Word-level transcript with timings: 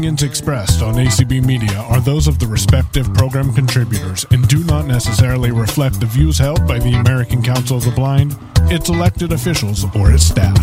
opinions 0.00 0.22
expressed 0.22 0.80
on 0.80 0.94
ACB 0.94 1.44
Media 1.44 1.76
are 1.90 2.00
those 2.00 2.26
of 2.26 2.38
the 2.38 2.46
respective 2.46 3.12
program 3.12 3.52
contributors 3.52 4.24
and 4.30 4.48
do 4.48 4.64
not 4.64 4.86
necessarily 4.86 5.50
reflect 5.50 6.00
the 6.00 6.06
views 6.06 6.38
held 6.38 6.66
by 6.66 6.78
the 6.78 6.94
American 6.94 7.42
Council 7.42 7.76
of 7.76 7.84
the 7.84 7.90
Blind, 7.90 8.34
its 8.72 8.88
elected 8.88 9.30
officials, 9.30 9.84
or 9.94 10.10
its 10.10 10.24
staff. 10.24 10.56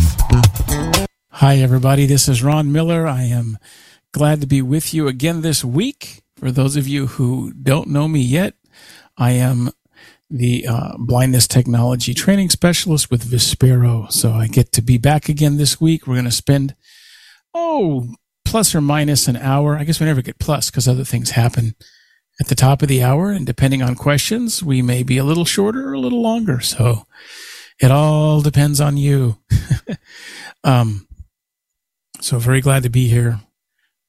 Hi, 1.30 1.58
everybody. 1.58 2.04
This 2.04 2.28
is 2.28 2.42
Ron 2.42 2.72
Miller. 2.72 3.06
I 3.06 3.22
am 3.22 3.58
glad 4.12 4.40
to 4.40 4.48
be 4.48 4.60
with 4.60 4.92
you 4.92 5.06
again 5.06 5.42
this 5.42 5.64
week. 5.64 6.24
For 6.34 6.50
those 6.50 6.74
of 6.74 6.88
you 6.88 7.06
who 7.06 7.52
don't 7.52 7.90
know 7.90 8.08
me 8.08 8.20
yet, 8.20 8.54
I 9.16 9.32
am 9.32 9.70
the 10.28 10.66
uh, 10.66 10.94
blindness 10.98 11.46
technology 11.46 12.12
training 12.12 12.50
specialist 12.50 13.08
with 13.08 13.30
Vispero. 13.30 14.10
So 14.10 14.32
I 14.32 14.48
get 14.48 14.72
to 14.72 14.82
be 14.82 14.98
back 14.98 15.28
again 15.28 15.58
this 15.58 15.80
week. 15.80 16.08
We're 16.08 16.14
going 16.14 16.24
to 16.24 16.32
spend, 16.32 16.74
oh, 17.54 18.08
plus 18.48 18.74
or 18.74 18.80
minus 18.80 19.28
an 19.28 19.36
hour. 19.36 19.76
I 19.76 19.84
guess 19.84 20.00
we 20.00 20.06
never 20.06 20.22
get 20.22 20.38
plus 20.38 20.70
because 20.70 20.88
other 20.88 21.04
things 21.04 21.32
happen 21.32 21.74
at 22.40 22.48
the 22.48 22.54
top 22.54 22.80
of 22.80 22.88
the 22.88 23.02
hour. 23.02 23.30
And 23.30 23.44
depending 23.44 23.82
on 23.82 23.94
questions, 23.94 24.62
we 24.62 24.80
may 24.80 25.02
be 25.02 25.18
a 25.18 25.24
little 25.24 25.44
shorter 25.44 25.90
or 25.90 25.92
a 25.92 26.00
little 26.00 26.22
longer. 26.22 26.60
So 26.60 27.06
it 27.78 27.90
all 27.90 28.40
depends 28.40 28.80
on 28.80 28.96
you. 28.96 29.36
um, 30.64 31.06
so 32.22 32.38
very 32.38 32.62
glad 32.62 32.84
to 32.84 32.88
be 32.88 33.08
here 33.08 33.40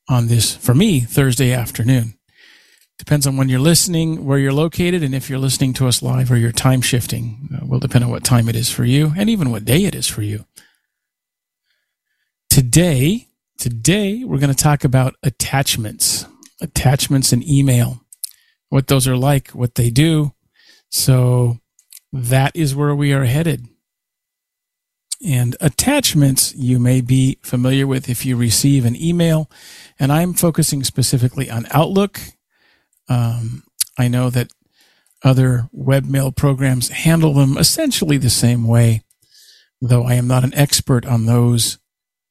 on 0.08 0.28
this, 0.28 0.56
for 0.56 0.74
me, 0.74 1.02
Thursday 1.02 1.52
afternoon. 1.52 2.18
Depends 2.98 3.28
on 3.28 3.36
when 3.36 3.50
you're 3.50 3.60
listening, 3.60 4.26
where 4.26 4.40
you're 4.40 4.54
located, 4.54 5.04
and 5.04 5.14
if 5.14 5.30
you're 5.30 5.40
listening 5.40 5.74
to 5.74 5.88
us 5.88 6.02
live 6.02 6.32
or 6.32 6.38
you're 6.38 6.52
time 6.52 6.82
shifting. 6.82 7.50
Uh, 7.54 7.66
will 7.66 7.80
depend 7.80 8.06
on 8.06 8.10
what 8.10 8.24
time 8.24 8.48
it 8.48 8.56
is 8.56 8.72
for 8.72 8.86
you 8.86 9.14
and 9.18 9.30
even 9.30 9.52
what 9.52 9.66
day 9.66 9.84
it 9.84 9.96
is 9.96 10.08
for 10.08 10.22
you. 10.22 10.46
Today, 12.50 13.29
today 13.60 14.24
we're 14.24 14.40
going 14.40 14.54
to 14.54 14.64
talk 14.64 14.84
about 14.84 15.14
attachments, 15.22 16.26
attachments 16.62 17.32
in 17.32 17.48
email, 17.48 18.02
what 18.70 18.88
those 18.88 19.08
are 19.08 19.18
like, 19.18 19.50
what 19.50 19.76
they 19.76 19.92
do. 19.92 20.34
So 20.90 21.60
that 22.12 22.56
is 22.56 22.76
where 22.76 22.96
we 22.96 23.14
are 23.14 23.26
headed. 23.26 23.68
And 25.24 25.56
attachments 25.62 26.56
you 26.56 26.80
may 26.80 27.02
be 27.02 27.38
familiar 27.44 27.86
with 27.86 28.10
if 28.10 28.26
you 28.26 28.36
receive 28.36 28.86
an 28.86 28.96
email. 28.96 29.52
And 30.00 30.12
I'm 30.12 30.34
focusing 30.34 30.84
specifically 30.84 31.52
on 31.52 31.68
Outlook 31.72 32.20
um, 33.10 33.64
I 33.98 34.08
know 34.08 34.30
that 34.30 34.52
other 35.24 35.68
webmail 35.76 36.34
programs 36.34 36.90
handle 36.90 37.34
them 37.34 37.58
essentially 37.58 38.18
the 38.18 38.30
same 38.30 38.66
way, 38.66 39.02
though 39.82 40.04
I 40.06 40.14
am 40.14 40.28
not 40.28 40.44
an 40.44 40.54
expert 40.54 41.06
on 41.06 41.26
those 41.26 41.80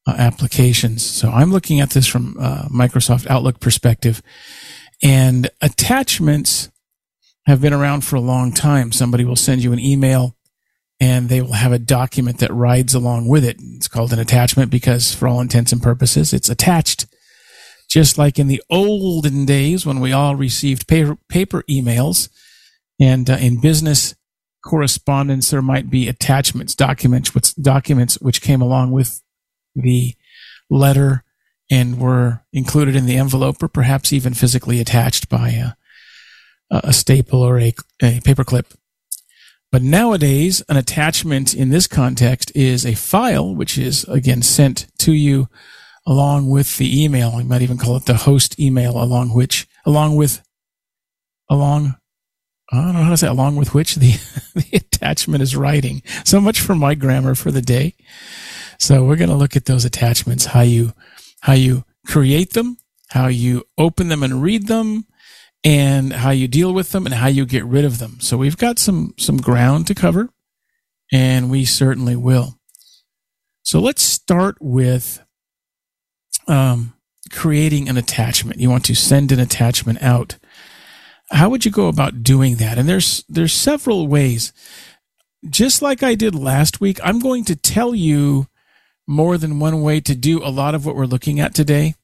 uh, 0.08 0.14
applications. 0.16 1.04
So 1.04 1.30
I'm 1.30 1.52
looking 1.52 1.80
at 1.80 1.90
this 1.90 2.06
from 2.06 2.36
uh, 2.40 2.68
Microsoft 2.68 3.26
Outlook 3.28 3.60
perspective, 3.60 4.22
and 5.02 5.50
attachments 5.60 6.70
have 7.46 7.60
been 7.60 7.74
around 7.74 8.02
for 8.02 8.16
a 8.16 8.20
long 8.20 8.52
time. 8.52 8.90
Somebody 8.90 9.24
will 9.24 9.36
send 9.36 9.62
you 9.62 9.72
an 9.72 9.78
email 9.78 10.36
and 11.00 11.28
they 11.28 11.40
will 11.40 11.52
have 11.52 11.72
a 11.72 11.78
document 11.78 12.38
that 12.38 12.52
rides 12.52 12.94
along 12.94 13.28
with 13.28 13.44
it. 13.44 13.56
It's 13.60 13.88
called 13.88 14.12
an 14.12 14.18
attachment 14.18 14.70
because 14.70 15.14
for 15.14 15.28
all 15.28 15.40
intents 15.40 15.72
and 15.72 15.82
purposes, 15.82 16.32
it's 16.32 16.48
attached 16.48 17.06
just 17.88 18.18
like 18.18 18.38
in 18.38 18.48
the 18.48 18.62
olden 18.68 19.46
days 19.46 19.86
when 19.86 20.00
we 20.00 20.12
all 20.12 20.36
received 20.36 20.88
paper, 20.88 21.16
paper 21.28 21.62
emails 21.70 22.28
and 23.00 23.30
uh, 23.30 23.34
in 23.34 23.60
business 23.60 24.14
correspondence, 24.64 25.50
there 25.50 25.62
might 25.62 25.88
be 25.88 26.08
attachments, 26.08 26.74
documents, 26.74 27.34
which, 27.34 27.54
documents 27.56 28.20
which 28.20 28.42
came 28.42 28.60
along 28.60 28.90
with 28.90 29.22
the 29.80 30.14
letter 30.70 31.24
and 31.70 32.00
were 32.00 32.42
included 32.52 32.96
in 32.96 33.06
the 33.06 33.16
envelope 33.16 33.62
or 33.62 33.68
perhaps 33.68 34.12
even 34.12 34.34
physically 34.34 34.80
attached 34.80 35.28
by 35.28 35.50
a, 35.50 35.72
a 36.70 36.92
staple 36.92 37.42
or 37.42 37.58
a, 37.58 37.74
a 38.02 38.20
paperclip. 38.20 38.74
But 39.70 39.82
nowadays, 39.82 40.62
an 40.68 40.78
attachment 40.78 41.52
in 41.54 41.68
this 41.68 41.86
context 41.86 42.50
is 42.54 42.86
a 42.86 42.94
file, 42.94 43.54
which 43.54 43.76
is 43.76 44.04
again 44.04 44.40
sent 44.40 44.86
to 45.00 45.12
you 45.12 45.48
along 46.06 46.48
with 46.48 46.78
the 46.78 47.04
email. 47.04 47.36
We 47.36 47.44
might 47.44 47.60
even 47.60 47.76
call 47.76 47.96
it 47.96 48.06
the 48.06 48.14
host 48.14 48.58
email, 48.58 49.00
along 49.00 49.34
which, 49.34 49.68
along 49.84 50.16
with, 50.16 50.42
along, 51.50 51.96
I 52.72 52.76
don't 52.82 52.94
know 52.94 53.02
how 53.02 53.10
to 53.10 53.16
say, 53.18 53.26
along 53.26 53.56
with 53.56 53.74
which 53.74 53.96
the, 53.96 54.12
the 54.54 54.68
attachment 54.72 55.42
is 55.42 55.54
writing. 55.54 56.02
So 56.24 56.40
much 56.40 56.60
for 56.60 56.74
my 56.74 56.94
grammar 56.94 57.34
for 57.34 57.50
the 57.50 57.62
day. 57.62 57.94
So 58.78 59.04
we're 59.04 59.16
going 59.16 59.30
to 59.30 59.36
look 59.36 59.56
at 59.56 59.64
those 59.64 59.84
attachments, 59.84 60.46
how 60.46 60.60
you, 60.62 60.92
how 61.40 61.54
you 61.54 61.84
create 62.06 62.52
them, 62.52 62.78
how 63.08 63.26
you 63.26 63.64
open 63.76 64.08
them 64.08 64.22
and 64.22 64.42
read 64.42 64.68
them, 64.68 65.06
and 65.64 66.12
how 66.12 66.30
you 66.30 66.48
deal 66.48 66.72
with 66.72 66.92
them 66.92 67.04
and 67.04 67.14
how 67.14 67.26
you 67.26 67.44
get 67.44 67.64
rid 67.64 67.84
of 67.84 67.98
them. 67.98 68.18
So 68.20 68.36
we've 68.36 68.56
got 68.56 68.78
some, 68.78 69.14
some 69.18 69.38
ground 69.38 69.86
to 69.88 69.94
cover 69.94 70.30
and 71.12 71.50
we 71.50 71.64
certainly 71.64 72.16
will. 72.16 72.58
So 73.62 73.80
let's 73.80 74.02
start 74.02 74.56
with 74.60 75.22
um, 76.46 76.94
creating 77.30 77.88
an 77.88 77.96
attachment. 77.96 78.60
You 78.60 78.70
want 78.70 78.84
to 78.86 78.94
send 78.94 79.32
an 79.32 79.40
attachment 79.40 80.02
out. 80.02 80.36
How 81.30 81.50
would 81.50 81.64
you 81.64 81.70
go 81.70 81.88
about 81.88 82.22
doing 82.22 82.56
that? 82.56 82.78
And 82.78 82.88
there's 82.88 83.24
there's 83.28 83.52
several 83.52 84.06
ways. 84.08 84.52
Just 85.50 85.82
like 85.82 86.02
I 86.02 86.14
did 86.14 86.34
last 86.34 86.80
week, 86.80 86.98
I'm 87.04 87.18
going 87.18 87.44
to 87.44 87.56
tell 87.56 87.94
you 87.94 88.46
more 89.08 89.38
than 89.38 89.58
one 89.58 89.80
way 89.80 90.00
to 90.00 90.14
do 90.14 90.44
a 90.44 90.52
lot 90.52 90.74
of 90.74 90.84
what 90.84 90.94
we're 90.94 91.06
looking 91.06 91.40
at 91.40 91.54
today. 91.54 91.94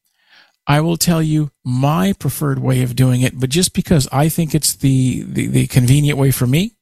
I 0.67 0.81
will 0.81 0.97
tell 0.97 1.23
you 1.23 1.51
my 1.63 2.15
preferred 2.15 2.59
way 2.59 2.83
of 2.83 2.97
doing 2.97 3.21
it, 3.21 3.39
but 3.39 3.51
just 3.51 3.75
because 3.75 4.09
I 4.11 4.31
think 4.31 4.55
it's 4.55 4.75
the, 4.75 5.23
the, 5.23 5.47
the 5.47 5.67
convenient 5.67 6.19
way 6.19 6.31
for 6.31 6.47
me, 6.47 6.73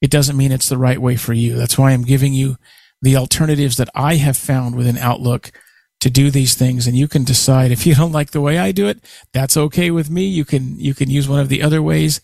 it 0.00 0.10
doesn't 0.10 0.36
mean 0.36 0.52
it's 0.52 0.68
the 0.68 0.78
right 0.78 1.00
way 1.02 1.16
for 1.16 1.32
you. 1.32 1.56
That's 1.56 1.76
why 1.76 1.90
I'm 1.90 2.04
giving 2.04 2.32
you 2.32 2.56
the 3.02 3.16
alternatives 3.16 3.76
that 3.78 3.88
I 3.92 4.14
have 4.14 4.36
found 4.36 4.76
within 4.76 4.96
Outlook 4.96 5.50
to 5.98 6.08
do 6.08 6.30
these 6.30 6.54
things 6.54 6.86
and 6.86 6.96
you 6.96 7.08
can 7.08 7.24
decide 7.24 7.72
if 7.72 7.84
you 7.84 7.94
don't 7.96 8.12
like 8.12 8.30
the 8.30 8.40
way 8.40 8.56
I 8.56 8.70
do 8.70 8.86
it, 8.86 9.04
that's 9.32 9.56
okay 9.56 9.90
with 9.90 10.08
me. 10.08 10.24
You 10.24 10.44
can, 10.44 10.78
you 10.78 10.94
can 10.94 11.10
use 11.10 11.28
one 11.28 11.40
of 11.40 11.48
the 11.48 11.62
other 11.62 11.82
ways. 11.82 12.20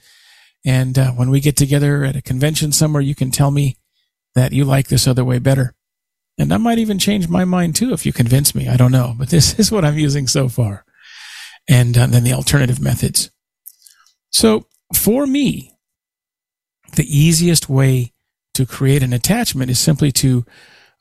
And 0.64 0.97
uh, 0.97 1.10
when 1.10 1.31
we 1.31 1.41
get 1.41 1.56
together 1.56 2.04
at 2.04 2.16
a 2.16 2.22
convention 2.22 2.70
somewhere, 2.70 3.03
you 3.03 3.16
can 3.16 3.32
tell 3.32 3.50
me 3.50 3.76
that 4.37 4.53
you 4.53 4.64
like 4.64 4.87
this 4.87 5.08
other 5.08 5.25
way 5.25 5.41
better. 5.41 5.75
And 6.38 6.52
I 6.52 6.58
might 6.58 6.78
even 6.78 6.98
change 6.98 7.28
my 7.28 7.44
mind 7.44 7.76
too 7.76 7.92
if 7.92 8.04
you 8.04 8.12
convince 8.12 8.54
me. 8.54 8.69
I 8.69 8.76
don't 8.76 8.92
know, 8.92 9.14
but 9.19 9.30
this 9.30 9.58
is 9.58 9.72
what 9.72 9.84
I'm 9.84 9.98
using 9.98 10.26
so 10.26 10.48
far. 10.48 10.84
And 11.69 11.97
uh, 11.97 12.06
then 12.06 12.24
the 12.24 12.32
alternative 12.32 12.80
methods. 12.80 13.30
So 14.30 14.66
for 14.94 15.26
me, 15.26 15.72
the 16.94 17.04
easiest 17.04 17.69
way 17.69 18.12
to 18.54 18.66
create 18.66 19.02
an 19.02 19.12
attachment 19.12 19.70
is 19.70 19.78
simply 19.78 20.12
to 20.12 20.44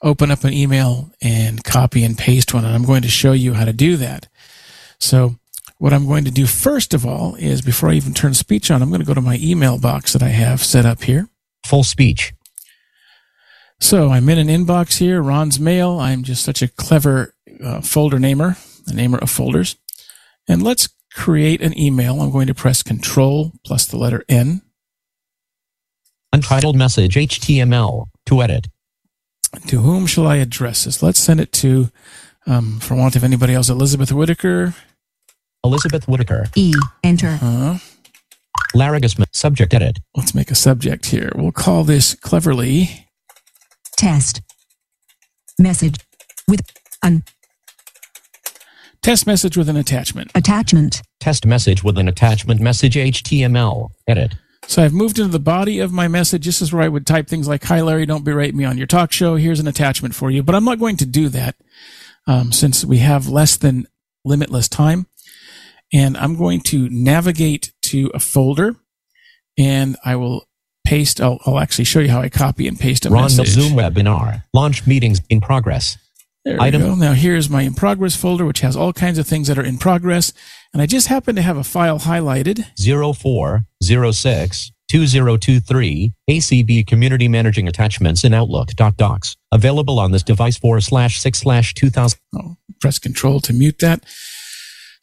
open 0.01 0.31
up 0.31 0.43
an 0.43 0.53
email 0.53 1.11
and 1.21 1.63
copy 1.63 2.03
and 2.03 2.17
paste 2.17 2.53
one. 2.53 2.65
And 2.65 2.73
I'm 2.73 2.85
going 2.85 3.01
to 3.01 3.09
show 3.09 3.31
you 3.31 3.53
how 3.53 3.65
to 3.65 3.73
do 3.73 3.97
that. 3.97 4.27
So 4.99 5.35
what 5.77 5.93
I'm 5.93 6.07
going 6.07 6.25
to 6.25 6.31
do 6.31 6.45
first 6.45 6.93
of 6.93 7.05
all 7.05 7.35
is 7.35 7.61
before 7.61 7.89
I 7.89 7.93
even 7.93 8.13
turn 8.13 8.33
speech 8.33 8.71
on, 8.71 8.81
I'm 8.81 8.89
going 8.89 9.01
to 9.01 9.07
go 9.07 9.13
to 9.13 9.21
my 9.21 9.39
email 9.41 9.77
box 9.77 10.13
that 10.13 10.23
I 10.23 10.29
have 10.29 10.63
set 10.63 10.85
up 10.85 11.03
here. 11.03 11.29
Full 11.65 11.83
speech. 11.83 12.33
So 13.79 14.09
I'm 14.09 14.27
in 14.29 14.37
an 14.37 14.47
inbox 14.47 14.97
here, 14.97 15.21
Ron's 15.21 15.59
mail. 15.59 15.99
I'm 15.99 16.23
just 16.23 16.43
such 16.43 16.61
a 16.61 16.67
clever 16.67 17.33
uh, 17.63 17.81
folder 17.81 18.19
namer, 18.19 18.57
a 18.87 18.93
namer 18.93 19.17
of 19.17 19.29
folders. 19.29 19.75
And 20.47 20.63
let's 20.63 20.89
create 21.13 21.61
an 21.61 21.77
email. 21.77 22.21
I'm 22.21 22.31
going 22.31 22.47
to 22.47 22.53
press 22.53 22.83
control 22.83 23.53
plus 23.65 23.85
the 23.85 23.97
letter 23.97 24.23
N. 24.29 24.61
Untitled 26.33 26.75
message 26.75 27.15
HTML 27.15 28.07
to 28.25 28.41
edit. 28.41 28.67
To 29.67 29.79
whom 29.79 30.05
shall 30.05 30.27
I 30.27 30.37
address 30.37 30.83
this? 30.83 31.01
Let's 31.01 31.19
send 31.19 31.39
it 31.39 31.53
to, 31.53 31.89
um, 32.45 32.79
for 32.79 32.95
want 32.95 33.15
of 33.15 33.23
anybody 33.23 33.53
else, 33.53 33.69
Elizabeth 33.69 34.11
Whitaker. 34.11 34.75
Elizabeth 35.63 36.07
Whitaker. 36.07 36.47
E. 36.55 36.73
Enter. 37.03 37.39
Uh, 37.41 37.79
Laragus. 38.73 39.15
Subject 39.31 39.73
edit. 39.73 39.99
let's 40.15 40.35
make 40.35 40.51
a 40.51 40.55
subject 40.55 41.07
here. 41.07 41.31
We'll 41.35 41.53
call 41.53 41.85
this 41.85 42.13
cleverly 42.15 43.04
Test. 43.97 44.41
Message. 45.57 45.95
With 46.47 46.61
an 47.01 47.23
test 49.01 49.27
message 49.27 49.55
with 49.55 49.69
an 49.69 49.77
attachment. 49.77 50.31
attachment. 50.35 51.01
Test 51.19 51.45
message 51.45 51.83
with 51.83 51.97
an 51.97 52.07
attachment 52.07 52.59
message 52.59 52.95
HTML. 52.95 53.89
Edit. 54.07 54.35
So 54.67 54.83
I've 54.83 54.93
moved 54.93 55.19
into 55.19 55.31
the 55.31 55.39
body 55.39 55.79
of 55.79 55.91
my 55.91 56.07
message. 56.07 56.45
This 56.45 56.61
is 56.61 56.73
where 56.73 56.83
I 56.83 56.87
would 56.87 57.05
type 57.05 57.27
things 57.27 57.47
like, 57.47 57.63
Hi, 57.65 57.81
Larry, 57.81 58.05
don't 58.05 58.25
berate 58.25 58.55
me 58.55 58.65
on 58.65 58.77
your 58.77 58.87
talk 58.87 59.11
show. 59.11 59.35
Here's 59.35 59.59
an 59.59 59.67
attachment 59.67 60.15
for 60.15 60.31
you. 60.31 60.43
But 60.43 60.55
I'm 60.55 60.65
not 60.65 60.79
going 60.79 60.97
to 60.97 61.05
do 61.05 61.29
that 61.29 61.55
um, 62.27 62.51
since 62.51 62.83
we 62.83 62.97
have 62.97 63.27
less 63.27 63.57
than 63.57 63.87
limitless 64.23 64.67
time. 64.67 65.07
And 65.93 66.17
I'm 66.17 66.35
going 66.35 66.61
to 66.61 66.89
navigate 66.89 67.73
to 67.83 68.11
a 68.13 68.19
folder 68.19 68.75
and 69.57 69.95
I 70.03 70.15
will 70.15 70.47
paste. 70.85 71.19
I'll, 71.19 71.39
I'll 71.45 71.59
actually 71.59 71.85
show 71.85 71.99
you 71.99 72.09
how 72.09 72.21
I 72.21 72.29
copy 72.29 72.67
and 72.67 72.79
paste 72.79 73.05
a 73.05 73.09
Ron 73.09 73.23
message. 73.23 73.47
Zoom 73.49 73.73
webinar. 73.73 74.43
Launch 74.53 74.87
meetings 74.87 75.21
in 75.29 75.41
progress. 75.41 75.97
There 76.45 76.61
Item- 76.61 76.81
we 76.83 76.87
go. 76.89 76.95
Now 76.95 77.13
here's 77.13 77.49
my 77.49 77.63
in 77.63 77.73
progress 77.73 78.15
folder, 78.15 78.45
which 78.45 78.61
has 78.61 78.75
all 78.75 78.93
kinds 78.93 79.17
of 79.17 79.25
things 79.27 79.47
that 79.47 79.57
are 79.57 79.63
in 79.63 79.77
progress. 79.77 80.31
And 80.71 80.81
I 80.81 80.85
just 80.85 81.07
happen 81.07 81.35
to 81.35 81.41
have 81.41 81.57
a 81.57 81.63
file 81.63 81.99
highlighted. 81.99 82.65
0406 82.77 84.71
2023 84.87 86.13
ACB 86.29 86.85
Community 86.85 87.27
Managing 87.27 87.67
Attachments 87.67 88.23
in 88.23 88.33
Outlook 88.33 88.69
docs 88.97 89.35
Available 89.51 89.99
on 89.99 90.11
this 90.11 90.21
device 90.21 90.57
4 90.57 90.81
slash 90.81 91.19
6 91.19 91.39
slash 91.39 91.73
2000. 91.73 92.19
I'll 92.35 92.57
press 92.79 92.99
control 92.99 93.39
to 93.41 93.53
mute 93.53 93.79
that. 93.79 94.03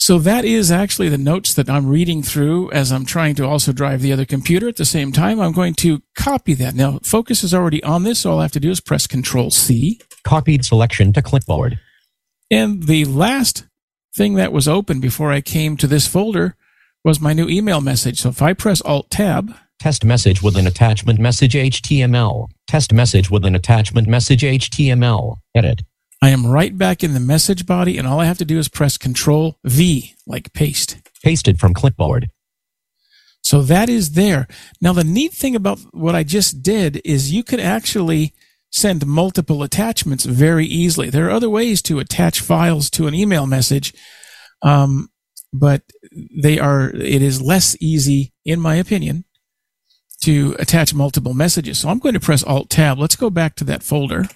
So 0.03 0.19
that 0.19 0.45
is 0.45 0.73
actually 0.73 1.11
the 1.11 1.17
notes 1.17 1.55
that 1.55 1.71
I'm 1.71 1.87
reading 1.87 2.25
through 2.25 2.73
as 2.73 2.91
I'm 2.91 3.07
trying 3.07 3.37
to 3.37 3.47
also 3.47 3.73
drive 3.73 4.03
the 4.03 4.13
other 4.13 4.25
computer 4.25 4.67
at 4.67 4.75
the 4.75 4.85
same 4.85 5.13
time. 5.13 5.39
I'm 5.39 5.53
going 5.53 5.75
to 5.75 6.03
copy 6.17 6.55
that. 6.55 6.75
Now 6.75 6.99
focus 7.05 7.45
is 7.45 7.55
already 7.55 7.81
on 7.85 8.03
this. 8.03 8.19
So 8.19 8.33
all 8.33 8.41
I 8.41 8.43
have 8.43 8.51
to 8.51 8.59
do 8.59 8.73
is 8.73 8.81
press 8.81 9.07
control 9.07 9.53
C. 9.53 10.01
Copied 10.25 10.65
selection 10.65 11.13
to 11.13 11.23
clipboard. 11.23 11.79
And 12.51 12.89
the 12.89 13.05
last 13.05 13.65
thing 14.13 14.35
that 14.35 14.53
was 14.53 14.67
open 14.67 14.99
before 14.99 15.31
I 15.31 15.41
came 15.41 15.77
to 15.77 15.87
this 15.87 16.09
folder 16.09 16.57
was 17.05 17.21
my 17.21 17.33
new 17.33 17.49
email 17.49 17.81
message. 17.81 18.23
So 18.23 18.31
if 18.31 18.43
I 18.43 18.55
press 18.55 18.81
alt 18.81 19.09
tab, 19.09 19.55
Test 19.79 20.05
message 20.05 20.43
with 20.43 20.57
an 20.57 20.67
attachment 20.67 21.19
message 21.21 21.55
HTML. 21.55 22.49
Test 22.69 22.93
message 22.93 23.31
with 23.31 23.45
an 23.45 23.55
attachment 23.55 24.07
message 24.09 24.43
HTML. 24.43 25.39
Edit. 25.57 25.83
I 26.23 26.29
am 26.29 26.47
right 26.47 26.79
back 26.79 27.03
in 27.03 27.15
the 27.15 27.21
message 27.21 27.67
body 27.67 27.99
and 27.99 28.07
all 28.07 28.21
I 28.21 28.27
have 28.27 28.39
to 28.39 28.45
do 28.45 28.59
is 28.59 28.69
press 28.69 28.97
control 28.97 29.59
V 29.65 30.15
like 30.25 30.53
paste. 30.53 30.99
Pasted 31.25 31.59
from 31.59 31.75
clipboard. 31.75 32.31
So 33.43 33.63
that 33.63 33.89
is 33.89 34.13
there. 34.13 34.47
Now, 34.81 34.93
the 34.93 35.05
neat 35.05 35.33
thing 35.33 35.57
about 35.57 35.81
what 35.91 36.15
I 36.15 36.23
just 36.23 36.63
did 36.63 37.01
is 37.05 37.33
you 37.33 37.43
could 37.43 37.59
actually 37.59 38.35
send 38.71 39.05
multiple 39.05 39.65
attachments 39.65 40.25
very 40.25 40.65
easily. 40.65 41.11
There 41.11 41.27
are 41.27 41.33
other 41.33 41.51
ways 41.51 41.83
to 41.83 41.99
attach 41.99 42.41
files 42.41 42.89
to 42.91 43.09
an 43.09 43.15
email 43.15 43.47
message, 43.47 43.93
um, 44.63 45.09
but 45.53 45.83
they 46.13 46.59
are, 46.59 46.91
it 46.91 47.21
is 47.21 47.43
less 47.43 47.77
easy, 47.81 48.33
in 48.45 48.61
my 48.61 48.77
opinion, 48.77 49.25
to 50.23 50.55
attach 50.61 50.95
multiple 50.95 51.35
messages. 51.35 51.81
So 51.81 51.89
I'm 51.89 51.99
going 51.99 52.15
to 52.15 52.21
press 52.21 52.45
Alt 52.45 52.71
Tab. 52.71 52.99
Let's 52.99 53.17
go 53.17 53.29
back 53.29 53.57
to 53.57 53.65
that 53.65 53.83
folder. 53.83 54.29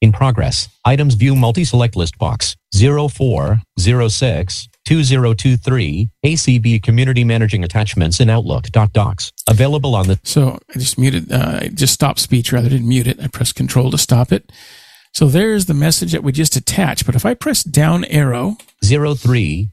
In 0.00 0.12
progress. 0.12 0.68
Items 0.84 1.14
view 1.14 1.36
multi-select 1.36 1.94
list 1.94 2.16
box. 2.18 2.56
0406 2.72 4.68
2023 4.86 6.08
ACB 6.24 6.82
Community 6.82 7.22
Managing 7.22 7.62
Attachments 7.62 8.18
in 8.18 8.30
Outlook 8.30 8.68
docs 8.92 9.30
Available 9.48 9.94
on 9.94 10.06
the 10.06 10.18
So 10.24 10.58
I 10.74 10.78
just 10.78 10.98
muted, 10.98 11.30
uh, 11.30 11.60
I 11.62 11.68
just 11.68 11.92
stopped 11.92 12.18
speech 12.18 12.52
rather 12.52 12.70
than 12.70 12.88
mute 12.88 13.06
it. 13.06 13.20
I 13.20 13.28
press 13.28 13.52
control 13.52 13.90
to 13.90 13.98
stop 13.98 14.32
it. 14.32 14.50
So 15.12 15.26
there's 15.26 15.66
the 15.66 15.74
message 15.74 16.12
that 16.12 16.22
we 16.22 16.32
just 16.32 16.56
attached. 16.56 17.04
But 17.04 17.14
if 17.14 17.26
I 17.26 17.34
press 17.34 17.62
down 17.62 18.04
arrow, 18.06 18.56
0330 18.82 19.70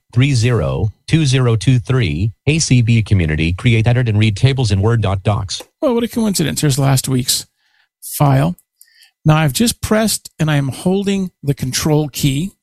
2023 1.08 2.32
ACB 2.48 3.06
Community 3.06 3.54
Create, 3.54 3.88
Edit, 3.88 4.10
and 4.10 4.20
Read 4.20 4.36
Tables 4.36 4.72
in 4.72 4.82
Word 4.82 5.02
docs. 5.02 5.62
well, 5.82 5.94
what 5.94 6.04
a 6.04 6.08
coincidence. 6.08 6.62
There's 6.62 6.80
last 6.80 7.08
week's 7.08 7.48
file. 8.02 8.56
Now 9.28 9.36
I've 9.36 9.52
just 9.52 9.82
pressed 9.82 10.30
and 10.40 10.50
I 10.50 10.56
am 10.56 10.70
holding 10.70 11.32
the 11.44 11.54
control 11.54 12.08
key. 12.08 12.54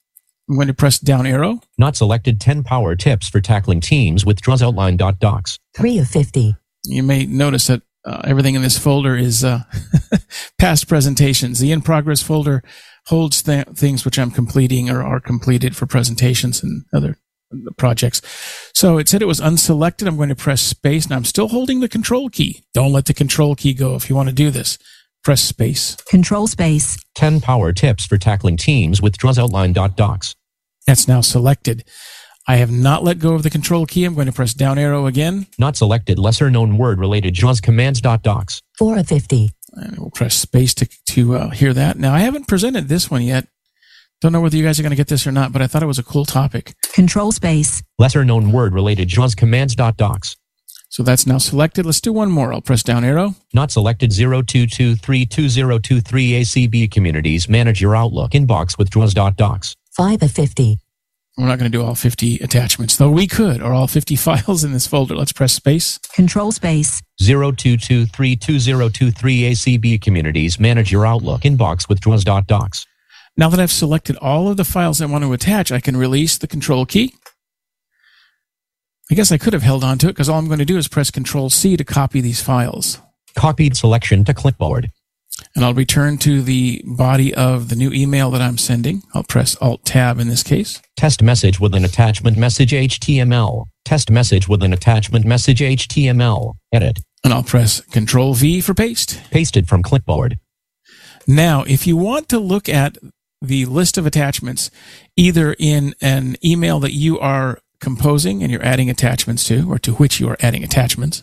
I'm 0.49 0.55
going 0.55 0.69
to 0.69 0.73
press 0.73 0.99
down 0.99 1.27
arrow. 1.27 1.61
Not 1.77 1.95
selected 1.95 2.41
10 2.41 2.65
power 2.65 2.97
tips 2.97 3.29
for 3.29 3.43
tackling 3.43 3.83
teams 3.83 4.25
with 4.25 4.41
JAWS 4.41 4.63
outline.docs. 4.63 5.59
3 5.77 5.99
of 5.99 6.09
50. 6.09 6.57
You 6.85 7.03
may 7.03 7.27
notice 7.27 7.67
that 7.67 7.83
uh, 8.07 8.23
everything 8.25 8.55
in 8.55 8.63
this 8.63 8.79
folder 8.79 9.15
is 9.15 9.45
uh, 9.45 9.65
past 10.59 10.89
presentations. 10.89 11.61
The 11.61 11.71
in 11.71 11.83
progress 11.83 12.23
folder 12.23 12.63
holds 13.09 13.43
th- 13.43 13.67
things 13.75 14.07
which 14.07 14.19
I'm 14.19 14.31
completing 14.31 14.89
or 14.89 15.03
are 15.03 15.21
completed 15.21 15.77
for 15.77 15.85
presentations 15.85 16.63
and 16.63 16.87
other 16.95 17.19
projects. 17.77 18.23
So 18.75 18.97
it 18.97 19.07
said 19.07 19.21
it 19.21 19.27
was 19.27 19.41
unselected. 19.41 20.09
I'm 20.09 20.17
going 20.17 20.31
to 20.31 20.35
press 20.35 20.63
space 20.63 21.05
and 21.05 21.13
I'm 21.13 21.27
still 21.27 21.49
holding 21.49 21.81
the 21.81 21.91
control 21.91 22.31
key. 22.31 22.65
Don't 22.73 22.93
let 22.93 23.05
the 23.05 23.13
control 23.13 23.55
key 23.55 23.75
go 23.75 23.97
if 23.97 24.09
you 24.09 24.17
want 24.17 24.31
to 24.31 24.35
do 24.35 24.51
this. 24.51 24.79
Press 25.25 25.41
space. 25.43 25.97
Control 26.09 26.47
space. 26.47 26.99
10 27.15 27.41
power 27.41 27.73
tips 27.73 28.05
for 28.05 28.19
tackling 28.19 28.59
teams 28.59 29.01
with 29.01 29.17
JAWS 29.17 29.39
outline.docs. 29.39 30.37
That's 30.87 31.09
now 31.09 31.23
selected. 31.23 31.85
I 32.47 32.57
have 32.57 32.71
not 32.71 33.03
let 33.03 33.19
go 33.21 33.33
of 33.33 33.43
the 33.43 33.49
control 33.49 33.87
key. 33.87 34.05
I'm 34.05 34.15
going 34.15 34.27
to 34.27 34.33
press 34.35 34.53
down 34.53 34.79
arrow 34.79 35.07
again 35.07 35.47
Not 35.59 35.77
selected 35.77 36.19
lesser 36.19 36.51
known 36.51 36.77
word 36.77 36.99
related 36.99 37.33
JAWS 37.33 37.63
commands.docs. 37.63 38.61
4 38.79 38.99
of 38.99 39.09
50. 39.09 39.51
and 39.73 39.99
we'll 39.99 40.11
press 40.11 40.35
space 40.35 40.75
to, 40.75 40.87
to 41.07 41.37
uh, 41.37 41.51
hear 41.51 41.73
that. 41.73 41.97
Now 41.97 42.13
I 42.13 42.19
haven't 42.19 42.47
presented 42.47 42.89
this 42.89 43.11
one 43.11 43.23
yet. 43.23 43.47
Don't 44.21 44.33
know 44.33 44.43
whether 44.43 44.57
you 44.59 44.65
guys 44.65 44.79
are 44.79 44.83
going 44.83 44.91
to 44.91 44.97
get 44.97 45.09
this 45.09 45.27
or 45.27 45.33
not, 45.33 45.53
but 45.53 45.63
I 45.63 45.67
thought 45.67 45.83
it 45.83 45.87
was 45.87 45.99
a 45.99 46.03
cool 46.03 46.27
topic. 46.27 46.75
Control 46.93 47.33
space. 47.33 47.83
Lesser 47.99 48.27
known 48.27 48.53
word 48.53 48.75
related 48.75 49.09
JAWS 49.09 49.35
commands.docs. 49.35 50.37
So 50.95 51.03
that's 51.03 51.27
now 51.27 51.39
selected. 51.39 51.85
Let's 51.85 52.01
do 52.01 52.13
one 52.13 52.31
more. 52.31 52.53
I'll 52.53 52.61
press 52.61 52.85
down 52.85 53.03
arrow. 53.03 53.35
Not 53.53 53.73
selected 53.73 54.13
02232023 54.13 56.05
ACB 56.05 56.89
communities. 56.89 57.49
Manage 57.49 57.81
your 57.81 57.97
Outlook 57.97 58.31
inbox 58.31 58.79
with 58.79 58.91
JAWS.docs. 58.91 59.75
5 59.97 60.23
of 60.23 60.31
50. 60.31 60.79
We're 61.37 61.47
not 61.47 61.59
going 61.59 61.69
to 61.69 61.77
do 61.77 61.85
all 61.85 61.97
50 61.97 62.37
attachments, 62.37 62.97
though 62.97 63.11
we 63.11 63.27
could, 63.27 63.61
or 63.61 63.73
all 63.73 63.89
50 63.89 64.15
files 64.27 64.63
in 64.63 64.73
this 64.73 64.87
folder. 64.87 65.17
Let's 65.17 65.33
press 65.33 65.53
space. 65.53 65.99
Control 66.15 66.53
space. 66.53 67.03
02232023 67.21 69.51
ACB 69.51 70.01
communities. 70.01 70.61
Manage 70.61 70.93
your 70.93 71.07
Outlook 71.07 71.41
inbox 71.41 71.89
with 71.89 72.01
JAWS.docs. 72.03 72.87
Now 73.37 73.49
that 73.49 73.59
I've 73.59 73.73
selected 73.73 74.17
all 74.19 74.49
of 74.49 74.57
the 74.57 74.65
files 74.65 75.03
I 75.03 75.07
want 75.07 75.25
to 75.25 75.33
attach, 75.33 75.73
I 75.73 75.81
can 75.81 75.97
release 75.97 76.39
the 76.39 76.47
control 76.47 76.87
key. 76.87 77.17
I 79.11 79.15
guess 79.15 79.31
I 79.31 79.39
could 79.39 79.53
have 79.53 79.63
held 79.63 79.85
on 79.85 79.99
to 79.99 80.09
it 80.09 80.13
because 80.13 80.29
all 80.29 80.39
I'm 80.39 80.47
going 80.47 80.59
to 80.61 80.65
do 80.65 80.79
is 80.79 80.89
press 80.89 81.11
control 81.11 81.51
C 81.51 81.77
to 81.77 81.85
copy 81.85 82.21
these 82.21 82.41
files. 82.43 82.99
Copied 83.37 83.77
selection 83.77 84.25
to 84.25 84.35
clipboard. 84.35 84.91
And 85.55 85.65
I'll 85.65 85.75
return 85.75 86.17
to 86.19 86.43
the 86.43 86.83
body 86.87 87.35
of 87.35 87.69
the 87.69 87.77
new 87.77 87.93
email 87.93 88.31
that 88.31 88.41
I'm 88.41 88.57
sending. 88.57 89.03
I'll 89.13 89.25
press 89.25 89.57
Alt 89.61 89.85
Tab 89.85 90.19
in 90.21 90.29
this 90.29 90.43
case. 90.43 90.81
Test 90.97 91.23
message 91.23 91.61
with 91.61 91.75
an 91.75 91.85
attachment 91.85 92.39
message 92.39 92.73
HTML. 92.73 93.67
Test 93.85 94.11
message 94.11 94.49
with 94.49 94.63
an 94.63 94.73
attachment 94.73 95.25
message 95.25 95.61
HTML. 95.61 96.55
Edit. 96.73 97.01
And 97.23 97.33
I'll 97.33 97.43
press 97.43 97.81
Control 97.81 98.35
V 98.35 98.61
for 98.61 98.75
paste. 98.75 99.21
Pasted 99.31 99.69
from 99.69 99.83
clipboard. 99.83 100.39
Now, 101.27 101.63
if 101.63 101.87
you 101.87 101.97
want 101.97 102.29
to 102.31 102.39
look 102.39 102.69
at 102.69 102.97
the 103.41 103.67
list 103.67 103.99
of 103.99 104.07
attachments, 104.07 104.71
either 105.17 105.55
in 105.59 105.95
an 106.01 106.37
email 106.45 106.81
that 106.81 106.93
you 106.93 107.19
are 107.19 107.59
composing 107.85 108.43
and 108.43 108.51
you're 108.51 108.65
adding 108.65 108.91
attachments 108.91 109.45
to, 109.45 109.71
or 109.71 109.79
to 109.79 109.93
which 109.95 110.19
you 110.19 110.29
are 110.29 110.37
adding 110.41 110.65
attachments, 110.65 111.23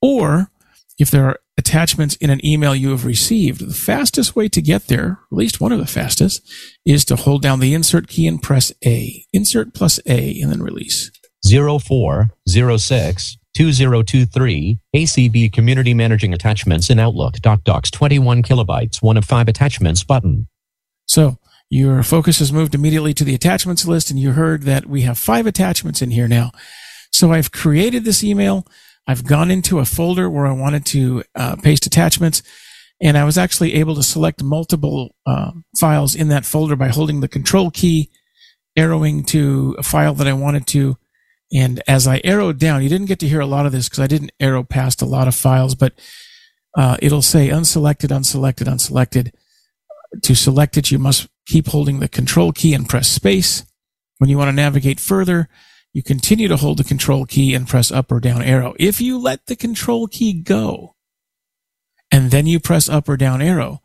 or 0.00 0.50
if 0.98 1.10
there 1.10 1.24
are 1.24 1.40
attachments 1.56 2.14
in 2.16 2.30
an 2.30 2.44
email 2.44 2.74
you 2.74 2.90
have 2.90 3.06
received, 3.06 3.66
the 3.66 3.74
fastest 3.74 4.36
way 4.36 4.48
to 4.50 4.60
get 4.60 4.88
there, 4.88 5.20
at 5.32 5.36
least 5.36 5.60
one 5.60 5.72
of 5.72 5.78
the 5.78 5.86
fastest, 5.86 6.48
is 6.84 7.04
to 7.06 7.16
hold 7.16 7.42
down 7.42 7.58
the 7.60 7.74
insert 7.74 8.06
key 8.06 8.26
and 8.26 8.42
press 8.42 8.72
A. 8.84 9.24
Insert 9.32 9.72
plus 9.74 9.98
A 10.06 10.40
and 10.40 10.52
then 10.52 10.62
release. 10.62 11.10
0406 11.44 13.36
2023 13.56 14.78
ACB 14.94 15.52
Community 15.52 15.94
Managing 15.94 16.32
Attachments 16.34 16.90
in 16.90 16.98
Outlook.docs 16.98 17.90
21 17.90 18.42
kilobytes, 18.42 19.02
one 19.02 19.16
of 19.16 19.24
five 19.24 19.48
attachments 19.48 20.04
button. 20.04 20.46
So 21.06 21.38
your 21.70 22.02
focus 22.02 22.40
has 22.40 22.52
moved 22.52 22.74
immediately 22.74 23.14
to 23.14 23.24
the 23.24 23.34
attachments 23.34 23.86
list 23.86 24.10
and 24.10 24.18
you 24.18 24.32
heard 24.32 24.62
that 24.62 24.86
we 24.86 25.02
have 25.02 25.16
five 25.16 25.46
attachments 25.46 26.02
in 26.02 26.10
here 26.10 26.26
now. 26.26 26.50
So 27.12 27.32
I've 27.32 27.52
created 27.52 28.04
this 28.04 28.24
email. 28.24 28.66
I've 29.06 29.24
gone 29.24 29.50
into 29.50 29.78
a 29.78 29.84
folder 29.84 30.28
where 30.28 30.46
I 30.46 30.52
wanted 30.52 30.84
to 30.86 31.22
uh, 31.36 31.56
paste 31.56 31.86
attachments 31.86 32.42
and 33.00 33.16
I 33.16 33.24
was 33.24 33.38
actually 33.38 33.74
able 33.74 33.94
to 33.94 34.02
select 34.02 34.42
multiple 34.42 35.14
uh, 35.24 35.52
files 35.78 36.14
in 36.14 36.28
that 36.28 36.44
folder 36.44 36.76
by 36.76 36.88
holding 36.88 37.20
the 37.20 37.28
control 37.28 37.70
key, 37.70 38.10
arrowing 38.76 39.24
to 39.26 39.76
a 39.78 39.82
file 39.82 40.14
that 40.14 40.26
I 40.26 40.32
wanted 40.32 40.66
to. 40.68 40.96
And 41.52 41.82
as 41.88 42.06
I 42.06 42.20
arrowed 42.24 42.58
down, 42.58 42.82
you 42.82 42.88
didn't 42.88 43.06
get 43.06 43.18
to 43.20 43.28
hear 43.28 43.40
a 43.40 43.46
lot 43.46 43.64
of 43.64 43.72
this 43.72 43.88
because 43.88 44.00
I 44.00 44.06
didn't 44.06 44.32
arrow 44.38 44.62
past 44.64 45.02
a 45.02 45.06
lot 45.06 45.28
of 45.28 45.34
files, 45.34 45.74
but 45.74 45.94
uh, 46.76 46.96
it'll 47.00 47.22
say 47.22 47.48
unselected, 47.48 48.10
unselected, 48.10 48.66
unselected. 48.66 49.32
To 50.22 50.34
select 50.34 50.76
it, 50.76 50.90
you 50.90 50.98
must 50.98 51.28
keep 51.46 51.68
holding 51.68 52.00
the 52.00 52.08
control 52.08 52.52
key 52.52 52.74
and 52.74 52.88
press 52.88 53.08
space. 53.08 53.64
When 54.18 54.28
you 54.28 54.36
want 54.36 54.48
to 54.48 54.52
navigate 54.52 55.00
further, 55.00 55.48
you 55.92 56.02
continue 56.02 56.48
to 56.48 56.56
hold 56.56 56.78
the 56.78 56.84
control 56.84 57.26
key 57.26 57.54
and 57.54 57.68
press 57.68 57.90
up 57.90 58.12
or 58.12 58.20
down 58.20 58.42
arrow. 58.42 58.74
If 58.78 59.00
you 59.00 59.18
let 59.18 59.46
the 59.46 59.56
control 59.56 60.06
key 60.06 60.32
go 60.32 60.94
and 62.10 62.30
then 62.30 62.46
you 62.46 62.60
press 62.60 62.88
up 62.88 63.08
or 63.08 63.16
down 63.16 63.42
arrow, 63.42 63.80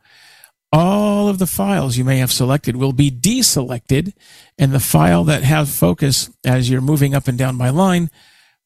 all 0.72 1.29
of 1.29 1.39
the 1.39 1.48
files 1.48 1.98
you 1.98 2.03
may 2.03 2.17
have 2.17 2.32
selected 2.32 2.75
will 2.75 2.91
be 2.91 3.10
deselected 3.10 4.13
and 4.58 4.72
the 4.72 4.79
file 4.79 5.24
that 5.24 5.44
has 5.44 5.77
focus 5.77 6.29
as 6.46 6.70
you're 6.70 6.82
moving 6.82 7.15
up 7.15 7.27
and 7.27 7.38
down 7.38 7.58
by 7.58 7.70
line 7.70 8.10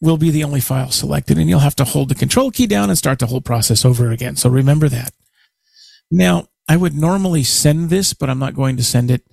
will 0.01 0.17
be 0.17 0.31
the 0.31 0.43
only 0.43 0.61
file 0.61 0.91
selected 0.91 1.37
and 1.37 1.49
you'll 1.49 1.59
have 1.59 1.75
to 1.75 1.83
hold 1.83 2.09
the 2.09 2.15
control 2.15 2.51
key 2.51 2.65
down 2.65 2.89
and 2.89 2.97
start 2.97 3.19
the 3.19 3.27
whole 3.27 3.41
process 3.41 3.85
over 3.85 4.11
again. 4.11 4.35
So 4.35 4.49
remember 4.49 4.89
that. 4.89 5.13
Now, 6.09 6.47
I 6.69 6.77
would 6.77 6.95
normally 6.95 7.43
send 7.43 7.89
this, 7.89 8.13
but 8.13 8.29
I'm 8.29 8.37
not 8.37 8.53
going 8.53 8.77
to 8.77 8.83
send 8.83 9.09
it. 9.09 9.23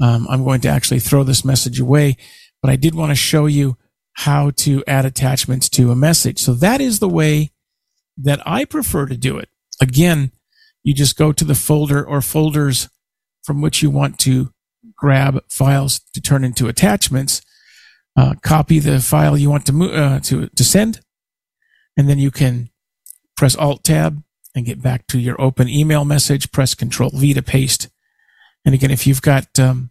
Um, 0.00 0.26
I'm 0.28 0.44
going 0.44 0.60
to 0.60 0.68
actually 0.68 1.00
throw 1.00 1.24
this 1.24 1.44
message 1.44 1.80
away, 1.80 2.18
but 2.60 2.70
I 2.70 2.76
did 2.76 2.94
want 2.94 3.10
to 3.10 3.16
show 3.16 3.46
you 3.46 3.78
how 4.12 4.50
to 4.50 4.84
add 4.86 5.06
attachments 5.06 5.68
to 5.70 5.90
a 5.90 5.96
message. 5.96 6.38
So 6.38 6.52
that 6.54 6.82
is 6.82 6.98
the 6.98 7.08
way 7.08 7.52
that 8.18 8.40
I 8.46 8.66
prefer 8.66 9.06
to 9.06 9.16
do 9.16 9.38
it. 9.38 9.48
Again, 9.80 10.30
you 10.82 10.92
just 10.92 11.16
go 11.16 11.32
to 11.32 11.44
the 11.44 11.54
folder 11.54 12.04
or 12.04 12.20
folders 12.20 12.90
from 13.42 13.62
which 13.62 13.82
you 13.82 13.90
want 13.90 14.18
to 14.20 14.52
grab 14.96 15.42
files 15.48 16.00
to 16.12 16.20
turn 16.20 16.44
into 16.44 16.68
attachments, 16.68 17.40
uh, 18.16 18.34
copy 18.42 18.78
the 18.78 19.00
file 19.00 19.38
you 19.38 19.50
want 19.50 19.66
to, 19.66 19.72
mo- 19.72 19.88
uh, 19.90 20.20
to, 20.20 20.48
to 20.48 20.64
send, 20.64 21.00
and 21.96 22.08
then 22.08 22.18
you 22.18 22.30
can 22.30 22.68
press 23.36 23.56
Alt 23.56 23.84
Tab 23.84 24.22
and 24.54 24.66
get 24.66 24.82
back 24.82 25.06
to 25.08 25.18
your 25.18 25.40
open 25.40 25.68
email 25.68 26.04
message, 26.04 26.52
press 26.52 26.74
Control 26.74 27.10
V 27.10 27.34
to 27.34 27.42
paste. 27.42 27.88
And 28.64 28.74
again, 28.74 28.90
if 28.90 29.06
you've 29.06 29.22
got 29.22 29.58
um, 29.58 29.90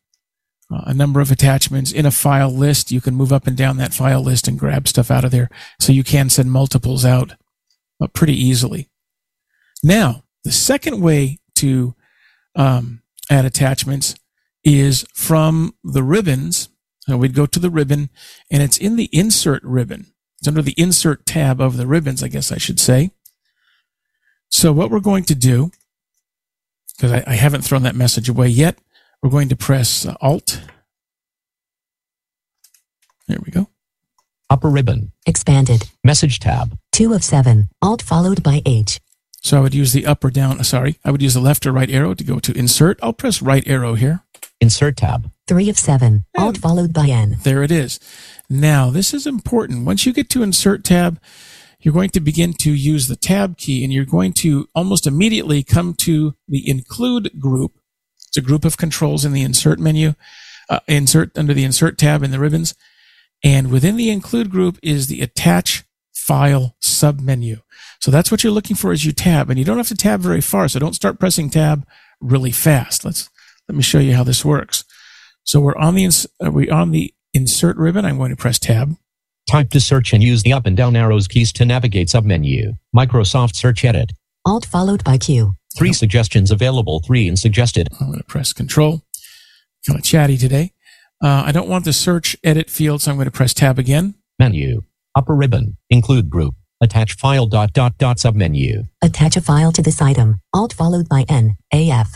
a 0.69 0.93
number 0.93 1.21
of 1.21 1.31
attachments 1.31 1.91
in 1.91 2.05
a 2.05 2.11
file 2.11 2.49
list, 2.49 2.91
you 2.91 3.01
can 3.01 3.15
move 3.15 3.33
up 3.33 3.45
and 3.45 3.57
down 3.57 3.77
that 3.77 3.93
file 3.93 4.21
list 4.21 4.47
and 4.47 4.57
grab 4.57 4.87
stuff 4.87 5.11
out 5.11 5.25
of 5.25 5.31
there. 5.31 5.49
So 5.79 5.91
you 5.91 6.03
can 6.03 6.29
send 6.29 6.51
multiples 6.51 7.05
out 7.05 7.33
uh, 8.01 8.07
pretty 8.07 8.35
easily. 8.35 8.89
Now, 9.83 10.23
the 10.43 10.51
second 10.51 11.01
way 11.01 11.39
to 11.55 11.95
um, 12.55 13.01
add 13.29 13.45
attachments 13.45 14.15
is 14.63 15.05
from 15.13 15.75
the 15.83 16.03
ribbons. 16.03 16.69
So 17.01 17.17
we'd 17.17 17.35
go 17.35 17.45
to 17.45 17.59
the 17.59 17.69
ribbon 17.69 18.09
and 18.49 18.63
it's 18.63 18.77
in 18.77 18.95
the 18.95 19.09
insert 19.11 19.61
ribbon. 19.63 20.13
It's 20.39 20.47
under 20.47 20.61
the 20.61 20.75
insert 20.77 21.25
tab 21.25 21.61
of 21.61 21.77
the 21.77 21.87
ribbons, 21.87 22.23
I 22.23 22.29
guess 22.29 22.51
I 22.51 22.57
should 22.57 22.79
say. 22.79 23.11
So 24.53 24.71
what 24.71 24.91
we're 24.91 24.99
going 24.99 25.23
to 25.23 25.35
do, 25.35 25.71
because 26.95 27.11
I, 27.11 27.23
I 27.25 27.33
haven't 27.33 27.63
thrown 27.63 27.81
that 27.83 27.95
message 27.95 28.29
away 28.29 28.49
yet, 28.49 28.77
we're 29.21 29.31
going 29.31 29.49
to 29.49 29.55
press 29.55 30.05
uh, 30.05 30.13
Alt. 30.21 30.61
There 33.27 33.39
we 33.43 33.51
go. 33.51 33.69
Upper 34.51 34.69
ribbon. 34.69 35.11
Expanded. 35.25 35.89
Message 36.03 36.39
tab. 36.39 36.77
2 36.91 37.13
of 37.13 37.23
7. 37.23 37.69
Alt 37.81 38.03
followed 38.03 38.43
by 38.43 38.61
H. 38.63 38.99
So 39.41 39.57
I 39.57 39.61
would 39.61 39.73
use 39.73 39.91
the 39.91 40.05
up 40.05 40.23
or 40.23 40.29
down, 40.29 40.59
uh, 40.59 40.63
sorry, 40.63 40.99
I 41.03 41.09
would 41.09 41.23
use 41.23 41.33
the 41.33 41.39
left 41.39 41.65
or 41.65 41.71
right 41.71 41.89
arrow 41.89 42.13
to 42.13 42.23
go 42.23 42.37
to 42.37 42.55
insert. 42.55 42.99
I'll 43.01 43.11
press 43.11 43.41
right 43.41 43.67
arrow 43.67 43.95
here. 43.95 44.21
Insert 44.61 44.97
tab. 44.97 45.31
3 45.47 45.67
of 45.71 45.79
7. 45.79 46.25
Alt 46.37 46.59
followed 46.59 46.93
by 46.93 47.07
N. 47.07 47.37
There 47.41 47.63
it 47.63 47.71
is. 47.71 47.99
Now, 48.51 48.91
this 48.91 49.15
is 49.15 49.25
important. 49.25 49.87
Once 49.87 50.05
you 50.05 50.13
get 50.13 50.29
to 50.29 50.43
insert 50.43 50.83
tab, 50.83 51.19
you're 51.83 51.93
going 51.93 52.09
to 52.11 52.21
begin 52.21 52.53
to 52.53 52.73
use 52.73 53.07
the 53.07 53.15
tab 53.15 53.57
key 53.57 53.83
and 53.83 53.91
you're 53.91 54.05
going 54.05 54.31
to 54.33 54.67
almost 54.73 55.05
immediately 55.05 55.63
come 55.63 55.93
to 55.93 56.33
the 56.47 56.67
include 56.69 57.39
group. 57.39 57.73
It's 58.27 58.37
a 58.37 58.41
group 58.41 58.63
of 58.63 58.77
controls 58.77 59.25
in 59.25 59.33
the 59.33 59.43
insert 59.43 59.79
menu, 59.79 60.13
uh, 60.69 60.79
insert 60.87 61.37
under 61.37 61.53
the 61.53 61.65
insert 61.65 61.97
tab 61.97 62.23
in 62.23 62.31
the 62.31 62.39
ribbons. 62.39 62.73
And 63.43 63.69
within 63.69 63.97
the 63.97 64.09
include 64.09 64.49
group 64.49 64.79
is 64.81 65.07
the 65.07 65.21
attach 65.21 65.83
file 66.13 66.75
submenu. 66.81 67.61
So 67.99 68.11
that's 68.11 68.31
what 68.31 68.43
you're 68.43 68.53
looking 68.53 68.77
for 68.77 68.93
as 68.93 69.05
you 69.05 69.11
tab 69.11 69.49
and 69.49 69.59
you 69.59 69.65
don't 69.65 69.77
have 69.77 69.89
to 69.89 69.95
tab 69.95 70.21
very 70.21 70.41
far. 70.41 70.69
So 70.69 70.79
don't 70.79 70.95
start 70.95 71.19
pressing 71.19 71.49
tab 71.49 71.85
really 72.21 72.51
fast. 72.51 73.03
Let's, 73.03 73.29
let 73.67 73.75
me 73.75 73.83
show 73.83 73.99
you 73.99 74.15
how 74.15 74.23
this 74.23 74.45
works. 74.45 74.85
So 75.43 75.59
we're 75.59 75.75
on 75.75 75.95
the, 75.95 76.05
ins- 76.05 76.27
uh, 76.43 76.49
we're 76.49 76.73
on 76.73 76.91
the 76.91 77.13
insert 77.33 77.75
ribbon. 77.75 78.05
I'm 78.05 78.17
going 78.17 78.29
to 78.29 78.37
press 78.37 78.57
tab. 78.57 78.95
Type 79.49 79.69
to 79.71 79.79
search 79.79 80.13
and 80.13 80.23
use 80.23 80.43
the 80.43 80.53
up 80.53 80.65
and 80.65 80.75
down 80.75 80.95
arrows 80.95 81.27
keys 81.27 81.51
to 81.53 81.65
navigate 81.65 82.07
submenu. 82.07 82.77
Microsoft 82.95 83.55
Search 83.55 83.83
Edit. 83.83 84.13
Alt 84.45 84.65
followed 84.65 85.03
by 85.03 85.17
Q. 85.17 85.55
Three 85.77 85.93
suggestions 85.93 86.51
available. 86.51 86.99
Three 86.99 87.27
and 87.27 87.37
suggested. 87.37 87.87
I'm 87.99 88.07
going 88.07 88.19
to 88.19 88.25
press 88.25 88.53
control. 88.53 89.01
Kind 89.85 89.99
of 89.99 90.05
chatty 90.05 90.37
today. 90.37 90.71
Uh, 91.23 91.43
I 91.45 91.51
don't 91.51 91.69
want 91.69 91.85
the 91.85 91.93
search 91.93 92.35
edit 92.43 92.69
field, 92.69 93.01
so 93.01 93.11
I'm 93.11 93.17
going 93.17 93.25
to 93.25 93.31
press 93.31 93.53
tab 93.53 93.79
again. 93.79 94.15
Menu. 94.39 94.83
Upper 95.15 95.35
ribbon. 95.35 95.77
Include 95.89 96.29
group. 96.29 96.55
Attach 96.81 97.13
file 97.13 97.47
dot 97.47 97.71
dot 97.73 97.97
dot 97.97 98.17
submenu. 98.17 98.89
Attach 99.01 99.37
a 99.37 99.41
file 99.41 99.71
to 99.71 99.81
this 99.81 100.01
item. 100.01 100.41
Alt 100.53 100.73
followed 100.73 101.07
by 101.07 101.25
N. 101.29 101.57
AF. 101.71 102.15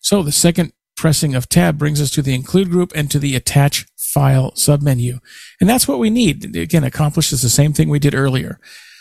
So 0.00 0.22
the 0.22 0.32
second 0.32 0.72
pressing 0.96 1.34
of 1.34 1.48
tab 1.48 1.78
brings 1.78 2.00
us 2.00 2.10
to 2.12 2.22
the 2.22 2.34
include 2.34 2.70
group 2.70 2.92
and 2.94 3.10
to 3.10 3.18
the 3.18 3.36
attach 3.36 3.86
file 4.12 4.52
submenu. 4.52 5.18
And 5.60 5.68
that's 5.68 5.88
what 5.88 5.98
we 5.98 6.10
need. 6.10 6.54
Again, 6.56 6.84
accomplishes 6.84 7.42
the 7.42 7.48
same 7.48 7.72
thing 7.72 7.88
we 7.88 7.98
did 7.98 8.14
earlier. 8.14 8.58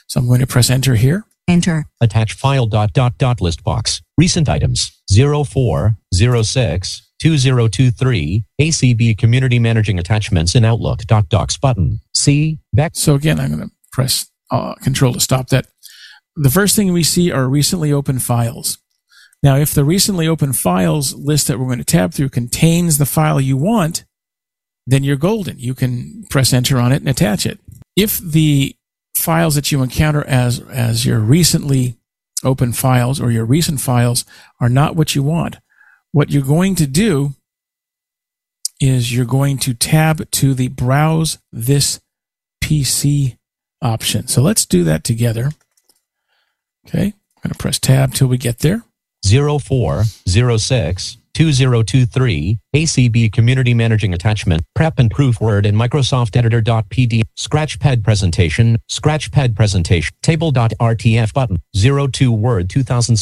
So 0.07 0.19
I'm 0.19 0.27
going 0.27 0.39
to 0.39 0.47
press 0.47 0.69
enter 0.69 0.95
here. 0.95 1.25
Enter. 1.47 1.85
Attach 1.99 2.33
file 2.33 2.65
dot 2.65 2.93
dot 2.93 3.17
dot 3.17 3.41
list 3.41 3.63
box. 3.63 4.01
Recent 4.17 4.47
items 4.47 4.91
0406 5.11 7.07
2023 7.19 8.43
ACB 8.59 9.17
Community 9.17 9.59
Managing 9.59 9.99
Attachments 9.99 10.55
in 10.55 10.65
Outlook 10.65 11.01
dot 11.01 11.29
docs 11.29 11.57
button. 11.57 11.99
See 12.13 12.59
back. 12.73 12.91
So 12.95 13.15
again, 13.15 13.39
I'm 13.39 13.55
going 13.55 13.69
to 13.69 13.75
press 13.91 14.29
uh, 14.49 14.75
control 14.75 15.13
to 15.13 15.19
stop 15.19 15.49
that. 15.49 15.67
The 16.35 16.49
first 16.49 16.75
thing 16.75 16.93
we 16.93 17.03
see 17.03 17.31
are 17.31 17.47
recently 17.47 17.91
open 17.91 18.19
files. 18.19 18.77
Now, 19.43 19.57
if 19.57 19.73
the 19.73 19.83
recently 19.83 20.27
open 20.27 20.53
files 20.53 21.13
list 21.15 21.47
that 21.47 21.59
we're 21.59 21.65
going 21.65 21.79
to 21.79 21.83
tab 21.83 22.13
through 22.13 22.29
contains 22.29 22.97
the 22.97 23.05
file 23.05 23.41
you 23.41 23.57
want, 23.57 24.05
then 24.87 25.03
you're 25.03 25.15
golden. 25.15 25.59
You 25.59 25.73
can 25.73 26.25
press 26.29 26.53
enter 26.53 26.77
on 26.77 26.91
it 26.91 27.01
and 27.01 27.09
attach 27.09 27.45
it. 27.45 27.59
If 27.95 28.19
the 28.19 28.75
files 29.15 29.55
that 29.55 29.71
you 29.71 29.83
encounter 29.83 30.25
as, 30.25 30.59
as 30.61 31.05
your 31.05 31.19
recently 31.19 31.97
open 32.43 32.73
files 32.73 33.21
or 33.21 33.31
your 33.31 33.45
recent 33.45 33.79
files 33.81 34.25
are 34.59 34.69
not 34.69 34.95
what 34.95 35.15
you 35.15 35.23
want, 35.23 35.57
what 36.11 36.31
you're 36.31 36.43
going 36.43 36.75
to 36.75 36.87
do 36.87 37.35
is 38.79 39.13
you're 39.15 39.25
going 39.25 39.57
to 39.59 39.73
tab 39.73 40.29
to 40.31 40.53
the 40.53 40.67
browse 40.69 41.37
this 41.51 42.01
PC 42.63 43.37
option. 43.81 44.27
So 44.27 44.41
let's 44.41 44.65
do 44.65 44.83
that 44.85 45.03
together. 45.03 45.51
Okay. 46.87 47.13
I'm 47.43 47.49
going 47.49 47.53
to 47.53 47.57
press 47.57 47.79
tab 47.79 48.13
till 48.13 48.27
we 48.27 48.37
get 48.37 48.59
there. 48.59 48.83
0406 49.23 51.17
2023 51.33 52.57
ACB 52.75 53.31
Community 53.31 53.73
Managing 53.73 54.13
Attachment 54.13 54.61
Prep 54.75 54.99
and 54.99 55.11
Proof 55.11 55.41
Word 55.41 55.65
in 55.65 55.75
Microsoft 55.75 56.35
Editor.pd 56.35 57.21
Scratchpad 57.37 58.03
Presentation 58.03 58.77
Scratchpad 58.89 59.55
Presentation 59.55 60.13
Table.rtf 60.21 61.33
button 61.33 61.61
02 61.73 62.31
Word 62.31 62.69
2000 62.69 63.17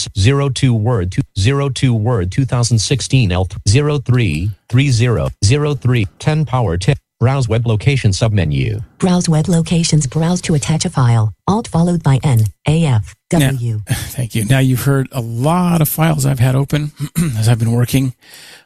02 0.53 0.73
Word 0.73 1.11
2 1.11 1.69
02 1.71 1.93
Word 1.93 2.31
2016 2.31 3.31
L 3.31 3.47
03 3.67 4.51
30 4.69 5.75
03 5.75 6.07
10 6.19 6.45
Power 6.45 6.77
Tip 6.77 6.97
Browse 7.19 7.49
Web 7.49 7.67
Location 7.67 8.11
submenu 8.11 8.81
Browse 8.97 9.27
web 9.27 9.49
locations. 9.49 10.07
Browse 10.07 10.39
to 10.41 10.55
attach 10.55 10.85
a 10.85 10.89
file. 10.89 11.33
Alt 11.47 11.67
followed 11.67 12.01
by 12.01 12.19
N. 12.23 12.45
AF. 12.65 13.13
W. 13.29 13.79
Thank 13.89 14.35
you. 14.35 14.45
Now 14.45 14.59
you've 14.59 14.83
heard 14.83 15.09
a 15.11 15.19
lot 15.19 15.81
of 15.81 15.89
files 15.89 16.25
I've 16.25 16.39
had 16.39 16.55
open 16.55 16.91
as 17.37 17.49
I've 17.49 17.59
been 17.59 17.73
working 17.73 18.15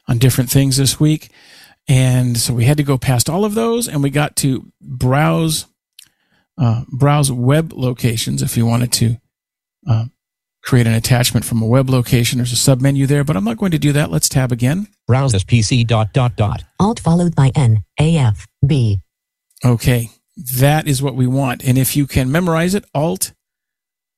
on 0.07 0.19
different 0.19 0.51
things 0.51 0.77
this 0.77 1.00
week. 1.00 1.31
And 1.88 2.38
so 2.38 2.53
we 2.53 2.65
had 2.65 2.77
to 2.77 2.83
go 2.83 2.98
past 2.98 3.27
all 3.27 3.43
of 3.43 3.55
those 3.55 3.88
and 3.88 4.03
we 4.03 4.12
got 4.12 4.36
to 4.38 4.72
browse, 4.79 5.65
uh, 6.57 6.83
browse 6.89 7.31
web 7.31 7.74
locations 7.74 8.43
if 8.43 8.55
you 8.55 8.67
wanted 8.67 8.91
to, 8.93 9.17
uh, 9.89 10.05
create 10.62 10.88
an 10.88 10.93
attachment 10.93 11.43
from 11.43 11.62
a 11.62 11.67
web 11.67 11.89
location. 11.89 12.38
There's 12.38 12.53
a 12.53 12.55
submenu 12.55 13.07
there, 13.07 13.24
but 13.24 13.36
I'm 13.36 13.43
not 13.43 13.57
going 13.57 13.72
to 13.72 13.79
do 13.79 13.91
that. 13.93 14.12
Let's 14.12 14.29
tab 14.29 14.51
again. 14.51 14.88
Browse 15.07 15.33
this 15.33 15.43
PC 15.43 15.86
dot 15.86 16.13
dot 16.13 16.36
dot 16.36 16.63
Alt 16.79 17.00
followed 17.00 17.36
by 17.36 17.51
N 17.55 17.83
A 18.00 18.17
F 18.17 18.45
B. 18.65 19.00
Okay. 19.65 20.10
That 20.57 20.88
is 20.88 21.01
what 21.01 21.15
we 21.15 21.27
want. 21.27 21.63
And 21.63 21.77
if 21.77 21.95
you 21.95 22.07
can 22.07 22.31
memorize 22.31 22.74
it, 22.74 22.86
Alt, 22.95 23.33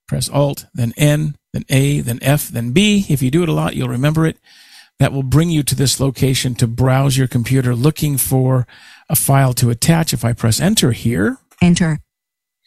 press 0.07 0.29
Alt, 0.29 0.65
then 0.73 0.93
N, 0.95 1.35
then 1.51 1.65
A, 1.69 1.99
then 1.99 2.19
F, 2.21 2.47
then 2.47 2.71
B. 2.71 3.05
If 3.09 3.21
you 3.21 3.29
do 3.29 3.43
it 3.43 3.49
a 3.49 3.53
lot, 3.53 3.75
you'll 3.75 3.89
remember 3.89 4.25
it. 4.25 4.37
That 4.97 5.11
will 5.11 5.23
bring 5.23 5.49
you 5.49 5.61
to 5.63 5.75
this 5.75 5.99
location 5.99 6.55
to 6.55 6.67
browse 6.67 7.17
your 7.17 7.27
computer 7.27 7.75
looking 7.75 8.17
for 8.17 8.65
a 9.09 9.15
file 9.17 9.51
to 9.55 9.69
attach. 9.69 10.13
If 10.13 10.23
I 10.23 10.31
press 10.31 10.61
enter 10.61 10.93
here, 10.93 11.37
Enter. 11.61 11.99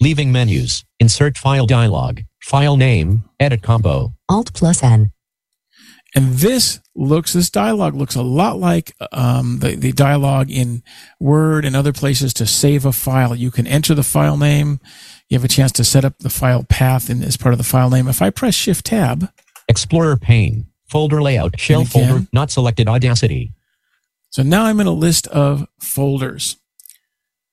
Leaving 0.00 0.30
menus 0.30 0.84
Insert 1.00 1.36
file 1.38 1.66
dialog 1.66 2.20
File 2.42 2.76
name 2.76 3.24
Edit 3.40 3.62
combo 3.62 4.14
Alt 4.28 4.52
plus 4.54 4.82
N. 4.82 5.10
and 6.14 6.34
this 6.34 6.80
looks, 6.98 7.32
this 7.32 7.50
dialogue 7.50 7.94
looks 7.94 8.14
a 8.14 8.22
lot 8.22 8.58
like 8.58 8.94
um, 9.12 9.60
the, 9.60 9.76
the 9.76 9.92
dialogue 9.92 10.50
in 10.50 10.82
Word 11.20 11.64
and 11.64 11.76
other 11.76 11.92
places 11.92 12.34
to 12.34 12.46
save 12.46 12.84
a 12.84 12.92
file. 12.92 13.34
You 13.34 13.50
can 13.50 13.66
enter 13.66 13.94
the 13.94 14.02
file 14.02 14.36
name. 14.36 14.80
You 15.28 15.36
have 15.36 15.44
a 15.44 15.48
chance 15.48 15.72
to 15.72 15.84
set 15.84 16.04
up 16.04 16.18
the 16.18 16.30
file 16.30 16.64
path 16.64 17.08
in, 17.08 17.22
as 17.22 17.36
part 17.36 17.52
of 17.52 17.58
the 17.58 17.64
file 17.64 17.90
name. 17.90 18.08
If 18.08 18.20
I 18.20 18.30
press 18.30 18.54
Shift 18.54 18.86
Tab, 18.86 19.30
Explorer 19.68 20.16
pane 20.16 20.66
Folder 20.88 21.20
layout 21.20 21.60
Shell 21.60 21.82
again. 21.82 22.08
folder 22.08 22.26
Not 22.32 22.50
selected 22.50 22.88
Audacity 22.88 23.52
So 24.30 24.42
now 24.42 24.64
I'm 24.64 24.80
in 24.80 24.86
a 24.86 24.92
list 24.92 25.26
of 25.28 25.68
folders. 25.78 26.56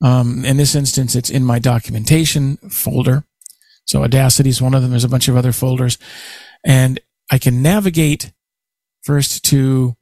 Um, 0.02 0.46
in 0.46 0.58
this 0.58 0.76
instance, 0.76 1.16
it's 1.16 1.30
in 1.30 1.44
my 1.44 1.60
documentation 1.60 2.58
folder. 2.70 3.26
So 3.86 4.04
Audacity 4.04 4.50
is 4.50 4.62
one 4.62 4.74
of 4.74 4.82
them. 4.82 4.92
There's 4.92 5.04
a 5.04 5.10
bunch 5.10 5.28
of 5.28 5.36
other 5.36 5.52
folders 5.52 5.98
and 6.64 7.00
I 7.30 7.38
can 7.38 7.62
navigate 7.62 8.32
first 9.06 9.46
to, 9.46 9.96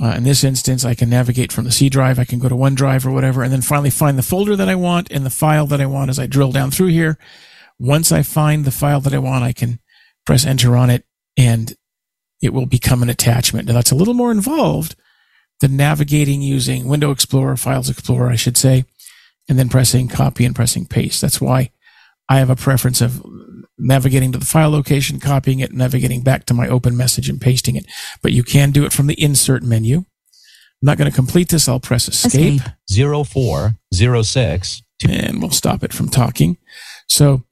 uh, 0.00 0.14
in 0.16 0.24
this 0.24 0.44
instance, 0.44 0.84
I 0.84 0.94
can 0.94 1.10
navigate 1.10 1.52
from 1.52 1.64
the 1.64 1.72
C 1.72 1.88
drive. 1.88 2.18
I 2.18 2.24
can 2.24 2.38
go 2.38 2.48
to 2.48 2.54
OneDrive 2.54 3.04
or 3.04 3.10
whatever, 3.10 3.42
and 3.42 3.52
then 3.52 3.62
finally 3.62 3.90
find 3.90 4.18
the 4.18 4.22
folder 4.22 4.54
that 4.56 4.68
I 4.68 4.74
want 4.74 5.10
and 5.10 5.26
the 5.26 5.30
file 5.30 5.66
that 5.66 5.80
I 5.80 5.86
want 5.86 6.10
as 6.10 6.18
I 6.18 6.26
drill 6.26 6.52
down 6.52 6.70
through 6.70 6.88
here. 6.88 7.18
Once 7.78 8.12
I 8.12 8.22
find 8.22 8.64
the 8.64 8.70
file 8.70 9.00
that 9.00 9.14
I 9.14 9.18
want, 9.18 9.42
I 9.42 9.52
can 9.52 9.80
press 10.24 10.46
enter 10.46 10.76
on 10.76 10.90
it 10.90 11.04
and 11.36 11.74
it 12.40 12.52
will 12.52 12.66
become 12.66 13.02
an 13.02 13.10
attachment. 13.10 13.66
Now 13.66 13.74
that's 13.74 13.90
a 13.90 13.96
little 13.96 14.14
more 14.14 14.30
involved 14.30 14.94
than 15.60 15.76
navigating 15.76 16.42
using 16.42 16.88
Window 16.88 17.10
Explorer, 17.10 17.56
Files 17.56 17.88
Explorer, 17.88 18.30
I 18.30 18.36
should 18.36 18.56
say, 18.56 18.84
and 19.48 19.58
then 19.58 19.68
pressing 19.68 20.08
copy 20.08 20.44
and 20.44 20.54
pressing 20.54 20.86
paste. 20.86 21.20
That's 21.20 21.40
why 21.40 21.70
I 22.28 22.38
have 22.38 22.50
a 22.50 22.56
preference 22.56 23.00
of 23.00 23.22
navigating 23.82 24.32
to 24.32 24.38
the 24.38 24.46
file 24.46 24.70
location, 24.70 25.20
copying 25.20 25.60
it, 25.60 25.72
navigating 25.72 26.22
back 26.22 26.46
to 26.46 26.54
my 26.54 26.68
open 26.68 26.96
message 26.96 27.28
and 27.28 27.40
pasting 27.40 27.76
it. 27.76 27.86
But 28.22 28.32
you 28.32 28.42
can 28.42 28.70
do 28.70 28.84
it 28.84 28.92
from 28.92 29.08
the 29.08 29.20
insert 29.20 29.62
menu. 29.62 29.98
I'm 29.98 30.86
not 30.86 30.98
going 30.98 31.10
to 31.10 31.14
complete 31.14 31.48
this. 31.48 31.68
I'll 31.68 31.80
press 31.80 32.08
escape, 32.08 32.60
Escape. 32.60 33.26
0406 33.26 34.82
and 35.08 35.40
we'll 35.40 35.50
stop 35.50 35.82
it 35.82 35.92
from 35.92 36.08
talking. 36.08 36.58
So 37.08 37.42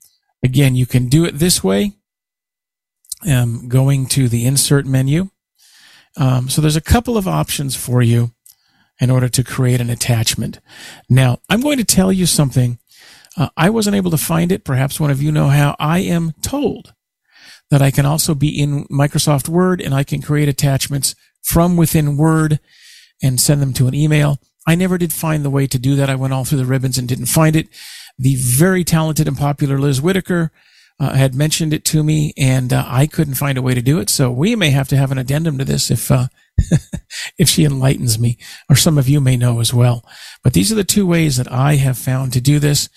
again, 0.43 0.75
you 0.75 0.87
can 0.87 1.09
do 1.09 1.25
it 1.25 1.39
this 1.39 1.63
way. 1.63 1.93
Um, 3.29 3.69
going 3.69 4.07
to 4.09 4.29
the 4.29 4.47
insert 4.47 4.87
menu. 4.87 5.31
Um, 6.17 6.49
so 6.49 6.61
there's 6.61 6.77
a 6.77 6.81
couple 6.81 7.17
of 7.17 7.29
options 7.29 7.77
for 7.77 8.03
you 8.03 8.33
in 9.01 9.11
order 9.11 9.29
to 9.29 9.45
create 9.45 9.81
an 9.81 9.91
attachment. 9.91 10.59
Now, 11.09 11.39
I'm 11.49 11.61
going 11.61 11.79
to 11.79 11.85
tell 11.85 12.13
you 12.13 12.27
something. 12.27 12.79
Uh, 13.41 13.49
I 13.57 13.71
wasn't 13.71 13.97
able 13.97 14.11
to 14.11 14.19
find 14.19 14.53
it. 14.53 14.67
Perhaps 14.67 15.01
one 15.01 15.11
of 15.11 15.23
you 15.23 15.33
know 15.33 15.49
how. 15.49 15.75
I 15.79 16.01
am 16.01 16.33
told 16.43 16.93
that 17.71 17.81
I 17.81 17.91
can 17.91 18.05
also 18.05 18.35
be 18.35 18.61
in 18.61 18.85
Microsoft 18.89 19.49
Word 19.49 19.81
and 19.81 19.95
I 19.95 20.05
can 20.05 20.21
create 20.21 20.49
attachments 20.49 21.15
from 21.43 21.79
within 21.79 22.19
Word 22.19 22.61
and 23.23 23.41
send 23.41 23.63
them 23.63 23.73
to 23.75 23.89
an 23.89 23.95
email. 23.95 24.39
I 24.67 24.75
never 24.75 24.99
did 24.99 25.15
find 25.15 25.43
the 25.43 25.49
way 25.49 25.67
to 25.69 25.79
do 25.79 25.97
that. 25.97 26.11
I 26.11 26.17
went 26.17 26.35
all 26.35 26.45
through 26.45 26.59
the 26.59 26.67
ribbons 26.67 26.99
and 26.99 27.09
didn't 27.09 27.27
find 27.27 27.57
it. 27.57 27.69
The 28.19 28.37
very 28.37 28.85
talented 28.85 29.27
and 29.27 29.39
popular 29.39 29.79
Liz 29.79 30.03
Whitaker 30.03 30.53
uh, 31.01 31.15
had 31.15 31.35
mentioned 31.35 31.73
it 31.73 31.87
to 31.87 32.05
me, 32.05 32.35
and 32.37 32.75
uh, 32.75 32.85
I 32.87 33.07
couldn't 33.07 33.35
find 33.35 33.57
a 33.57 33.63
way 33.63 33.73
to 33.73 33.81
do 33.81 33.99
it. 34.01 34.11
So 34.11 34.31
we 34.31 34.55
may 34.55 34.69
have 34.69 34.89
to 34.89 34.99
have 34.99 35.11
an 35.11 35.19
addendum 35.19 35.57
to 35.57 35.65
this 35.65 35.91
if 35.91 36.11
uh, 36.11 36.27
if 37.39 37.49
she 37.49 37.65
enlightens 37.65 38.19
me, 38.19 38.37
or 38.69 38.77
some 38.77 38.99
of 38.99 39.09
you 39.09 39.19
may 39.19 39.39
know 39.39 39.61
as 39.61 39.73
well. 39.73 40.05
But 40.45 40.53
these 40.53 40.71
are 40.71 40.75
the 40.75 40.85
two 40.85 41.07
ways 41.07 41.39
that 41.39 41.51
I 41.51 41.77
have 41.77 41.97
found 41.97 42.35
to 42.35 42.41
do 42.43 42.59
this. 42.59 42.91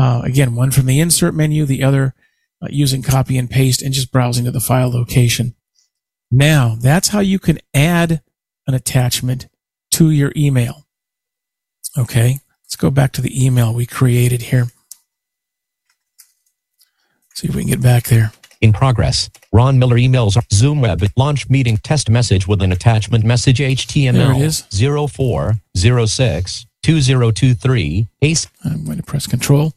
Uh, 0.00 0.22
again, 0.24 0.54
one 0.54 0.70
from 0.70 0.86
the 0.86 0.98
insert 0.98 1.34
menu, 1.34 1.66
the 1.66 1.82
other 1.82 2.14
uh, 2.62 2.68
using 2.70 3.02
copy 3.02 3.36
and 3.36 3.50
paste 3.50 3.82
and 3.82 3.92
just 3.92 4.10
browsing 4.10 4.46
to 4.46 4.50
the 4.50 4.58
file 4.58 4.90
location. 4.90 5.54
Now, 6.30 6.74
that's 6.80 7.08
how 7.08 7.20
you 7.20 7.38
can 7.38 7.58
add 7.74 8.22
an 8.66 8.72
attachment 8.72 9.48
to 9.90 10.10
your 10.10 10.32
email. 10.34 10.86
Okay, 11.98 12.38
let's 12.64 12.76
go 12.76 12.90
back 12.90 13.12
to 13.12 13.20
the 13.20 13.44
email 13.44 13.74
we 13.74 13.84
created 13.84 14.40
here. 14.42 14.68
See 17.34 17.48
if 17.48 17.54
we 17.54 17.60
can 17.60 17.70
get 17.70 17.82
back 17.82 18.04
there. 18.04 18.32
In 18.62 18.72
progress. 18.72 19.28
Ron 19.52 19.78
Miller 19.78 19.96
emails 19.96 20.34
are 20.34 20.42
Zoom 20.50 20.80
web 20.80 21.02
launch 21.18 21.50
meeting 21.50 21.76
test 21.76 22.08
message 22.08 22.48
with 22.48 22.62
an 22.62 22.72
attachment 22.72 23.22
message 23.24 23.58
HTML 23.58 24.12
There 24.14 24.32
it 24.32 24.40
is. 24.40 24.62
0406 24.70 26.66
2023 26.82 28.08
ACE 28.22 28.46
I'm 28.64 28.84
going 28.84 28.96
to 28.96 29.02
press 29.02 29.26
control. 29.26 29.74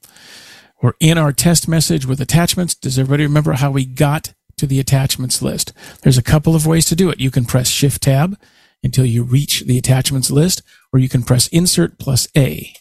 We're 0.84 0.94
in 1.00 1.18
our 1.18 1.32
test 1.32 1.70
message 1.70 2.06
with 2.06 2.20
attachments. 2.20 2.76
Does 2.76 3.00
everybody 3.00 3.24
remember 3.24 3.54
how 3.54 3.72
we 3.72 3.86
got 3.86 4.34
to 4.58 4.68
the 4.68 4.82
attachments 4.82 5.42
list? 5.42 5.72
There's 6.02 6.18
a 6.18 6.22
couple 6.22 6.56
of 6.56 6.68
ways 6.68 6.84
to 6.88 6.96
do 6.96 7.10
it. 7.10 7.22
You 7.22 7.32
can 7.32 7.46
press 7.46 7.70
shift 7.70 8.04
tab 8.04 8.38
until 8.84 9.06
you 9.06 9.24
reach 9.24 9.64
the 9.66 9.78
attachments 9.78 10.30
list, 10.30 10.62
or 10.92 11.00
you 11.00 11.08
can 11.08 11.24
press 11.24 11.48
insert 11.48 11.98
plus 12.00 12.28
A. 12.36 12.74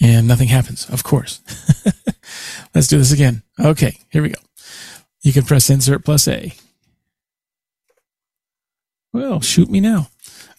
And 0.00 0.26
nothing 0.26 0.48
happens, 0.48 0.88
of 0.88 1.04
course. 1.04 1.42
Let's 2.74 2.86
do 2.86 2.96
this 2.96 3.12
again. 3.12 3.42
Okay, 3.60 3.98
here 4.10 4.22
we 4.22 4.30
go. 4.30 4.40
You 5.20 5.34
can 5.34 5.44
press 5.44 5.68
insert 5.68 6.02
plus 6.02 6.26
A. 6.28 6.54
Well, 9.12 9.42
shoot 9.42 9.68
me 9.68 9.80
now. 9.80 10.08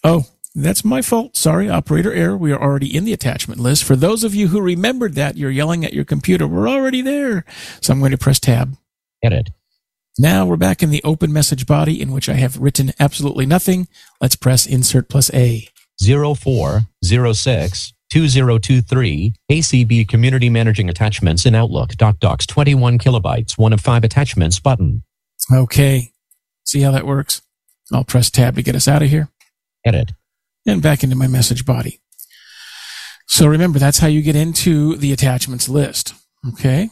Oh, 0.04 0.26
that's 0.63 0.84
my 0.84 1.02
fault. 1.02 1.36
Sorry, 1.38 1.70
operator 1.70 2.13
error. 2.13 2.38
We 2.38 2.52
are 2.52 2.62
already 2.62 2.96
in 2.96 3.06
the 3.06 3.13
attachment 3.13 3.60
list. 3.60 3.84
For 3.84 3.96
those 3.96 4.24
of 4.24 4.34
you 4.34 4.48
who 4.48 4.62
remembered 4.62 5.13
that, 5.15 5.38
you're 5.38 5.52
yelling 5.52 5.86
at 5.86 5.93
your 5.93 6.06
computer. 6.06 6.48
We're 6.48 6.70
already 6.70 7.02
there. 7.02 7.46
So 7.82 7.93
I'm 7.93 8.00
going 8.00 8.12
to 8.12 8.17
press 8.17 8.39
tab. 8.39 8.76
edit 9.24 9.52
Now 10.17 10.46
we're 10.46 10.58
back 10.58 10.82
in 10.82 10.89
the 10.89 11.04
open 11.04 11.32
message 11.32 11.65
body 11.65 12.02
in 12.02 12.12
which 12.12 12.28
I 12.28 12.34
have 12.34 12.58
written 12.58 12.91
absolutely 13.00 13.46
nothing. 13.46 13.88
Let's 14.20 14.36
press 14.36 14.65
insert 14.65 15.10
plus 15.10 15.34
A. 15.34 15.67
0406 16.00 17.93
2023 18.10 19.34
ACB 19.52 20.08
Community 20.08 20.50
Managing 20.50 20.89
Attachments 20.89 21.46
in 21.46 21.56
Outlook. 21.56 21.96
Doc 21.98 22.20
docs 22.20 22.46
21 22.46 23.00
kilobytes, 23.00 23.58
one 23.58 23.74
of 23.74 23.82
five 23.82 24.04
attachments 24.04 24.60
button. 24.60 25.04
Okay. 25.52 26.12
See 26.65 26.82
how 26.82 26.91
that 26.91 27.06
works? 27.06 27.41
I'll 27.93 28.04
press 28.04 28.30
tab 28.30 28.56
to 28.56 28.63
get 28.63 28.76
us 28.76 28.88
out 28.88 29.02
of 29.02 29.10
here 29.10 29.30
Edit. 29.86 30.12
And 30.68 30.82
back 30.82 31.04
into 31.04 31.16
my 31.16 31.28
message 31.28 31.66
body. 31.66 32.02
So 33.28 33.48
remember, 33.48 33.80
that's 33.80 34.00
how 34.00 34.08
you 34.08 34.22
get 34.22 34.36
into 34.36 34.96
the 34.98 35.12
attachments 35.12 35.68
list. 35.68 36.14
Okay. 36.50 36.90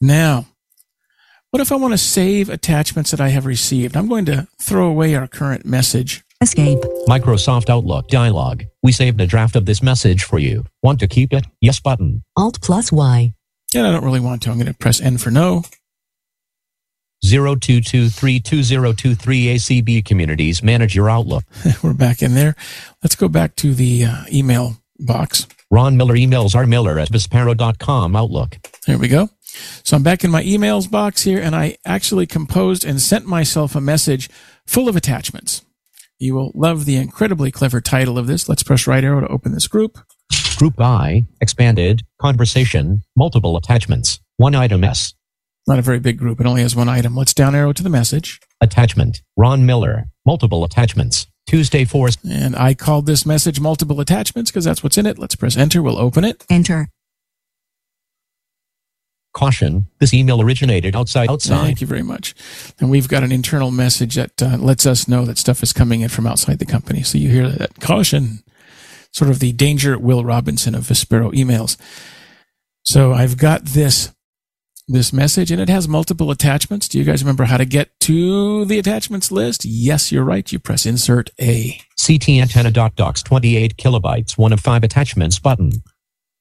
Now, 0.00 0.46
what 1.50 1.60
if 1.60 1.72
I 1.72 1.76
want 1.76 1.92
to 1.94 1.98
save 1.98 2.50
attachments 2.50 3.10
that 3.10 3.20
I 3.20 3.28
have 3.28 3.46
received? 3.46 3.96
I'm 3.96 4.08
going 4.08 4.24
to 4.26 4.46
throw 4.60 4.88
away 4.88 5.14
our 5.14 5.26
current 5.26 5.64
message. 5.64 6.22
Escape. 6.40 6.78
Microsoft 7.08 7.68
Outlook 7.68 8.08
dialog. 8.08 8.62
We 8.82 8.92
saved 8.92 9.20
a 9.20 9.26
draft 9.26 9.56
of 9.56 9.66
this 9.66 9.82
message 9.82 10.22
for 10.22 10.38
you. 10.38 10.64
Want 10.82 11.00
to 11.00 11.08
keep 11.08 11.32
it? 11.32 11.46
Yes 11.60 11.80
button. 11.80 12.22
Alt 12.36 12.60
plus 12.62 12.92
Y. 12.92 13.34
And 13.74 13.86
I 13.86 13.90
don't 13.90 14.04
really 14.04 14.20
want 14.20 14.42
to. 14.42 14.50
I'm 14.50 14.56
going 14.56 14.66
to 14.66 14.74
press 14.74 15.00
N 15.00 15.18
for 15.18 15.30
no. 15.30 15.64
02232023 17.24 19.54
ACB 19.54 20.04
Communities 20.04 20.62
Manage 20.62 20.94
Your 20.94 21.10
Outlook. 21.10 21.42
We're 21.82 21.94
back 21.94 22.22
in 22.22 22.34
there. 22.34 22.54
Let's 23.02 23.16
go 23.16 23.28
back 23.28 23.56
to 23.56 23.74
the 23.74 24.04
uh, 24.04 24.24
email 24.32 24.76
box. 24.98 25.46
Ron 25.70 25.96
Miller 25.96 26.14
emails 26.14 26.54
are 26.54 26.66
miller 26.66 26.98
at 26.98 27.10
vispero.com 27.10 28.16
Outlook. 28.16 28.58
There 28.86 28.98
we 28.98 29.08
go. 29.08 29.28
So 29.82 29.96
I'm 29.96 30.02
back 30.02 30.24
in 30.24 30.30
my 30.30 30.42
emails 30.42 30.90
box 30.90 31.22
here, 31.22 31.40
and 31.40 31.56
I 31.56 31.76
actually 31.84 32.26
composed 32.26 32.84
and 32.84 33.00
sent 33.00 33.26
myself 33.26 33.74
a 33.74 33.80
message 33.80 34.28
full 34.66 34.88
of 34.88 34.96
attachments. 34.96 35.64
You 36.18 36.34
will 36.34 36.52
love 36.54 36.84
the 36.84 36.96
incredibly 36.96 37.50
clever 37.50 37.80
title 37.80 38.18
of 38.18 38.26
this. 38.26 38.48
Let's 38.48 38.62
press 38.62 38.86
right 38.86 39.04
arrow 39.04 39.20
to 39.20 39.28
open 39.28 39.52
this 39.52 39.68
group. 39.68 39.98
Group 40.56 40.80
I, 40.80 41.26
expanded, 41.40 42.02
conversation, 42.20 43.02
multiple 43.16 43.56
attachments, 43.56 44.20
one 44.36 44.54
item 44.54 44.82
S. 44.82 45.14
Not 45.68 45.78
a 45.78 45.82
very 45.82 45.98
big 45.98 46.16
group. 46.16 46.40
It 46.40 46.46
only 46.46 46.62
has 46.62 46.74
one 46.74 46.88
item. 46.88 47.14
Let's 47.14 47.34
down 47.34 47.54
arrow 47.54 47.74
to 47.74 47.82
the 47.82 47.90
message. 47.90 48.40
Attachment, 48.58 49.20
Ron 49.36 49.66
Miller, 49.66 50.06
multiple 50.24 50.64
attachments, 50.64 51.26
Tuesday 51.46 51.84
4 51.84 52.08
And 52.30 52.56
I 52.56 52.72
called 52.72 53.04
this 53.04 53.26
message 53.26 53.60
multiple 53.60 54.00
attachments 54.00 54.50
because 54.50 54.64
that's 54.64 54.82
what's 54.82 54.96
in 54.96 55.04
it. 55.04 55.18
Let's 55.18 55.34
press 55.34 55.58
enter. 55.58 55.82
We'll 55.82 55.98
open 55.98 56.24
it. 56.24 56.42
Enter. 56.48 56.88
Caution, 59.34 59.88
this 60.00 60.14
email 60.14 60.40
originated 60.40 60.96
outside 60.96 61.28
outside. 61.28 61.64
Thank 61.64 61.82
you 61.82 61.86
very 61.86 62.02
much. 62.02 62.34
And 62.80 62.88
we've 62.88 63.06
got 63.06 63.22
an 63.22 63.30
internal 63.30 63.70
message 63.70 64.14
that 64.14 64.42
uh, 64.42 64.56
lets 64.56 64.86
us 64.86 65.06
know 65.06 65.26
that 65.26 65.36
stuff 65.36 65.62
is 65.62 65.74
coming 65.74 66.00
in 66.00 66.08
from 66.08 66.26
outside 66.26 66.60
the 66.60 66.66
company. 66.66 67.02
So 67.02 67.18
you 67.18 67.28
hear 67.28 67.46
that 67.46 67.78
caution, 67.78 68.42
sort 69.12 69.30
of 69.30 69.40
the 69.40 69.52
danger 69.52 69.98
Will 69.98 70.24
Robinson 70.24 70.74
of 70.74 70.84
Vispero 70.84 71.30
emails. 71.34 71.76
So 72.84 73.12
I've 73.12 73.36
got 73.36 73.66
this 73.66 74.14
this 74.88 75.12
message 75.12 75.50
and 75.50 75.60
it 75.60 75.68
has 75.68 75.86
multiple 75.86 76.30
attachments. 76.30 76.88
Do 76.88 76.98
you 76.98 77.04
guys 77.04 77.22
remember 77.22 77.44
how 77.44 77.58
to 77.58 77.64
get 77.64 77.90
to 78.00 78.64
the 78.64 78.78
attachments 78.78 79.30
list? 79.30 79.64
Yes, 79.64 80.10
you're 80.10 80.24
right. 80.24 80.50
You 80.50 80.58
press 80.58 80.86
insert 80.86 81.30
A. 81.40 81.80
CT 82.04 82.28
antenna 82.30 82.70
dot 82.70 82.96
docs 82.96 83.22
28 83.22 83.76
kilobytes, 83.76 84.38
one 84.38 84.52
of 84.52 84.60
five 84.60 84.82
attachments 84.82 85.38
button. 85.38 85.82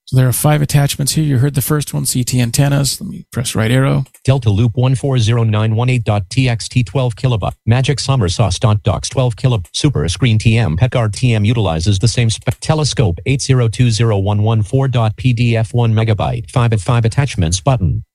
So 0.06 0.16
there 0.16 0.30
are 0.30 0.34
five 0.34 0.62
attachments 0.62 1.12
here. 1.12 1.26
You 1.26 1.40
heard 1.40 1.56
the 1.56 1.62
first 1.62 1.94
one, 1.94 2.06
CT 2.06 2.36
antennas. 2.36 3.02
Let 3.02 3.10
me 3.10 3.26
press 3.34 3.54
right 3.56 3.70
arrow. 3.70 4.06
Delta 4.24 4.50
loop 4.50 4.72
140918.txt 4.76 6.86
12 6.86 7.16
kilobyte. 7.18 7.56
Magic 7.66 8.00
summer 8.00 8.30
sauce 8.30 8.58
dot 8.58 8.82
docs 8.84 9.10
12 9.10 9.36
kilo. 9.36 9.62
Super 9.74 10.08
screen 10.08 10.40
TM 10.40 10.78
Petguard 10.78 11.12
TM 11.12 11.46
utilizes 11.46 12.00
the 12.00 12.08
same 12.08 12.30
spec. 12.30 12.58
Telescope 12.62 13.20
8020114.pdf 13.28 15.74
1 15.74 15.94
megabyte. 15.94 16.50
5 16.52 16.72
at 16.72 16.80
5 16.80 17.04
attachments 17.04 17.60
button. 17.60 18.06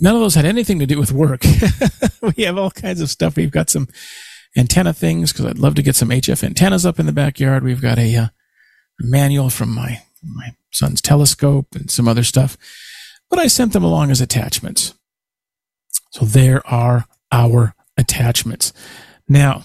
None 0.00 0.14
of 0.14 0.20
those 0.20 0.34
had 0.34 0.44
anything 0.44 0.78
to 0.80 0.86
do 0.86 0.98
with 0.98 1.12
work. 1.12 1.42
we 2.36 2.44
have 2.44 2.58
all 2.58 2.70
kinds 2.70 3.00
of 3.00 3.10
stuff. 3.10 3.36
We've 3.36 3.50
got 3.50 3.70
some 3.70 3.88
antenna 4.56 4.92
things 4.92 5.32
because 5.32 5.46
I'd 5.46 5.58
love 5.58 5.74
to 5.76 5.82
get 5.82 5.96
some 5.96 6.10
HF 6.10 6.42
antennas 6.42 6.84
up 6.84 6.98
in 6.98 7.06
the 7.06 7.12
backyard. 7.12 7.62
We've 7.62 7.80
got 7.80 7.98
a, 7.98 8.16
uh, 8.16 8.26
manual 9.00 9.50
from 9.50 9.74
my 9.74 10.02
my 10.22 10.54
son's 10.70 11.02
telescope 11.02 11.74
and 11.74 11.90
some 11.90 12.08
other 12.08 12.24
stuff, 12.24 12.56
but 13.28 13.38
I 13.38 13.46
sent 13.46 13.72
them 13.72 13.84
along 13.84 14.10
as 14.10 14.20
attachments. 14.20 14.94
So 16.10 16.24
there 16.24 16.66
are 16.66 17.04
our 17.30 17.74
attachments. 17.96 18.72
Now, 19.28 19.64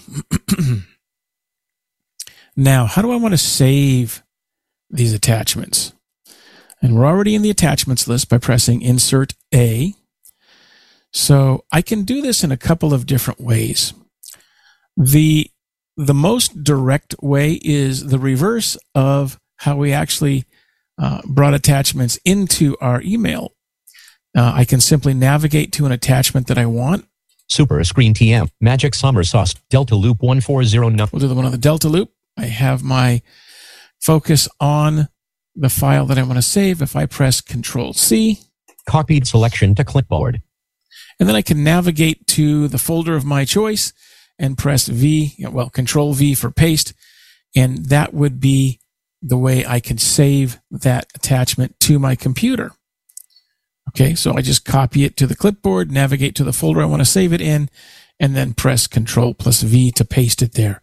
now, 2.56 2.84
how 2.86 3.00
do 3.00 3.10
I 3.10 3.16
want 3.16 3.32
to 3.32 3.38
save 3.38 4.22
these 4.90 5.14
attachments? 5.14 5.94
And 6.82 6.96
we're 6.96 7.06
already 7.06 7.34
in 7.34 7.42
the 7.42 7.50
attachments 7.50 8.06
list 8.06 8.28
by 8.28 8.38
pressing 8.38 8.82
Insert 8.82 9.34
A. 9.54 9.94
So 11.12 11.64
I 11.72 11.82
can 11.82 12.04
do 12.04 12.22
this 12.22 12.44
in 12.44 12.52
a 12.52 12.56
couple 12.56 12.94
of 12.94 13.06
different 13.06 13.40
ways. 13.40 13.92
The 14.96 15.50
the 15.96 16.14
most 16.14 16.62
direct 16.64 17.14
way 17.20 17.60
is 17.62 18.06
the 18.06 18.18
reverse 18.18 18.78
of 18.94 19.38
how 19.56 19.76
we 19.76 19.92
actually 19.92 20.46
uh, 20.98 21.20
brought 21.26 21.52
attachments 21.52 22.18
into 22.24 22.76
our 22.80 23.02
email. 23.02 23.52
Uh, 24.34 24.52
I 24.54 24.64
can 24.64 24.80
simply 24.80 25.12
navigate 25.12 25.72
to 25.74 25.86
an 25.86 25.92
attachment 25.92 26.46
that 26.46 26.56
I 26.56 26.66
want. 26.66 27.06
Super 27.48 27.82
Screen 27.84 28.14
TM, 28.14 28.48
Magic 28.60 28.94
Summer 28.94 29.24
Sauce, 29.24 29.54
Delta 29.68 29.96
Loop 29.96 30.22
1409. 30.22 31.08
We'll 31.12 31.20
do 31.20 31.28
the 31.28 31.34
one 31.34 31.44
on 31.44 31.52
the 31.52 31.58
Delta 31.58 31.88
Loop. 31.88 32.12
I 32.38 32.46
have 32.46 32.82
my 32.82 33.20
focus 34.00 34.48
on 34.60 35.08
the 35.56 35.68
file 35.68 36.06
that 36.06 36.16
I 36.16 36.22
want 36.22 36.36
to 36.36 36.42
save. 36.42 36.80
If 36.80 36.94
I 36.94 37.06
press 37.06 37.40
Control 37.40 37.92
C, 37.92 38.40
Copied 38.86 39.26
selection 39.26 39.74
to 39.76 39.84
clipboard. 39.84 40.42
And 41.20 41.28
then 41.28 41.36
I 41.36 41.42
can 41.42 41.62
navigate 41.62 42.26
to 42.28 42.66
the 42.66 42.78
folder 42.78 43.14
of 43.14 43.26
my 43.26 43.44
choice 43.44 43.92
and 44.38 44.56
press 44.56 44.88
V, 44.88 45.34
well, 45.50 45.68
Control 45.68 46.14
V 46.14 46.34
for 46.34 46.50
paste, 46.50 46.94
and 47.54 47.86
that 47.86 48.14
would 48.14 48.40
be 48.40 48.80
the 49.22 49.36
way 49.36 49.66
I 49.66 49.80
can 49.80 49.98
save 49.98 50.60
that 50.70 51.06
attachment 51.14 51.78
to 51.80 51.98
my 51.98 52.16
computer. 52.16 52.72
Okay, 53.90 54.14
so 54.14 54.34
I 54.34 54.40
just 54.40 54.64
copy 54.64 55.04
it 55.04 55.16
to 55.18 55.26
the 55.26 55.36
clipboard, 55.36 55.90
navigate 55.90 56.34
to 56.36 56.44
the 56.44 56.54
folder 56.54 56.80
I 56.80 56.86
want 56.86 57.00
to 57.00 57.06
save 57.06 57.34
it 57.34 57.42
in, 57.42 57.68
and 58.18 58.34
then 58.34 58.54
press 58.54 58.86
Control 58.86 59.34
plus 59.34 59.60
V 59.60 59.90
to 59.92 60.04
paste 60.04 60.40
it 60.40 60.54
there. 60.54 60.80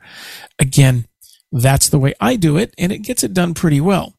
Again, 0.60 1.08
that's 1.52 1.90
the 1.90 2.00
way 2.00 2.14
I 2.20 2.36
do 2.36 2.58
it, 2.58 2.76
and 2.78 2.92
it 2.92 3.00
gets 3.00 3.24
it 3.24 3.34
done 3.34 3.56
pretty 3.56 3.82
well. 3.82 4.14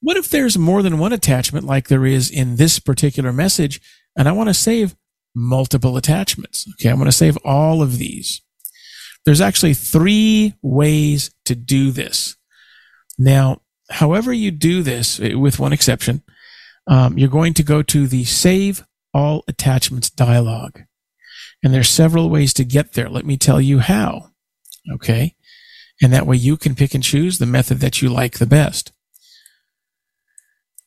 What 0.00 0.16
if 0.16 0.28
there's 0.28 0.56
more 0.56 0.82
than 0.82 0.98
one 0.98 1.12
attachment 1.12 1.66
like 1.66 1.88
there 1.88 2.06
is 2.06 2.30
in 2.30 2.56
this 2.56 2.78
particular 2.78 3.32
message, 3.32 3.80
and 4.16 4.28
I 4.28 4.32
want 4.32 4.50
to 4.50 4.54
save 4.54 4.94
multiple 5.34 5.96
attachments? 5.96 6.66
Okay, 6.74 6.88
I'm 6.88 6.96
going 6.96 7.06
to 7.06 7.12
save 7.12 7.36
all 7.44 7.82
of 7.82 7.98
these. 7.98 8.42
There's 9.24 9.40
actually 9.40 9.74
three 9.74 10.54
ways 10.62 11.30
to 11.44 11.54
do 11.54 11.90
this. 11.90 12.36
Now, 13.18 13.62
however 13.90 14.32
you 14.32 14.50
do 14.50 14.82
this, 14.82 15.20
eh, 15.20 15.34
with 15.34 15.58
one 15.58 15.72
exception, 15.72 16.22
um, 16.86 17.18
you're 17.18 17.28
going 17.28 17.54
to 17.54 17.62
go 17.62 17.82
to 17.82 18.06
the 18.06 18.24
Save 18.24 18.84
All 19.12 19.44
Attachments 19.46 20.10
dialog. 20.10 20.80
And 21.62 21.74
there's 21.74 21.88
several 21.88 22.30
ways 22.30 22.54
to 22.54 22.64
get 22.64 22.92
there. 22.92 23.08
Let 23.08 23.26
me 23.26 23.36
tell 23.36 23.60
you 23.60 23.80
how. 23.80 24.30
Okay. 24.94 25.34
And 26.00 26.12
that 26.12 26.26
way 26.26 26.36
you 26.36 26.56
can 26.56 26.74
pick 26.74 26.94
and 26.94 27.02
choose 27.02 27.38
the 27.38 27.46
method 27.46 27.78
that 27.80 28.00
you 28.00 28.08
like 28.08 28.38
the 28.38 28.46
best. 28.46 28.92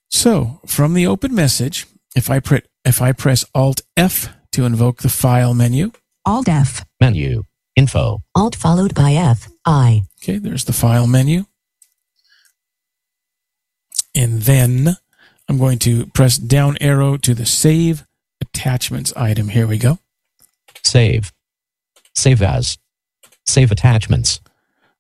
So 0.10 0.62
from 0.65 0.93
the 0.93 1.08
open 1.08 1.36
message, 1.36 1.86
if 2.15 2.30
I 2.30 2.39
pre- 2.39 2.62
if 2.86 3.02
I 3.02 3.12
press 3.12 3.46
Alt 3.54 3.82
F 3.96 4.30
to 4.52 4.65
invoke 4.65 5.02
the 5.02 5.10
file 5.10 5.54
menu, 5.54 5.91
Alt 6.26 6.48
F. 6.48 6.86
Menu. 7.00 7.44
Info. 7.76 8.20
Alt 8.36 8.56
followed 8.56 8.94
by 8.94 9.13
F. 9.13 9.50
I. 9.65 10.04
okay, 10.22 10.38
there's 10.38 10.65
the 10.65 10.74
file 10.74 11.08
menu. 11.08 11.46
And 14.13 14.41
then 14.41 14.98
I'm 15.48 15.58
going 15.58 15.80
to 15.80 16.08
press 16.08 16.38
down 16.38 16.78
arrow 16.82 17.17
to 17.17 17.34
the 17.34 17.46
save 17.46 18.06
attachments 18.41 19.13
item. 19.15 19.50
Here 19.50 19.67
we 19.67 19.78
go. 19.78 20.00
Save. 20.84 21.32
Save 22.13 22.41
as. 22.41 22.78
Save 23.46 23.72
attachments. 23.72 24.41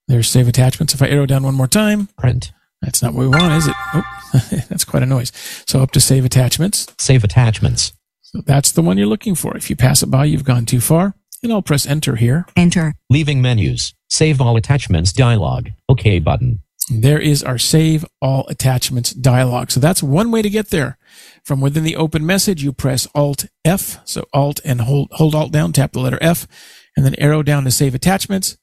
There's 0.07 0.29
save 0.29 0.47
attachments. 0.47 0.93
If 0.93 1.01
I 1.01 1.07
arrow 1.07 1.25
down 1.25 1.43
one 1.43 1.55
more 1.55 1.67
time, 1.67 2.07
Print. 2.17 2.51
that's 2.81 3.01
not 3.01 3.13
what 3.13 3.21
we 3.21 3.27
want, 3.27 3.53
is 3.53 3.67
it? 3.67 3.75
Oh, 3.93 4.03
that's 4.69 4.85
quite 4.85 5.03
a 5.03 5.05
noise. 5.05 5.31
So 5.67 5.81
up 5.81 5.91
to 5.91 5.99
save 5.99 6.25
attachments. 6.25 6.87
Save 6.97 7.23
attachments. 7.23 7.93
So 8.21 8.41
that's 8.45 8.71
the 8.71 8.81
one 8.81 8.97
you're 8.97 9.07
looking 9.07 9.35
for. 9.35 9.57
If 9.57 9.69
you 9.69 9.75
pass 9.75 10.03
it 10.03 10.07
by, 10.07 10.25
you've 10.25 10.43
gone 10.43 10.65
too 10.65 10.79
far. 10.79 11.15
And 11.43 11.51
I'll 11.51 11.61
press 11.61 11.85
enter 11.85 12.15
here. 12.15 12.45
Enter. 12.55 12.93
Leaving 13.09 13.41
menus. 13.41 13.93
Save 14.09 14.39
all 14.39 14.55
attachments 14.57 15.11
dialog. 15.11 15.69
OK 15.89 16.19
button. 16.19 16.61
There 16.89 17.19
is 17.19 17.43
our 17.43 17.57
save 17.57 18.05
all 18.21 18.45
attachments 18.47 19.11
dialog. 19.11 19.71
So 19.71 19.79
that's 19.79 20.03
one 20.03 20.31
way 20.31 20.41
to 20.41 20.49
get 20.49 20.69
there. 20.69 20.97
From 21.43 21.61
within 21.61 21.83
the 21.83 21.95
open 21.95 22.25
message, 22.25 22.63
you 22.63 22.73
press 22.73 23.07
Alt 23.15 23.45
F. 23.63 23.99
So 24.05 24.25
Alt 24.33 24.59
and 24.65 24.81
hold, 24.81 25.09
hold 25.13 25.33
Alt 25.33 25.51
down, 25.51 25.73
tap 25.73 25.93
the 25.93 25.99
letter 25.99 26.19
F, 26.21 26.47
and 26.95 27.05
then 27.05 27.15
arrow 27.15 27.43
down 27.43 27.63
to 27.63 27.71
save 27.71 27.95
attachments. 27.95 28.57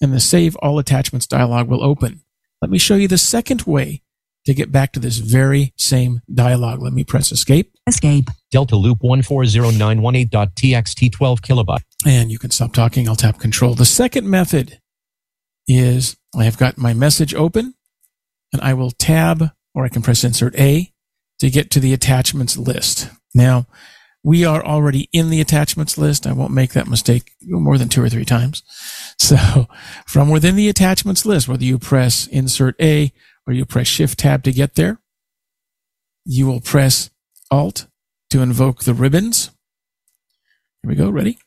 And 0.00 0.12
the 0.12 0.20
save 0.20 0.56
all 0.56 0.78
attachments 0.78 1.26
dialog 1.26 1.68
will 1.68 1.82
open. 1.82 2.22
Let 2.60 2.70
me 2.70 2.78
show 2.78 2.94
you 2.94 3.08
the 3.08 3.18
second 3.18 3.62
way 3.62 4.01
to 4.46 4.54
get 4.54 4.72
back 4.72 4.92
to 4.92 5.00
this 5.00 5.18
very 5.18 5.72
same 5.76 6.20
dialog. 6.32 6.80
Let 6.82 6.92
me 6.92 7.04
press 7.04 7.32
escape 7.32 7.72
Escape. 7.86 8.28
Delta 8.50 8.76
Loop 8.76 9.00
140918.txt 9.00 11.12
12 11.12 11.42
kilobyte. 11.42 11.82
and 12.06 12.30
you 12.30 12.38
can 12.38 12.50
stop 12.50 12.72
talking. 12.72 13.08
I'll 13.08 13.16
tap 13.16 13.38
control. 13.40 13.74
The 13.74 13.84
second 13.84 14.28
method 14.28 14.78
is 15.66 16.16
I 16.36 16.44
have 16.44 16.58
got 16.58 16.78
my 16.78 16.94
message 16.94 17.34
open 17.34 17.74
and 18.52 18.62
I 18.62 18.74
will 18.74 18.90
tab 18.92 19.50
or 19.74 19.84
I 19.84 19.88
can 19.88 20.02
press 20.02 20.22
insert 20.24 20.54
A 20.58 20.92
to 21.40 21.50
get 21.50 21.70
to 21.72 21.80
the 21.80 21.92
attachments 21.92 22.56
list. 22.56 23.08
Now 23.34 23.66
we 24.22 24.44
are 24.44 24.64
already 24.64 25.08
in 25.12 25.30
the 25.30 25.40
attachments 25.40 25.98
list. 25.98 26.26
I 26.26 26.32
won't 26.32 26.52
make 26.52 26.72
that 26.74 26.86
mistake 26.86 27.32
more 27.42 27.78
than 27.78 27.88
two 27.88 28.02
or 28.02 28.08
three 28.08 28.24
times. 28.24 28.62
So 29.18 29.68
from 30.06 30.30
within 30.30 30.56
the 30.56 30.68
attachments 30.68 31.24
list, 31.24 31.46
whether 31.46 31.64
you 31.64 31.78
press 31.78 32.26
insert 32.26 32.74
A 32.80 33.12
or 33.46 33.52
you 33.52 33.64
press 33.64 33.86
shift 33.86 34.18
tab 34.20 34.42
to 34.44 34.52
get 34.52 34.74
there, 34.74 34.98
you 36.24 36.46
will 36.46 36.60
press 36.60 37.10
alt 37.50 37.86
to 38.30 38.40
invoke 38.42 38.84
the 38.84 38.94
ribbons. 38.94 39.50
Here 40.82 40.88
we 40.90 40.94
go. 40.94 41.10
Ready? 41.10 41.38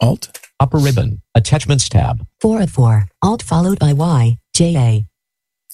Alt. 0.00 0.38
Upper 0.58 0.78
ribbon. 0.78 1.22
Attachments 1.34 1.88
tab. 1.88 2.26
4 2.40 2.62
of 2.62 2.70
4. 2.70 3.06
Alt 3.22 3.42
followed 3.42 3.78
by 3.78 3.92
Y. 3.92 4.38
J 4.52 4.76
A. 4.76 5.06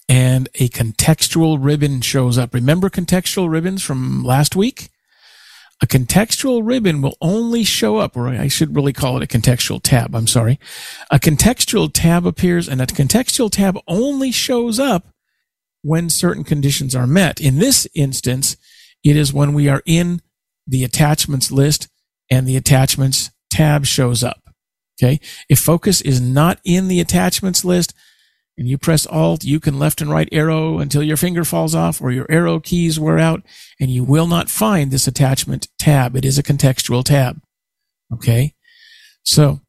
and 0.09 0.49
a 0.55 0.69
contextual 0.69 1.59
ribbon 1.61 2.01
shows 2.01 2.39
up. 2.39 2.55
Remember 2.55 2.89
contextual 2.89 3.51
ribbons 3.51 3.83
from 3.83 4.23
last 4.23 4.55
week? 4.55 4.91
A 5.83 5.87
contextual 5.87 6.63
ribbon 6.65 7.03
will 7.03 7.17
only 7.21 7.65
show 7.65 7.99
up, 7.99 8.17
or 8.17 8.29
I 8.29 8.49
should 8.49 8.75
really 8.75 8.93
call 8.93 9.17
it 9.17 9.23
a 9.23 9.27
contextual 9.27 9.81
tab. 9.83 10.15
I'm 10.15 10.27
sorry. 10.27 10.59
A 11.11 11.19
contextual 11.19 11.91
tab 11.93 12.27
appears 12.27 12.69
and 12.69 12.81
a 12.81 12.87
contextual 12.87 13.51
tab 13.51 13.77
only 13.87 14.31
shows 14.31 14.79
up 14.79 15.09
when 15.87 16.11
certain 16.11 16.43
conditions 16.43 16.97
are 16.97 17.07
met. 17.07 17.41
In 17.41 17.59
this 17.59 17.87
instance, 17.95 18.57
it 19.05 19.17
is 19.17 19.33
when 19.33 19.55
we 19.55 19.69
are 19.69 19.83
in 19.87 20.21
the 20.67 20.83
attachments 20.83 21.53
list 21.53 21.89
and 22.29 22.47
the 22.47 22.57
attachments 22.57 23.31
tab 23.51 23.87
shows 23.87 24.25
up. 24.25 24.43
Okay. 24.99 25.21
If 25.49 25.61
focus 25.61 26.01
is 26.01 26.21
not 26.21 26.59
in 26.65 26.89
the 26.89 27.01
attachments 27.01 27.65
list, 27.65 27.95
and 28.59 28.67
you 28.67 28.79
press 28.79 29.07
alt, 29.07 29.45
you 29.45 29.61
can 29.61 29.79
left 29.79 30.01
and 30.01 30.11
right 30.11 30.31
arrow 30.33 30.79
until 30.79 31.03
your 31.03 31.19
finger 31.19 31.45
falls 31.45 31.75
off 31.75 32.01
or 32.01 32.11
your 32.11 32.27
arrow 32.31 32.59
keys 32.59 32.99
wear 32.99 33.19
out, 33.19 33.43
and 33.79 33.91
you 33.91 34.03
will 34.03 34.27
not 34.27 34.49
find 34.49 34.91
this 34.91 35.07
attachment 35.07 35.69
tab. 35.79 36.17
It 36.17 36.25
is 36.25 36.39
a 36.39 36.43
contextual 36.43 37.05
tab. 37.05 37.41
Okay. 38.13 38.55
So 39.23 39.61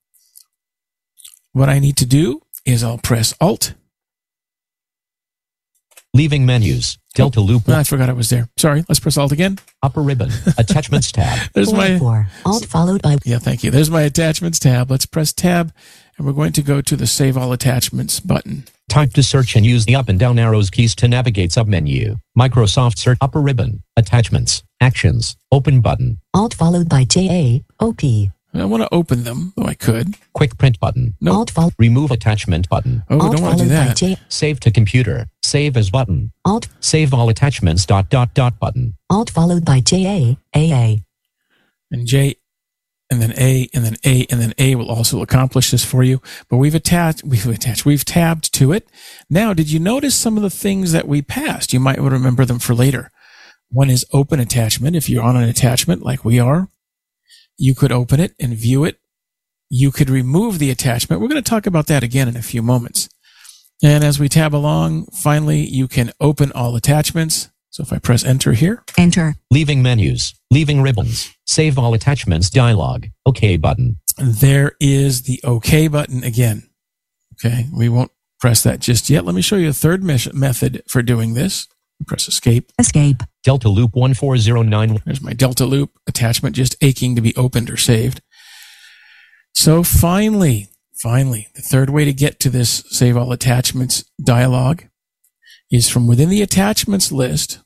what 1.51 1.69
I 1.69 1.79
need 1.79 1.97
to 1.97 2.05
do 2.05 2.41
is 2.65 2.81
I'll 2.81 2.97
press 2.97 3.33
alt. 3.41 3.73
Leaving 6.17 6.47
menus. 6.47 6.97
Delta 7.13 7.39
Loop. 7.39 7.67
No, 7.67 7.77
I 7.77 7.83
forgot 7.83 8.09
I 8.09 8.13
was 8.13 8.29
there. 8.29 8.49
Sorry. 8.57 8.83
Let's 8.89 8.99
press 8.99 9.17
alt 9.17 9.31
again. 9.31 9.59
Upper 9.83 10.01
ribbon. 10.01 10.31
Attachments 10.57 11.11
tab. 11.11 11.47
There's 11.53 11.69
4 11.69 11.77
my, 11.77 11.99
4. 11.99 12.27
Alt 12.43 12.65
followed 12.65 13.03
by 13.03 13.17
yeah, 13.23 13.37
thank 13.37 13.63
you. 13.63 13.69
There's 13.69 13.91
my 13.91 14.01
attachments 14.01 14.57
tab. 14.57 14.89
Let's 14.89 15.05
press 15.05 15.31
tab 15.31 15.71
and 16.17 16.25
we're 16.25 16.33
going 16.33 16.53
to 16.53 16.63
go 16.63 16.81
to 16.81 16.95
the 16.95 17.05
save 17.05 17.37
all 17.37 17.53
attachments 17.53 18.19
button. 18.19 18.63
Type 18.89 19.13
to 19.13 19.21
search 19.21 19.55
and 19.55 19.63
use 19.63 19.85
the 19.85 19.95
up 19.95 20.09
and 20.09 20.17
down 20.17 20.39
arrows 20.39 20.71
keys 20.71 20.95
to 20.95 21.07
navigate 21.07 21.51
submenu. 21.51 22.19
Microsoft 22.35 22.97
Search. 22.97 23.19
Upper 23.21 23.39
ribbon. 23.39 23.83
Attachments. 23.95 24.63
Actions. 24.81 25.37
Open 25.51 25.81
button. 25.81 26.19
Alt 26.33 26.55
followed 26.55 26.89
by 26.89 27.03
J 27.03 27.29
A. 27.29 27.65
O 27.79 27.93
P. 27.93 28.31
I 28.61 28.65
want 28.65 28.83
to 28.83 28.93
open 28.93 29.23
them, 29.23 29.53
though 29.55 29.65
I 29.65 29.73
could. 29.73 30.15
Quick 30.33 30.57
print 30.57 30.79
button. 30.79 31.15
Nope. 31.21 31.35
Alt 31.35 31.51
followed. 31.51 31.73
Remove 31.77 32.11
attachment 32.11 32.69
button. 32.69 33.03
Oh, 33.09 33.19
I 33.19 33.23
Alt 33.23 33.35
don't 33.35 33.41
want 33.43 33.57
to 33.59 33.63
do 33.63 33.69
that. 33.69 33.95
J. 33.97 34.17
Save 34.29 34.59
to 34.61 34.71
computer. 34.71 35.27
Save 35.43 35.77
as 35.77 35.89
button. 35.89 36.31
Alt. 36.45 36.67
Save 36.79 37.13
all 37.13 37.29
attachments. 37.29 37.85
Dot 37.85 38.09
dot 38.09 38.33
dot 38.33 38.59
button. 38.59 38.95
Alt 39.09 39.29
followed 39.29 39.65
by 39.65 39.79
J 39.79 40.05
A. 40.05 40.59
A 40.59 40.71
A. 40.73 41.03
and 41.91 42.07
J 42.07 42.35
and 43.09 43.21
then 43.21 43.33
A 43.37 43.69
and 43.73 43.85
then 43.85 43.95
A 44.03 44.25
and 44.29 44.41
then 44.41 44.53
A 44.57 44.75
will 44.75 44.89
also 44.91 45.21
accomplish 45.21 45.71
this 45.71 45.85
for 45.85 46.03
you. 46.03 46.21
But 46.49 46.57
we've 46.57 46.75
attached, 46.75 47.23
we've 47.23 47.47
attached, 47.47 47.85
we've 47.85 48.03
tabbed 48.03 48.53
to 48.55 48.73
it. 48.73 48.89
Now, 49.29 49.53
did 49.53 49.71
you 49.71 49.79
notice 49.79 50.15
some 50.15 50.35
of 50.35 50.43
the 50.43 50.49
things 50.49 50.91
that 50.91 51.07
we 51.07 51.21
passed? 51.21 51.71
You 51.71 51.79
might 51.79 52.01
remember 52.01 52.43
them 52.43 52.59
for 52.59 52.75
later. 52.75 53.11
One 53.69 53.89
is 53.89 54.05
open 54.11 54.39
attachment. 54.39 54.95
If 54.95 55.09
you're 55.09 55.23
on 55.23 55.37
an 55.37 55.47
attachment 55.47 56.01
like 56.03 56.25
we 56.25 56.39
are, 56.39 56.69
you 57.57 57.75
could 57.75 57.91
open 57.91 58.19
it 58.19 58.33
and 58.39 58.53
view 58.53 58.83
it 58.83 58.99
you 59.69 59.91
could 59.91 60.09
remove 60.09 60.59
the 60.59 60.71
attachment. 60.71 61.21
We're 61.21 61.27
going 61.27 61.43
to 61.43 61.49
talk 61.49 61.65
about 61.65 61.87
that 61.87 62.03
again 62.03 62.27
in 62.27 62.37
a 62.37 62.41
few 62.41 62.61
moments. 62.61 63.09
And 63.83 64.03
as 64.03 64.19
we 64.19 64.29
tab 64.29 64.55
along, 64.55 65.07
finally, 65.07 65.59
you 65.59 65.87
can 65.87 66.11
open 66.19 66.51
all 66.53 66.75
attachments. 66.75 67.49
So 67.69 67.83
if 67.83 67.93
I 67.93 67.99
press 67.99 68.23
enter 68.23 68.53
here, 68.53 68.83
Enter. 68.97 69.35
Leaving 69.51 69.83
menus. 69.83 70.33
Leaving 70.49 70.81
ribbons. 70.81 71.31
Save 71.45 71.77
all 71.77 71.93
attachments 71.93 72.49
dialog. 72.49 73.07
OK 73.25 73.57
button. 73.57 73.97
there 74.17 74.71
is 74.79 75.23
the 75.23 75.39
OK 75.43 75.87
button 75.87 76.23
again. 76.23 76.69
Okay. 77.33 77.67
We 77.71 77.87
won't 77.87 78.11
press 78.39 78.63
that 78.63 78.79
just 78.79 79.09
yet. 79.09 79.25
Let 79.25 79.35
me 79.35 79.41
show 79.41 79.57
you 79.57 79.69
a 79.69 79.73
third 79.73 80.03
mes- 80.03 80.33
method 80.33 80.81
for 80.87 81.03
doing 81.03 81.35
this. 81.35 81.67
Press 82.07 82.27
escape. 82.27 82.71
Escape. 82.79 83.21
Delta 83.47 83.69
loop 83.69 83.93
14091. 83.93 85.03
There's 85.05 85.21
my 85.21 85.31
Delta 85.31 85.65
Loop 85.65 85.91
attachment 86.05 86.53
just 86.53 86.75
aching 86.81 87.15
to 87.15 87.21
be 87.21 87.33
opened 87.37 87.69
or 87.69 87.77
saved. 87.77 88.19
So 89.53 89.83
finally, 89.83 90.67
finally, 91.01 91.47
the 91.55 91.61
third 91.61 91.89
way 91.89 92.03
to 92.03 92.11
get 92.11 92.41
to 92.41 92.49
this 92.49 92.83
save 92.89 93.15
all 93.15 93.31
attachments 93.31 94.03
dialog 94.21 94.81
is 95.71 95.87
from 95.87 96.07
within 96.07 96.27
the 96.27 96.41
attachments 96.41 97.09
list. 97.09 97.59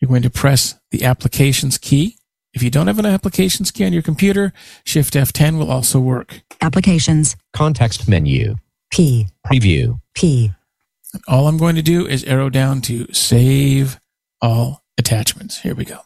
You're 0.00 0.08
going 0.08 0.22
to 0.22 0.30
press 0.30 0.80
the 0.90 1.04
applications 1.04 1.78
key. 1.78 2.18
If 2.52 2.60
you 2.60 2.70
don't 2.70 2.88
have 2.88 2.98
an 2.98 3.06
applications 3.06 3.70
key 3.70 3.84
on 3.84 3.92
your 3.92 4.02
computer, 4.02 4.52
Shift 4.84 5.14
F10 5.14 5.58
will 5.60 5.70
also 5.70 6.00
work. 6.00 6.40
Applications. 6.60 7.36
Context 7.52 8.08
menu. 8.08 8.56
P. 8.90 9.28
Preview. 9.46 10.00
P. 10.16 10.50
All 11.28 11.46
I'm 11.46 11.56
going 11.56 11.76
to 11.76 11.82
do 11.82 12.04
is 12.04 12.24
arrow 12.24 12.50
down 12.50 12.80
to 12.80 13.06
save 13.12 14.00
all 14.40 14.82
attachments. 14.98 15.60
Here 15.60 15.74
we 15.74 15.84
go. 15.84 16.00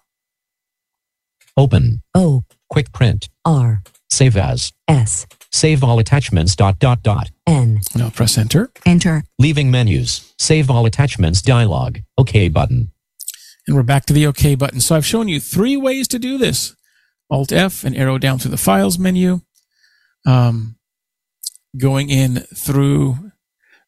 Open. 1.56 2.02
O. 2.14 2.44
Quick 2.70 2.92
print. 2.92 3.28
R. 3.44 3.82
Save 4.10 4.36
as. 4.36 4.72
S. 4.86 5.26
Save 5.50 5.82
all 5.82 5.98
attachments 5.98 6.54
dot 6.54 6.78
dot 6.78 7.02
dot. 7.02 7.30
N. 7.46 7.80
And 7.94 8.02
I'll 8.02 8.10
press 8.10 8.38
enter. 8.38 8.70
Enter. 8.86 9.24
Leaving 9.38 9.70
menus. 9.70 10.34
Save 10.38 10.70
all 10.70 10.86
attachments 10.86 11.42
dialog. 11.42 11.98
OK 12.16 12.48
button. 12.48 12.92
And 13.66 13.76
we're 13.76 13.82
back 13.82 14.06
to 14.06 14.12
the 14.12 14.26
OK 14.26 14.54
button. 14.54 14.80
So 14.80 14.96
I've 14.96 15.06
shown 15.06 15.28
you 15.28 15.40
three 15.40 15.76
ways 15.76 16.08
to 16.08 16.18
do 16.18 16.38
this. 16.38 16.74
Alt 17.30 17.52
F 17.52 17.84
and 17.84 17.96
arrow 17.96 18.18
down 18.18 18.38
through 18.38 18.52
the 18.52 18.56
files 18.56 18.98
menu. 18.98 19.40
Um, 20.26 20.76
going 21.76 22.08
in 22.08 22.40
through 22.54 23.27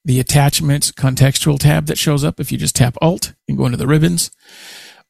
the 0.04 0.20
attachments 0.20 0.92
contextual 0.92 1.58
tab 1.58 1.86
that 1.86 1.98
shows 1.98 2.24
up 2.24 2.40
if 2.40 2.50
you 2.50 2.58
just 2.58 2.76
tap 2.76 2.96
Alt 3.00 3.34
and 3.48 3.58
go 3.58 3.66
into 3.66 3.76
the 3.76 3.86
ribbons. 3.86 4.30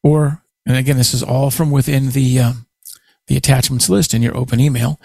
Or, 0.03 0.43
and 0.65 0.75
again, 0.75 0.97
this 0.97 1.13
is 1.13 1.23
all 1.23 1.51
from 1.51 1.71
within 1.71 2.11
the, 2.11 2.39
um, 2.39 2.65
the 3.27 3.37
attachments 3.37 3.89
list 3.89 4.13
in 4.13 4.21
your 4.21 4.35
open 4.35 4.59
email. 4.59 4.99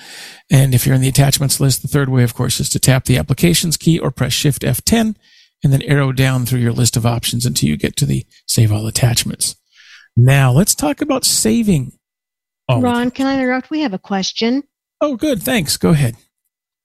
And 0.50 0.74
if 0.74 0.86
you're 0.86 0.94
in 0.94 1.00
the 1.00 1.08
attachments 1.08 1.60
list, 1.60 1.82
the 1.82 1.88
third 1.88 2.08
way, 2.08 2.22
of 2.24 2.34
course, 2.34 2.58
is 2.58 2.68
to 2.70 2.80
tap 2.80 3.04
the 3.04 3.18
applications 3.18 3.76
key 3.76 3.98
or 3.98 4.10
press 4.10 4.32
Shift 4.32 4.62
F10 4.62 5.14
and 5.62 5.72
then 5.72 5.82
arrow 5.82 6.12
down 6.12 6.46
through 6.46 6.60
your 6.60 6.72
list 6.72 6.96
of 6.96 7.06
options 7.06 7.46
until 7.46 7.68
you 7.68 7.76
get 7.76 7.96
to 7.96 8.06
the 8.06 8.26
save 8.46 8.72
all 8.72 8.86
attachments. 8.86 9.56
Now 10.16 10.50
let's 10.50 10.74
talk 10.74 11.00
about 11.00 11.24
saving. 11.24 11.92
all 12.68 12.80
Ron, 12.80 13.10
can 13.10 13.26
I 13.26 13.34
interrupt? 13.34 13.70
We 13.70 13.80
have 13.80 13.94
a 13.94 13.98
question. 13.98 14.64
Oh, 15.00 15.16
good. 15.16 15.42
Thanks. 15.42 15.76
Go 15.76 15.90
ahead. 15.90 16.16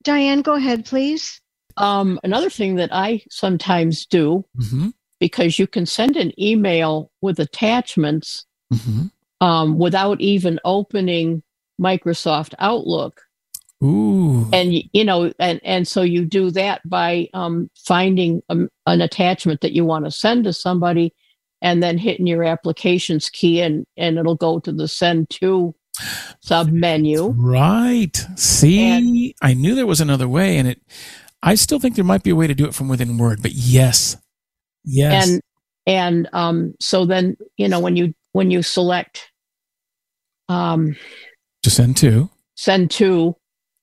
Diane, 0.03 0.41
go 0.41 0.55
ahead, 0.55 0.85
please. 0.85 1.40
Um, 1.81 2.19
another 2.23 2.49
thing 2.49 2.75
that 2.75 2.89
I 2.93 3.23
sometimes 3.29 4.05
do, 4.05 4.45
Mm-hmm. 4.57 4.89
because 5.19 5.59
you 5.59 5.67
can 5.67 5.85
send 5.85 6.15
an 6.17 6.31
email 6.39 7.11
with 7.21 7.39
attachments 7.39 8.45
Mm-hmm. 8.73 9.45
um, 9.45 9.77
without 9.77 10.21
even 10.21 10.59
opening 10.63 11.43
Microsoft 11.79 12.53
Outlook. 12.59 13.21
Ooh. 13.83 14.47
And, 14.53 14.73
you 14.93 15.03
know, 15.03 15.33
and, 15.39 15.59
and 15.63 15.87
so 15.87 16.03
you 16.03 16.23
do 16.25 16.51
that 16.51 16.87
by 16.87 17.27
um, 17.33 17.69
finding 17.75 18.41
um 18.49 18.69
an 18.85 19.01
attachment 19.01 19.61
that 19.61 19.73
you 19.73 19.83
want 19.83 20.05
to 20.05 20.11
send 20.11 20.43
to 20.43 20.53
somebody 20.53 21.13
and 21.61 21.81
then 21.81 21.97
hitting 21.97 22.27
your 22.27 22.43
applications 22.43 23.29
key 23.29 23.59
and, 23.61 23.85
and 23.97 24.17
it'll 24.19 24.35
go 24.35 24.59
to 24.59 24.71
the 24.71 24.87
send 24.87 25.29
to 25.31 25.73
sub 26.41 26.69
menu. 26.71 27.29
Right. 27.35 28.15
See, 28.35 29.35
I 29.41 29.53
knew 29.53 29.75
there 29.75 29.87
was 29.87 30.01
another 30.01 30.27
way, 30.27 30.57
and 30.57 30.67
it. 30.67 30.81
I 31.43 31.55
still 31.55 31.79
think 31.79 31.95
there 31.95 32.05
might 32.05 32.23
be 32.23 32.29
a 32.29 32.35
way 32.35 32.47
to 32.47 32.53
do 32.53 32.65
it 32.65 32.73
from 32.75 32.87
within 32.87 33.17
Word, 33.17 33.41
but 33.41 33.51
yes, 33.53 34.17
yes. 34.85 35.27
and 35.29 35.41
and 35.87 36.29
um 36.33 36.73
so 36.79 37.05
then 37.05 37.35
you 37.57 37.67
know 37.67 37.79
when 37.79 37.95
you 37.95 38.13
when 38.33 38.51
you 38.51 38.61
select 38.61 39.31
um 40.49 40.95
to 41.63 41.69
send 41.71 41.97
to. 41.97 42.29
send 42.55 42.91
to 42.91 43.35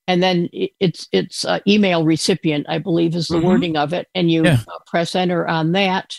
and 0.07 0.23
then 0.23 0.47
it- 0.53 0.71
it's 0.79 1.07
it's 1.11 1.43
uh, 1.45 1.59
email 1.67 2.05
recipient 2.05 2.65
i 2.69 2.77
believe 2.77 3.15
is 3.15 3.27
the 3.27 3.35
Mhm. 3.37 3.43
wording 3.43 3.75
of 3.77 3.91
it 3.93 4.07
and 4.15 4.31
you 4.31 4.43
Yeah. 4.45 4.61
uh, 4.67 4.79
press 4.87 5.13
enter 5.15 5.45
on 5.47 5.73
that 5.73 6.15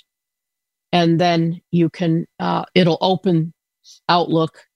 and 0.92 1.18
then 1.20 1.60
you 1.70 1.88
can 1.88 2.26
uh, 2.38 2.64
it'll 2.74 2.98
open 3.00 3.54
outlook 4.08 4.66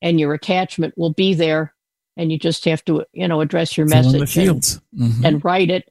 and 0.00 0.18
your 0.18 0.32
attachment 0.32 0.94
will 0.96 1.12
be 1.12 1.34
there 1.34 1.74
and 2.16 2.32
you 2.32 2.38
just 2.38 2.64
have 2.64 2.84
to 2.86 3.04
you 3.12 3.28
know 3.28 3.40
address 3.40 3.76
your 3.76 3.86
in 3.86 3.90
message 3.90 4.36
and-. 4.36 4.80
Mhm. 4.96 5.24
and 5.24 5.44
write 5.44 5.70
it. 5.70 5.88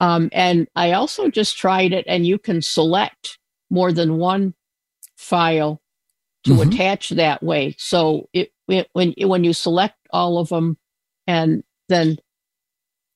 Um, 0.00 0.28
and 0.32 0.68
I 0.76 0.92
also 0.92 1.30
just 1.30 1.56
tried 1.56 1.92
it, 1.92 2.04
and 2.08 2.26
you 2.26 2.38
can 2.38 2.60
select 2.62 3.38
more 3.70 3.92
than 3.92 4.16
one 4.18 4.54
file 5.16 5.80
to 6.44 6.52
Mhm. 6.54 6.72
attach 6.72 7.08
that 7.10 7.42
way. 7.42 7.74
So 7.78 8.28
it, 8.32 8.52
it 8.68 8.88
when 8.92 9.14
when 9.18 9.44
you 9.44 9.52
select 9.52 9.96
all 10.12 10.38
of 10.38 10.48
them, 10.48 10.76
and 11.26 11.62
then 11.88 12.18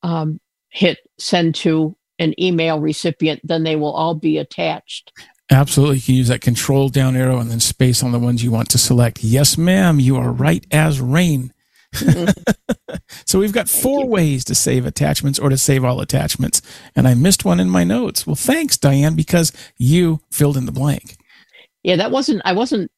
um, 0.03 0.39
hit 0.69 0.97
send 1.19 1.55
to 1.55 1.95
an 2.19 2.33
email 2.41 2.79
recipient, 2.79 3.41
then 3.43 3.63
they 3.63 3.75
will 3.75 3.91
all 3.93 4.15
be 4.15 4.37
attached. 4.37 5.11
Absolutely. 5.51 5.97
You 5.97 6.01
can 6.01 6.15
use 6.15 6.27
that 6.29 6.41
control 6.41 6.89
down 6.89 7.15
arrow 7.15 7.39
and 7.39 7.51
then 7.51 7.59
space 7.59 8.01
on 8.03 8.11
the 8.11 8.19
ones 8.19 8.43
you 8.43 8.51
want 8.51 8.69
to 8.69 8.77
select. 8.77 9.23
Yes, 9.23 9.57
ma'am. 9.57 9.99
You 9.99 10.15
are 10.17 10.31
right 10.31 10.65
as 10.71 11.01
rain. 11.01 11.51
so 13.25 13.39
we've 13.39 13.53
got 13.53 13.69
four 13.69 14.07
ways 14.07 14.43
to 14.45 14.55
save 14.55 14.85
attachments 14.85 15.39
or 15.39 15.49
to 15.49 15.57
save 15.57 15.83
all 15.83 16.01
attachments. 16.01 16.61
And 16.95 17.07
I 17.07 17.13
missed 17.13 17.45
one 17.45 17.59
in 17.59 17.69
my 17.69 17.83
notes. 17.83 18.25
Well, 18.25 18.35
thanks, 18.35 18.77
Diane, 18.77 19.15
because 19.15 19.51
you 19.77 20.21
filled 20.31 20.57
in 20.57 20.65
the 20.65 20.71
blank. 20.71 21.17
Yeah, 21.83 21.95
that 21.97 22.11
wasn't 22.11 22.41
I 22.45 22.53
wasn't 22.53 22.91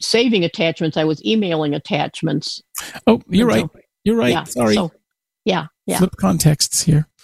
saving 0.00 0.44
attachments. 0.44 0.96
I 0.96 1.04
was 1.04 1.24
emailing 1.24 1.74
attachments. 1.74 2.62
Oh, 3.06 3.20
you're 3.28 3.48
And 3.50 3.62
right. 3.62 3.70
so- 3.72 3.80
You're 4.04 4.16
right. 4.16 4.32
Yeah. 4.32 4.44
Sorry. 4.44 4.74
So, 4.74 4.92
yeah. 5.44 5.66
Yeah. 5.86 5.98
Flip 5.98 6.14
contexts 6.18 6.82
here. 6.82 7.08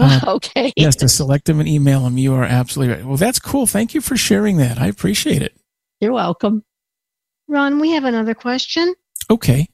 Uh, 0.00 0.20
okay. 0.28 0.72
yes, 0.76 0.94
to 0.94 1.08
select 1.08 1.46
them 1.46 1.58
and 1.58 1.68
email 1.68 2.04
them. 2.04 2.16
You 2.16 2.32
are 2.34 2.44
absolutely 2.44 2.94
right. 2.94 3.04
Well, 3.04 3.16
that's 3.16 3.40
cool. 3.40 3.66
Thank 3.66 3.94
you 3.94 4.00
for 4.00 4.16
sharing 4.16 4.56
that. 4.58 4.78
I 4.78 4.86
appreciate 4.86 5.42
it. 5.42 5.56
You're 6.00 6.12
welcome. 6.12 6.62
Ron, 7.48 7.80
we 7.80 7.90
have 7.90 8.04
another 8.04 8.32
question. 8.32 8.94
Okay. 9.28 9.66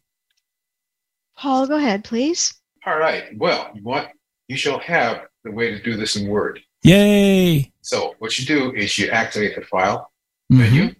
Paul, 1.37 1.67
go 1.67 1.77
ahead, 1.77 2.05
please. 2.05 2.55
All 2.87 2.99
right. 2.99 3.25
Well, 3.37 3.71
you 3.75 3.83
want 3.83 4.09
you 4.49 4.57
shall 4.57 4.79
have 4.81 5.23
the 5.43 5.51
way 5.51 5.71
to 5.71 5.83
do 5.83 5.97
this 5.97 6.17
in 6.17 6.29
Word. 6.29 6.61
Yay. 6.83 7.73
So 7.81 8.15
what 8.19 8.39
you 8.39 8.45
do 8.45 8.73
is 8.75 8.99
you 8.99 9.09
activate 9.11 9.55
the 9.57 9.63
file 9.63 10.13
Mhm. 10.53 10.59
menu, 10.59 10.95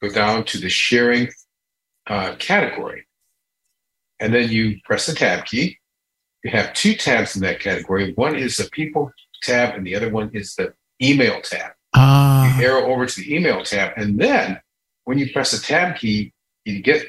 go 0.00 0.10
down 0.10 0.44
to 0.46 0.58
the 0.58 0.68
sharing 0.68 1.28
uh, 2.06 2.36
category, 2.36 3.06
and 4.20 4.32
then 4.34 4.50
you 4.50 4.78
press 4.84 5.06
the 5.06 5.14
tab 5.14 5.44
key. 5.46 5.78
You 6.44 6.50
have 6.50 6.72
two 6.74 6.94
tabs 6.94 7.34
in 7.34 7.42
that 7.42 7.60
category. 7.60 8.12
One 8.12 8.36
is 8.36 8.56
the 8.58 8.68
people 8.70 9.10
tab, 9.42 9.74
and 9.74 9.86
the 9.86 9.96
other 9.96 10.10
one 10.10 10.30
is 10.34 10.54
the 10.54 10.74
email 11.02 11.40
tab. 11.40 11.72
Ah. 11.94 12.58
You 12.58 12.64
arrow 12.66 12.92
over 12.92 13.06
to 13.06 13.20
the 13.20 13.34
email 13.34 13.64
tab, 13.64 13.94
and 13.96 14.18
then 14.20 14.60
when 15.04 15.18
you 15.18 15.32
press 15.32 15.50
the 15.52 15.58
tab 15.58 15.96
key, 15.96 16.32
you 16.64 16.80
get 16.82 17.06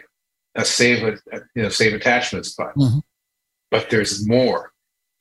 a 0.56 0.64
save, 0.66 1.04
a, 1.04 1.18
you 1.56 1.64
know, 1.64 1.70
save 1.70 1.94
attachments 1.94 2.54
button. 2.56 2.82
Mhm. 2.82 3.02
But 3.72 3.90
there's 3.90 4.26
more. 4.28 4.72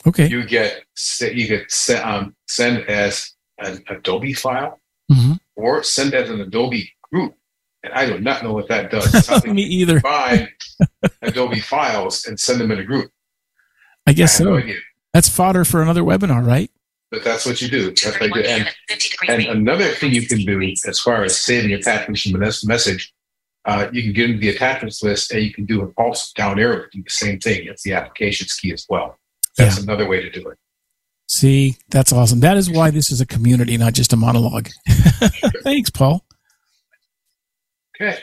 Okay. 0.07 0.29
You 0.29 0.45
get 0.47 0.85
you 1.21 1.47
get 1.49 1.71
se- 1.71 1.99
um, 2.03 2.35
send 2.47 2.85
as 2.89 3.33
an 3.59 3.83
Adobe 3.89 4.33
file 4.35 4.81
Mhm. 5.11 5.39
or 5.57 5.83
send 5.83 6.15
as 6.15 6.31
an 6.31 6.41
Adobe 6.41 6.93
group. 7.13 7.35
And 7.83 7.93
I 7.93 8.07
do 8.07 8.19
not 8.21 8.43
know 8.43 8.53
what 8.53 8.69
that 8.69 8.91
does. 8.91 9.45
Me 9.47 9.63
either. 9.63 10.01
Combine 10.01 10.49
Adobe 11.23 11.61
files 11.61 12.25
and 12.27 12.39
send 12.39 12.61
them 12.61 12.71
in 12.71 12.79
a 12.79 12.85
group. 12.85 13.11
I 14.07 14.11
I 14.11 14.15
guess 14.15 14.39
no 14.41 14.47
so. 14.47 14.57
idea. 14.63 14.77
That's 15.13 15.29
fodder 15.29 15.65
for 15.65 15.83
another 15.83 16.03
webinar, 16.03 16.47
right? 16.47 16.71
But 17.11 17.23
that's 17.25 17.47
what 17.47 17.63
you 17.63 17.69
do. 17.69 17.87
That's 17.91 18.19
what 18.19 18.23
you 18.35 18.43
do. 18.43 18.49
And, 18.49 18.69
and 19.29 19.43
another 19.47 19.89
thing 19.93 20.13
you 20.13 20.27
can 20.27 20.39
do 20.41 20.61
as 20.87 20.99
far 20.99 21.23
as 21.25 21.37
saving 21.39 21.73
attachments 21.73 22.23
from 22.23 22.35
a 22.37 22.39
mes- 22.47 22.65
message, 22.65 23.13
uh, 23.67 23.89
you 23.93 24.03
can 24.03 24.13
get 24.13 24.31
into 24.31 24.41
the 24.41 24.51
attachments 24.51 25.03
list 25.03 25.33
and 25.33 25.43
you 25.43 25.53
can 25.53 25.65
do 25.65 25.83
an 25.83 25.93
alt 25.97 26.23
down 26.37 26.59
arrow, 26.59 26.85
do 26.93 27.03
the 27.03 27.11
same 27.11 27.39
thing. 27.39 27.67
It's 27.67 27.83
the 27.83 27.95
applications 27.95 28.53
key 28.55 28.73
as 28.73 28.87
well. 28.89 29.19
That's 29.57 29.79
another 29.79 30.09
way 30.09 30.21
to 30.21 30.31
do 30.31 30.49
it. 30.49 30.59
See, 31.29 31.77
that's 31.89 32.13
awesome. 32.13 32.41
That 32.41 32.57
is 32.57 32.71
why 32.71 32.91
this 32.91 33.11
is 33.11 33.21
a 33.21 33.27
community, 33.27 33.77
not 33.79 33.95
just 33.95 34.13
a 34.13 34.17
monologue. 34.17 34.69
Thanks, 35.63 35.91
Paul. 35.91 36.25
Okay. 37.97 38.19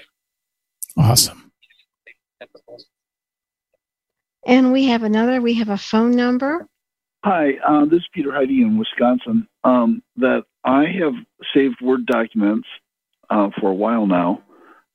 Awesome. 0.98 1.52
And 4.46 4.72
we 4.72 4.86
have 4.88 5.04
another, 5.04 5.42
we 5.42 5.54
have 5.56 5.70
a 5.70 5.78
phone 5.78 6.12
number. 6.12 6.68
Hi, 7.24 7.54
uh, 7.68 7.86
this 7.86 8.00
is 8.00 8.08
Peter 8.14 8.34
Heidi 8.34 8.62
in 8.62 8.78
Wisconsin. 8.78 9.48
Um, 9.64 10.02
that 10.18 10.44
I 10.64 10.86
have 11.00 11.14
saved 11.54 11.76
Word 11.82 12.06
documents 12.08 12.68
uh, 13.30 13.50
for 13.60 13.70
a 13.70 13.76
while 13.76 14.08
now. 14.08 14.42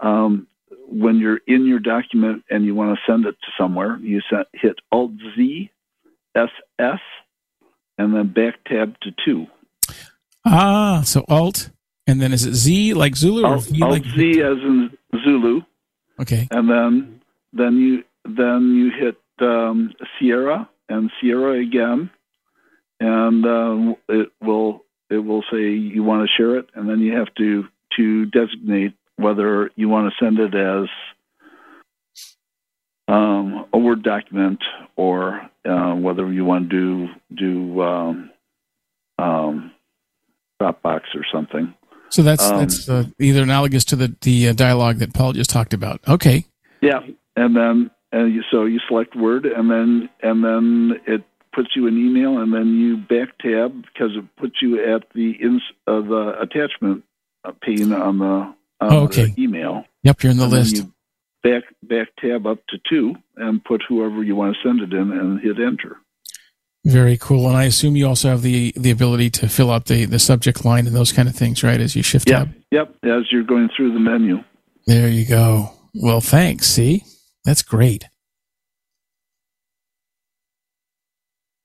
Um, 0.00 0.46
when 0.88 1.16
you're 1.16 1.40
in 1.46 1.66
your 1.66 1.78
document 1.78 2.44
and 2.50 2.64
you 2.64 2.74
want 2.74 2.96
to 2.96 3.10
send 3.10 3.26
it 3.26 3.36
to 3.40 3.48
somewhere, 3.58 3.98
you 4.00 4.20
set, 4.30 4.46
hit 4.52 4.76
Alt 4.92 5.12
Z, 5.36 5.70
S 6.36 6.48
S, 6.78 7.00
and 7.98 8.14
then 8.14 8.32
back 8.32 8.54
tab 8.66 8.98
to 9.00 9.10
two. 9.24 9.46
Ah, 10.44 11.02
so 11.04 11.24
Alt, 11.28 11.70
and 12.06 12.20
then 12.20 12.32
is 12.32 12.44
it 12.44 12.54
Z 12.54 12.94
like 12.94 13.16
Zulu 13.16 13.42
or 13.42 13.54
Alt, 13.54 13.68
Alt 13.82 13.90
like 13.90 14.04
Z 14.04 14.40
as 14.42 14.58
in 14.58 14.90
Zulu, 15.24 15.62
Okay. 16.20 16.46
and 16.50 16.68
then 16.70 17.20
then 17.52 17.76
you 17.76 18.04
then 18.24 18.74
you 18.74 18.90
hit 18.90 19.16
um, 19.40 19.92
Sierra 20.18 20.68
and 20.88 21.10
Sierra 21.20 21.58
again, 21.60 22.10
and 23.00 23.44
um, 23.46 23.96
it 24.08 24.30
will 24.40 24.84
it 25.10 25.18
will 25.18 25.42
say 25.50 25.70
you 25.70 26.02
want 26.02 26.28
to 26.28 26.36
share 26.36 26.56
it, 26.56 26.68
and 26.74 26.88
then 26.88 27.00
you 27.00 27.16
have 27.16 27.34
to 27.36 27.64
to 27.96 28.26
designate 28.26 28.94
whether 29.16 29.70
you 29.76 29.88
want 29.88 30.12
to 30.12 30.24
send 30.24 30.38
it 30.38 30.54
as 30.54 30.88
um, 33.08 33.66
a 33.72 33.78
Word 33.78 34.02
document 34.02 34.62
or 34.96 35.40
uh, 35.68 35.94
whether 35.94 36.30
you 36.32 36.44
want 36.44 36.70
to 36.70 36.76
do 36.76 37.08
do 37.34 37.82
um, 37.82 38.30
um, 39.18 39.72
Dropbox 40.60 41.02
or 41.14 41.24
something. 41.32 41.74
So 42.10 42.22
that's 42.22 42.50
Um, 42.50 42.58
that's 42.58 42.88
uh, 42.88 43.04
either 43.18 43.42
analogous 43.42 43.84
to 43.86 43.96
the 43.96 44.14
the 44.22 44.48
uh, 44.48 44.52
dialogue 44.52 44.98
that 44.98 45.14
Paul 45.14 45.32
just 45.32 45.50
talked 45.50 45.74
about. 45.74 46.00
Okay. 46.08 46.44
Yeah, 46.80 47.00
and 47.36 47.56
then 47.56 47.90
and 48.12 48.34
you, 48.34 48.42
so 48.50 48.64
you 48.64 48.80
select 48.88 49.16
Word, 49.16 49.46
and 49.46 49.70
then 49.70 50.08
and 50.22 50.44
then 50.44 51.00
it 51.06 51.24
puts 51.52 51.74
you 51.74 51.86
an 51.86 51.96
email, 51.96 52.38
and 52.38 52.52
then 52.52 52.74
you 52.74 52.96
back 52.96 53.38
tab 53.38 53.82
because 53.82 54.16
it 54.16 54.24
puts 54.36 54.56
you 54.60 54.82
at 54.94 55.04
the 55.14 55.30
ins 55.32 55.62
uh, 55.86 56.00
the 56.00 56.36
attachment 56.40 57.02
uh, 57.44 57.52
pane 57.62 57.92
on 57.92 58.18
the, 58.18 58.54
Oh, 58.80 59.04
okay. 59.04 59.26
the 59.36 59.42
email. 59.42 59.84
Yep, 60.02 60.22
you're 60.22 60.30
in 60.32 60.36
the 60.38 60.44
And 60.44 60.52
then 60.52 60.60
list. 60.60 60.76
you 60.76 60.92
back 61.42 61.62
back 61.82 62.08
tab 62.20 62.46
up 62.46 62.58
to 62.68 62.78
two, 62.88 63.14
and 63.36 63.64
put 63.64 63.82
whoever 63.88 64.22
you 64.22 64.36
want 64.36 64.54
to 64.56 64.68
send 64.68 64.80
it 64.80 64.92
in, 64.92 65.12
and 65.12 65.40
hit 65.40 65.58
enter. 65.60 65.96
Very 66.84 67.16
cool. 67.16 67.48
And 67.48 67.56
I 67.56 67.64
assume 67.64 67.96
you 67.96 68.06
also 68.06 68.28
have 68.28 68.42
the 68.42 68.72
the 68.76 68.90
ability 68.90 69.30
to 69.30 69.48
fill 69.48 69.70
out 69.72 69.86
the 69.86 70.04
the 70.04 70.18
subject 70.18 70.64
line 70.64 70.86
and 70.86 70.94
those 70.94 71.10
kind 71.12 71.28
of 71.28 71.34
things, 71.34 71.62
right? 71.64 71.80
As 71.80 71.96
you 71.96 72.02
shift 72.02 72.28
Yeah, 72.28 72.40
tab. 72.44 72.54
yep. 72.70 72.94
As 73.02 73.24
you're 73.32 73.42
going 73.42 73.68
through 73.76 73.92
the 73.92 73.98
menu. 74.00 74.44
There 74.86 75.08
you 75.08 75.26
go. 75.26 75.72
Well, 75.94 76.20
thanks. 76.20 76.66
See, 76.68 77.02
that's 77.44 77.62
great. 77.62 78.04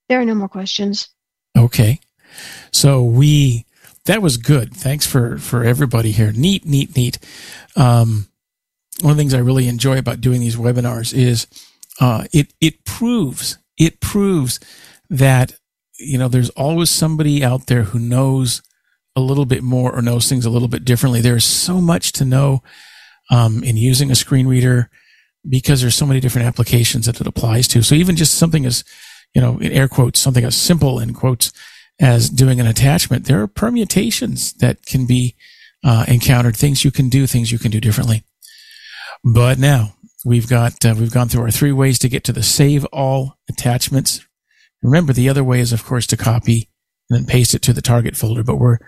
There 0.10 0.20
are 0.20 0.26
no 0.26 0.36
more 0.36 0.50
questions. 0.50 1.10
Okay. 1.58 2.00
So 2.72 3.04
we 3.04 3.66
that 4.06 4.22
was 4.22 4.38
good. 4.38 4.74
Thanks 4.74 5.06
for 5.06 5.38
for 5.38 5.64
everybody 5.64 6.12
here. 6.12 6.32
Neat, 6.32 6.66
neat, 6.66 6.96
neat. 6.96 7.20
Um, 7.76 8.28
one 9.02 9.12
of 9.12 9.18
the 9.18 9.22
things 9.22 9.34
I 9.34 9.40
really 9.40 9.68
enjoy 9.68 9.98
about 9.98 10.22
doing 10.22 10.40
these 10.40 10.56
webinars 10.56 11.14
is 11.14 11.48
uh, 12.00 12.26
it 12.34 12.54
it 12.60 12.84
proves 12.84 13.58
it 13.78 14.00
proves 14.00 14.60
that 15.10 15.56
you 16.00 16.18
know 16.18 16.28
there's 16.28 16.50
always 16.52 16.90
somebody 16.90 17.44
out 17.44 17.68
there 17.68 17.84
who 17.84 18.00
knows 18.00 18.62
a 19.16 19.22
little 19.22 19.46
bit 19.46 19.62
more 19.62 19.94
or 19.94 20.02
knows 20.02 20.28
things 20.28 20.46
a 20.46 20.50
little 20.50 20.68
bit 20.68 20.86
differently. 20.86 21.22
There's 21.22 21.46
so 21.46 21.82
much 21.82 22.12
to 22.14 22.26
know 22.26 22.64
um, 23.30 23.64
in 23.64 23.78
using 23.78 24.10
a 24.10 24.16
screen 24.16 24.48
reader 24.48 24.90
because 25.48 25.82
there's 25.82 25.96
so 25.96 26.06
many 26.06 26.20
different 26.20 26.48
applications 26.48 27.06
that 27.06 27.20
it 27.20 27.28
applies 27.28 27.68
to. 27.70 27.84
So 27.84 27.96
even 27.96 28.16
just 28.16 28.36
something 28.36 28.66
as 28.66 28.84
you 29.34 29.42
know, 29.42 29.58
in 29.60 29.72
air 29.72 29.88
quotes, 29.88 30.20
something 30.20 30.44
as 30.44 30.56
simple 30.56 31.00
in 31.00 31.14
quotes 31.14 31.52
as 32.02 32.30
doing 32.30 32.60
an 32.60 32.66
attachment, 32.66 33.26
there 33.26 33.42
are 33.42 33.48
permutations 33.48 34.54
that 34.54 34.86
can 34.86 35.06
be 35.06 35.36
uh, 35.84 36.04
encountered, 36.08 36.58
things 36.58 36.84
you 36.84 36.92
can 36.92 37.10
do, 37.10 37.28
things 37.28 37.52
you 37.52 37.60
can 37.60 37.72
do 37.72 37.80
differently. 37.80 38.24
But 39.24 39.60
now 39.60 39.94
we've 40.26 40.50
got, 40.50 40.84
uh, 40.84 40.96
we've 40.98 41.14
gone 41.14 41.30
through 41.30 41.44
our 41.44 41.52
three 41.52 41.72
ways 41.72 42.00
to 42.00 42.10
get 42.10 42.24
to 42.26 42.34
the 42.34 42.42
save 42.42 42.86
all 42.86 43.38
attachments. 43.48 44.26
Remember, 44.82 45.14
the 45.14 45.30
other 45.30 45.44
way 45.44 45.60
is, 45.60 45.72
of 45.72 45.86
course, 45.86 46.08
to 46.08 46.18
copy 46.18 46.70
and 47.10 47.20
then 47.20 47.26
paste 47.26 47.54
it 47.54 47.62
to 47.62 47.74
the 47.74 47.84
target 47.84 48.18
folder, 48.18 48.44
but 48.44 48.56
we're, 48.56 48.80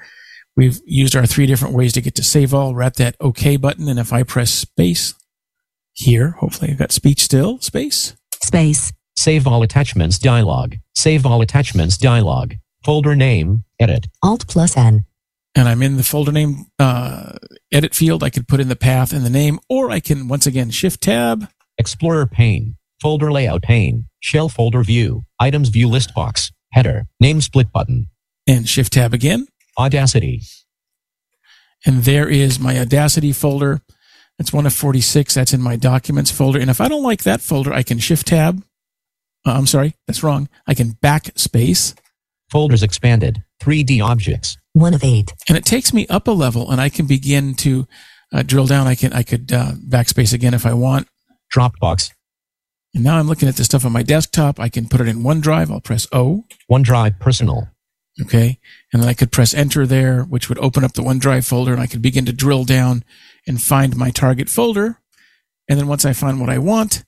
we've 0.57 0.79
used 0.85 1.15
our 1.15 1.27
three 1.27 1.45
different 1.45 1.75
ways 1.75 1.93
to 1.93 2.01
get 2.01 2.15
to 2.15 2.23
save 2.23 2.51
all. 2.51 2.73
We're 2.73 2.81
at 2.81 2.95
that 2.95 3.15
OK 3.19 3.57
button. 3.57 3.87
And 3.87 3.99
if 3.99 4.11
I 4.11 4.23
press 4.23 4.49
space 4.49 5.13
here, 5.93 6.31
hopefully 6.39 6.71
I've 6.71 6.79
got 6.79 6.91
speech 6.91 7.21
still, 7.21 7.59
space. 7.59 8.15
Space. 8.41 8.91
Save 9.15 9.45
all 9.45 9.61
attachments 9.61 10.17
dialog. 10.17 10.75
Save 10.95 11.27
all 11.27 11.43
attachments 11.43 11.95
dialog. 11.97 12.55
Folder 12.83 13.15
name, 13.15 13.63
edit. 13.79 14.07
Alt 14.21 14.47
plus 14.47 14.75
N. 14.75 15.05
and 15.55 15.69
I'm 15.69 15.81
in 15.81 15.97
the 15.97 16.03
folder 16.03 16.31
name 16.31 16.65
uh, 16.79 17.33
edit 17.71 17.95
field. 17.95 18.23
I 18.23 18.29
could 18.29 18.47
put 18.47 18.59
in 18.59 18.67
the 18.67 18.75
path 18.75 19.13
and 19.13 19.25
the 19.25 19.29
name, 19.29 19.59
or 19.69 19.89
I 19.89 19.99
can 19.99 20.27
once 20.27 20.45
again 20.45 20.69
shift 20.71 21.01
tab. 21.01 21.47
Explorer 21.77 22.25
pane. 22.27 22.75
Folder 23.01 23.31
layout 23.31 23.61
pane. 23.63 24.07
Shell 24.19 24.49
folder 24.49 24.83
view. 24.83 25.23
Items 25.39 25.69
view 25.69 25.87
list 25.87 26.13
box. 26.13 26.51
Header. 26.71 27.07
Name 27.19 27.41
split 27.41 27.71
button. 27.71 28.07
and 28.47 28.67
shift 28.67 28.93
tab 28.93 29.13
again. 29.13 29.47
Audacity. 29.79 30.41
And 31.85 32.03
there 32.03 32.27
is 32.27 32.59
my 32.59 32.77
Audacity 32.79 33.31
folder. 33.31 33.81
That's 34.37 34.51
one 34.51 34.65
of 34.65 34.73
46. 34.73 35.33
That's 35.33 35.53
in 35.53 35.61
my 35.61 35.75
documents 35.77 36.31
folder. 36.31 36.59
And 36.59 36.69
if 36.69 36.81
I 36.81 36.87
don't 36.89 37.03
like 37.03 37.23
that 37.23 37.39
folder, 37.41 37.71
I 37.73 37.83
can 37.83 37.99
shift 37.99 38.27
tab. 38.27 38.63
Uh, 39.45 39.51
I'm 39.51 39.67
sorry, 39.67 39.95
that's 40.07 40.23
wrong. 40.23 40.47
I 40.67 40.73
can 40.73 40.91
backspace 41.03 41.93
Folders 42.53 42.83
expanded. 42.83 43.43
3D 43.63 43.99
objects. 43.99 44.59
One 44.73 44.93
of 44.93 45.03
eight. 45.03 45.33
and 45.49 45.57
it 45.57 45.65
takes 45.65 45.91
me 45.91 46.05
up 46.05 46.27
a 46.27 46.31
level 46.31 46.69
and 46.69 46.79
I 46.79 46.87
can 46.87 47.07
begin 47.07 47.55
to 47.55 47.87
uh, 48.31 48.43
drill 48.43 48.67
down. 48.67 48.85
I 48.85 48.93
can, 48.93 49.11
I 49.11 49.23
could 49.23 49.51
uh, 49.51 49.71
backspace 49.71 50.33
again 50.33 50.53
if 50.53 50.63
I 50.63 50.73
want. 50.75 51.07
Dropbox. 51.51 52.11
And 52.93 53.03
now 53.03 53.17
I'm 53.17 53.27
looking 53.27 53.49
at 53.49 53.55
the 53.55 53.63
stuff 53.63 53.85
on 53.85 53.91
my 53.91 54.03
desktop. 54.03 54.59
I 54.59 54.69
can 54.69 54.87
put 54.87 55.01
it 55.01 55.07
in 55.07 55.23
OneDrive. 55.23 55.71
I'll 55.71 55.81
press 55.81 56.07
O. 56.11 56.45
OneDrive 56.71 57.19
personal. 57.19 57.69
Okay. 58.21 58.59
And 58.93 59.01
then 59.01 59.09
I 59.09 59.15
could 59.15 59.31
press 59.31 59.55
enter 59.55 59.87
there, 59.87 60.21
which 60.21 60.47
would 60.47 60.59
open 60.59 60.83
up 60.83 60.93
the 60.93 61.01
OneDrive 61.01 61.47
folder 61.47 61.73
and 61.73 61.81
I 61.81 61.87
could 61.87 62.03
begin 62.03 62.25
to 62.25 62.33
drill 62.33 62.65
down 62.65 63.03
and 63.47 63.59
find 63.59 63.97
my 63.97 64.11
target 64.11 64.47
folder. 64.47 64.99
And 65.67 65.79
then 65.79 65.87
once 65.87 66.05
I 66.05 66.13
find 66.13 66.39
what 66.39 66.51
I 66.51 66.59
want, 66.59 67.03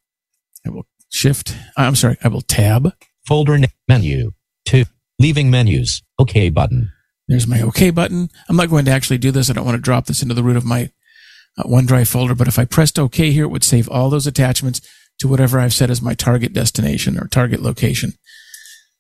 I 0.66 0.72
will 0.72 0.88
shift. 1.12 1.56
I'm 1.78 1.94
sorry. 1.94 2.18
I 2.24 2.30
will 2.30 2.42
tab. 2.42 2.94
Folder 3.28 3.60
name. 3.60 3.70
Menu. 3.88 4.32
2. 4.66 4.86
Leaving 5.20 5.50
menus. 5.50 6.02
OK 6.20 6.50
button. 6.50 6.92
There's 7.28 7.48
my 7.48 7.62
OK 7.62 7.90
button. 7.90 8.30
I'm 8.50 8.56
not 8.56 8.70
going 8.70 8.86
to 8.86 8.92
actually 8.92 9.18
do 9.18 9.32
this. 9.32 9.50
I 9.50 9.54
don't 9.54 9.66
want 9.66 9.78
to 9.78 9.82
drop 9.82 10.06
this 10.06 10.22
into 10.22 10.36
the 10.36 10.44
root 10.44 10.58
of 10.58 10.66
my 10.66 10.92
uh, 11.58 11.64
OneDrive 11.64 12.08
folder, 12.08 12.36
but 12.36 12.48
if 12.48 12.60
I 12.60 12.66
pressed 12.66 13.00
OK 13.00 13.32
here, 13.32 13.46
it 13.46 13.52
would 13.52 13.64
save 13.64 13.90
all 13.90 14.10
those 14.10 14.28
attachments 14.28 14.82
to 15.20 15.28
whatever 15.28 15.60
I've 15.60 15.74
set 15.74 15.90
as 15.90 16.02
my 16.02 16.14
target 16.14 16.54
destination 16.54 17.18
or 17.18 17.28
target 17.28 17.62
location. 17.62 18.14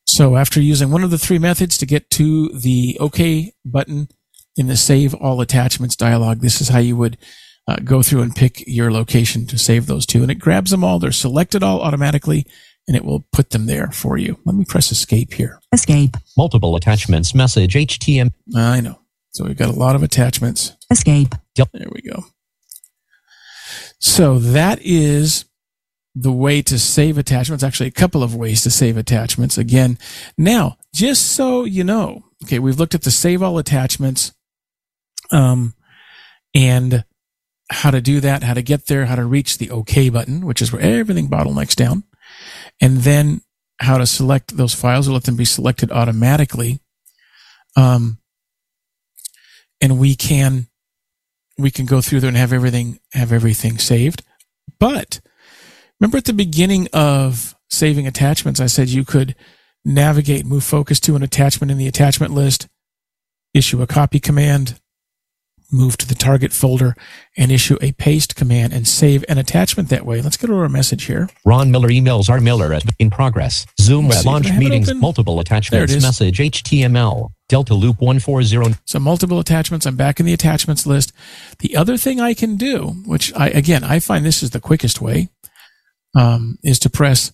So 0.06 0.36
after 0.36 0.62
using 0.62 0.91
one 0.91 1.04
of 1.04 1.12
the 1.12 1.17
three 1.17 1.39
methods 1.39 1.78
to 1.78 1.86
get 1.86 2.10
to 2.12 2.49
the 2.49 2.97
OK 2.99 3.54
button 3.65 4.08
in 4.56 4.67
the 4.67 4.78
Save 4.78 5.13
All 5.15 5.41
Attachments 5.41 5.95
dialog, 5.95 6.39
this 6.39 6.62
is 6.62 6.69
how 6.69 6.80
you 6.80 6.95
would 6.95 7.17
uh, 7.67 7.78
go 7.84 8.04
through 8.04 8.21
and 8.21 8.36
pick 8.36 8.63
your 8.67 8.91
location 8.91 9.45
to 9.47 9.58
save 9.58 9.88
those 9.88 10.06
to. 10.08 10.21
And 10.21 10.32
it 10.32 10.36
grabs 10.36 10.71
them 10.71 10.84
all. 10.84 10.99
They're 10.99 11.12
selected 11.12 11.63
all 11.63 11.82
automatically 11.82 12.45
and 12.88 12.95
it 12.95 13.04
will 13.04 13.26
put 13.32 13.50
them 13.50 13.65
there 13.65 13.88
for 13.88 14.17
you. 14.17 14.39
Let 14.45 14.56
me 14.56 14.65
press 14.65 14.91
escape 14.91 15.34
here. 15.34 15.60
Escape. 15.74 16.17
Multiple 16.38 16.76
attachments 16.76 17.34
message 17.34 17.74
HTML. 17.74 18.32
I 18.56 18.82
know. 18.82 19.00
So 19.32 19.43
we've 19.45 19.58
got 19.58 19.69
a 19.69 19.78
lot 19.78 19.95
of 19.95 20.04
attachments. 20.04 20.76
Escape. 20.91 21.36
There 21.56 21.89
we 21.91 22.02
go. 22.02 22.26
So 24.00 24.39
that 24.39 24.80
is 24.82 25.45
the 26.13 26.32
way 26.32 26.62
to 26.62 26.80
save 26.80 27.18
attachments. 27.18 27.64
Actually, 27.64 27.88
a 27.88 27.91
couple 27.91 28.24
of 28.24 28.36
ways 28.36 28.62
to 28.64 28.72
save 28.72 28.97
attachments. 28.97 29.57
Again, 29.57 29.97
now, 30.38 30.78
just 30.93 31.34
so 31.34 31.66
you 31.66 31.84
know, 31.84 32.24
okay, 32.43 32.59
we've 32.59 32.80
looked 32.80 32.95
at 32.95 33.01
the 33.01 33.12
save 33.12 33.43
all 33.43 33.57
attachments, 33.57 34.32
um, 35.32 35.74
and 36.53 37.03
how 37.70 37.91
to 37.91 37.99
do 37.99 38.20
that, 38.22 38.43
how 38.43 38.53
to 38.53 38.62
get 38.62 38.88
there, 38.88 39.05
how 39.05 39.16
to 39.16 39.26
reach 39.26 39.57
the 39.57 39.72
OK 39.72 40.09
button, 40.09 40.45
which 40.45 40.62
is 40.62 40.72
where 40.72 40.82
everything 40.82 41.28
bottlenecks 41.28 41.76
down, 41.76 42.03
and 42.81 42.97
then 42.97 43.41
how 43.79 43.97
to 43.97 44.05
select 44.05 44.55
those 44.55 44.73
files 44.73 45.07
or 45.07 45.13
let 45.13 45.23
them 45.23 45.36
be 45.36 45.45
selected 45.45 45.91
automatically. 45.91 46.79
Um, 47.75 48.19
and 49.81 49.99
we 49.99 50.15
can 50.15 50.67
we 51.57 51.71
can 51.71 51.86
go 51.86 52.01
through 52.01 52.19
there 52.19 52.27
and 52.27 52.38
have 52.38 52.53
everything 52.53 52.99
have 53.13 53.31
everything 53.31 53.77
saved. 53.77 54.23
But 54.79 55.19
remember 55.99 56.17
at 56.17 56.25
the 56.25 56.33
beginning 56.33 56.88
of 56.93 57.55
saving 57.69 58.07
attachments, 58.07 58.59
I 58.59 58.67
said 58.67 58.89
you 58.89 59.05
could 59.05 59.36
navigate, 59.83 60.45
move 60.45 60.63
focus 60.63 60.99
to 61.01 61.15
an 61.15 61.23
attachment 61.23 61.71
in 61.71 61.77
the 61.77 61.88
attachment 61.88 62.33
list, 62.33 62.67
issue 63.53 63.81
a 63.81 63.88
copy 63.88 64.19
command, 64.19 64.79
move 65.72 65.97
to 65.97 66.07
the 66.07 66.16
target 66.16 66.53
folder 66.53 66.95
and 67.38 67.51
issue 67.51 67.78
a 67.82 67.91
paste 67.93 68.36
command 68.36 68.74
and 68.74 68.88
save 68.88 69.26
an 69.28 69.38
attachment 69.38 69.89
that 69.89 70.05
way. 70.05 70.22
Let's 70.22 70.38
go 70.38 70.47
to 70.47 70.55
our 70.55 70.70
message 70.70 71.05
here. 71.05 71.30
Ron 71.45 71.72
Miller 71.72 71.89
emails 71.89 72.30
are 72.30 72.39
Miller 72.39 72.74
as 72.74 72.84
in 72.99 73.09
progress. 73.09 73.66
Zoom 73.80 74.07
Let's 74.07 74.22
see, 74.22 74.30
launch 74.30 74.45
can 74.45 74.51
I 74.51 74.53
have 74.55 74.61
it 74.61 74.66
meetings, 74.66 74.93
multiple 74.93 75.39
attachments, 75.39 75.93
is. 75.93 76.03
message 76.03 76.38
HTML, 76.38 77.32
Delta 77.49 77.74
Loop 77.74 77.99
140. 77.99 78.76
So 78.86 78.99
multiple 78.99 79.39
attachments. 79.39 79.86
I'm 79.86 79.95
back 79.95 80.20
in 80.20 80.26
the 80.26 80.34
attachments 80.34 80.86
list. 80.86 81.11
The 81.59 81.76
other 81.76 81.97
thing 81.97 82.20
I 82.20 82.34
can 82.34 82.55
do, 82.55 82.95
which 83.05 83.34
I, 83.36 83.49
again, 83.49 83.84
I 83.84 83.99
find 83.99 84.26
this 84.26 84.43
is 84.43 84.51
the 84.51 84.59
quickest 84.59 85.01
way, 85.01 85.30
um, 86.16 86.57
is 86.63 86.80
to 86.80 86.89
press 86.89 87.34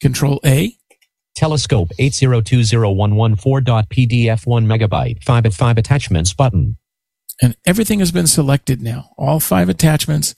control 0.00 0.40
A. 0.44 0.76
Telescope 1.36 1.90
8020114.pdf 2.00 4.46
1 4.46 4.66
megabyte 4.66 5.22
5 5.22 5.46
at 5.46 5.52
5 5.52 5.78
attachments 5.78 6.32
button. 6.32 6.78
And 7.42 7.56
everything 7.66 7.98
has 7.98 8.12
been 8.12 8.26
selected 8.26 8.80
now. 8.80 9.10
All 9.16 9.40
five 9.40 9.68
attachments. 9.68 10.34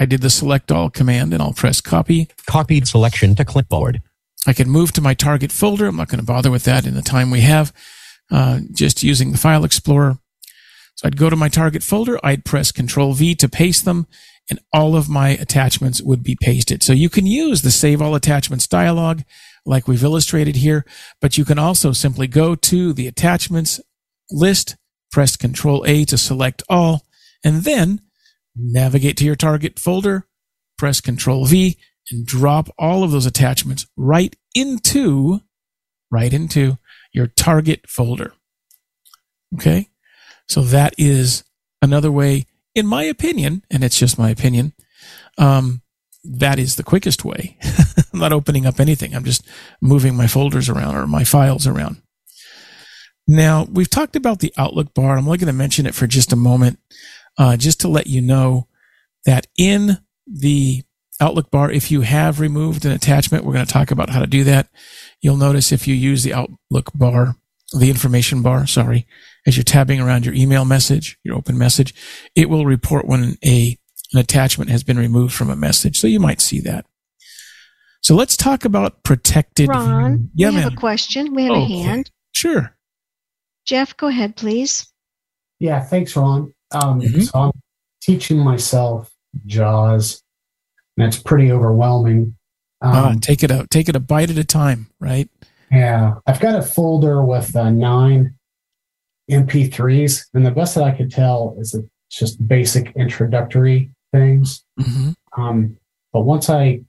I 0.00 0.06
did 0.06 0.22
the 0.22 0.30
select 0.30 0.72
all 0.72 0.88
command 0.88 1.34
and 1.34 1.42
I'll 1.42 1.52
press 1.52 1.80
copy. 1.80 2.28
Copied 2.46 2.88
selection 2.88 3.34
to 3.36 3.44
clipboard. 3.44 4.00
I 4.46 4.52
can 4.52 4.70
move 4.70 4.92
to 4.92 5.00
my 5.00 5.14
target 5.14 5.52
folder. 5.52 5.86
I'm 5.86 5.96
not 5.96 6.08
going 6.08 6.20
to 6.20 6.26
bother 6.26 6.50
with 6.50 6.64
that 6.64 6.86
in 6.86 6.94
the 6.94 7.02
time 7.02 7.30
we 7.30 7.40
have, 7.40 7.72
uh, 8.30 8.60
just 8.72 9.02
using 9.02 9.32
the 9.32 9.38
file 9.38 9.64
explorer. 9.64 10.18
So 10.96 11.06
I'd 11.06 11.16
go 11.16 11.28
to 11.28 11.36
my 11.36 11.48
target 11.48 11.82
folder. 11.82 12.18
I'd 12.22 12.44
press 12.44 12.72
control 12.72 13.14
V 13.14 13.34
to 13.36 13.48
paste 13.48 13.84
them 13.84 14.06
and 14.50 14.60
all 14.72 14.96
of 14.96 15.08
my 15.08 15.30
attachments 15.30 16.02
would 16.02 16.22
be 16.22 16.36
pasted. 16.40 16.82
So 16.82 16.92
you 16.92 17.08
can 17.08 17.26
use 17.26 17.62
the 17.62 17.70
save 17.70 18.02
all 18.02 18.14
attachments 18.14 18.66
dialog 18.66 19.22
like 19.64 19.88
we've 19.88 20.04
illustrated 20.04 20.56
here, 20.56 20.84
but 21.20 21.38
you 21.38 21.44
can 21.44 21.58
also 21.58 21.92
simply 21.92 22.26
go 22.26 22.54
to 22.54 22.92
the 22.92 23.06
attachments 23.06 23.80
list, 24.30 24.76
press 25.14 25.36
control 25.36 25.84
A 25.86 26.04
to 26.06 26.18
select 26.18 26.64
all, 26.68 27.06
and 27.44 27.62
then 27.62 28.00
navigate 28.56 29.16
to 29.18 29.24
your 29.24 29.36
target 29.36 29.78
folder, 29.78 30.26
press 30.76 31.00
control 31.00 31.44
V 31.44 31.78
and 32.10 32.26
drop 32.26 32.68
all 32.80 33.04
of 33.04 33.12
those 33.12 33.24
attachments 33.24 33.86
right 33.96 34.34
into, 34.56 35.40
right 36.10 36.32
into 36.32 36.78
your 37.12 37.28
target 37.28 37.88
folder. 37.88 38.32
Okay. 39.54 39.88
So 40.48 40.62
that 40.62 40.94
is 40.98 41.44
another 41.80 42.10
way, 42.10 42.46
in 42.74 42.84
my 42.84 43.04
opinion, 43.04 43.62
and 43.70 43.84
it's 43.84 44.00
just 44.00 44.18
my 44.18 44.30
opinion. 44.30 44.72
Um, 45.38 45.82
that 46.24 46.58
is 46.58 46.74
the 46.74 46.82
quickest 46.82 47.24
way. 47.24 47.56
I'm 48.12 48.18
not 48.18 48.32
opening 48.32 48.66
up 48.66 48.80
anything. 48.80 49.14
I'm 49.14 49.24
just 49.24 49.46
moving 49.80 50.16
my 50.16 50.26
folders 50.26 50.68
around 50.68 50.96
or 50.96 51.06
my 51.06 51.22
files 51.22 51.68
around. 51.68 52.02
Now, 53.26 53.66
we've 53.70 53.88
talked 53.90 54.16
about 54.16 54.40
the 54.40 54.52
Outlook 54.56 54.92
bar. 54.94 55.16
I'm 55.16 55.26
only 55.26 55.38
going 55.38 55.46
to 55.46 55.52
mention 55.52 55.86
it 55.86 55.94
for 55.94 56.06
just 56.06 56.32
a 56.32 56.36
moment, 56.36 56.78
uh, 57.38 57.56
just 57.56 57.80
to 57.80 57.88
let 57.88 58.06
you 58.06 58.20
know 58.20 58.68
that 59.24 59.46
in 59.56 59.98
the 60.26 60.82
Outlook 61.20 61.50
bar, 61.50 61.70
if 61.70 61.90
you 61.90 62.02
have 62.02 62.40
removed 62.40 62.84
an 62.84 62.92
attachment, 62.92 63.44
we're 63.44 63.54
going 63.54 63.64
to 63.64 63.72
talk 63.72 63.90
about 63.90 64.10
how 64.10 64.20
to 64.20 64.26
do 64.26 64.44
that. 64.44 64.68
You'll 65.22 65.36
notice 65.36 65.72
if 65.72 65.88
you 65.88 65.94
use 65.94 66.22
the 66.22 66.34
Outlook 66.34 66.90
bar, 66.94 67.36
the 67.72 67.88
information 67.88 68.42
bar, 68.42 68.66
sorry, 68.66 69.06
as 69.46 69.56
you're 69.56 69.64
tabbing 69.64 70.00
around 70.00 70.26
your 70.26 70.34
email 70.34 70.64
message, 70.64 71.18
your 71.24 71.36
open 71.36 71.56
message, 71.56 71.94
it 72.34 72.50
will 72.50 72.66
report 72.66 73.06
when 73.06 73.36
a 73.44 73.78
an 74.12 74.20
attachment 74.20 74.70
has 74.70 74.84
been 74.84 74.98
removed 74.98 75.34
from 75.34 75.50
a 75.50 75.56
message. 75.56 75.98
So 75.98 76.06
you 76.06 76.20
might 76.20 76.40
see 76.40 76.60
that. 76.60 76.86
So 78.02 78.14
let's 78.14 78.36
talk 78.36 78.64
about 78.64 79.02
protected. 79.02 79.68
Ron, 79.70 80.30
yeah, 80.36 80.50
we 80.50 80.54
have 80.56 80.64
ma'am. 80.66 80.72
a 80.74 80.76
question. 80.80 81.34
We 81.34 81.44
have 81.44 81.52
Okay. 81.52 81.80
a 81.80 81.82
hand. 81.82 82.10
Sure. 82.32 82.76
Jeff, 83.64 83.96
go 83.96 84.08
ahead, 84.08 84.36
please. 84.36 84.86
Yeah, 85.58 85.80
thanks, 85.80 86.14
Ron. 86.16 86.52
Um, 86.72 87.00
Mhm. 87.00 87.22
So 87.22 87.38
I'm 87.38 87.52
teaching 88.02 88.38
myself 88.38 89.10
JAWS, 89.46 90.22
and 90.96 91.06
it's 91.06 91.18
pretty 91.22 91.50
overwhelming. 91.50 92.36
Uh, 92.82 93.10
Um, 93.12 93.20
take 93.20 93.42
it 93.42 93.50
out. 93.50 93.70
Take 93.70 93.88
it 93.88 93.96
a 93.96 94.00
bite 94.00 94.30
at 94.30 94.38
a 94.38 94.44
time. 94.44 94.88
Right. 95.00 95.28
yeah, 95.70 96.14
I've 96.26 96.40
got 96.40 96.54
a 96.58 96.62
folder 96.62 97.24
with 97.24 97.56
uh, 97.56 97.70
nine 97.70 98.34
MP3s, 99.30 100.26
and 100.34 100.44
the 100.44 100.50
best 100.50 100.74
that 100.74 100.84
I 100.84 100.92
could 100.92 101.10
tell 101.10 101.56
is 101.58 101.72
that 101.72 101.88
it's 102.08 102.18
just 102.18 102.46
basic 102.46 102.92
introductory 102.96 103.90
things. 104.12 104.64
hmm 104.78 105.10
Um, 105.36 105.76
but 106.12 106.22
once 106.22 106.48
I 106.50 106.82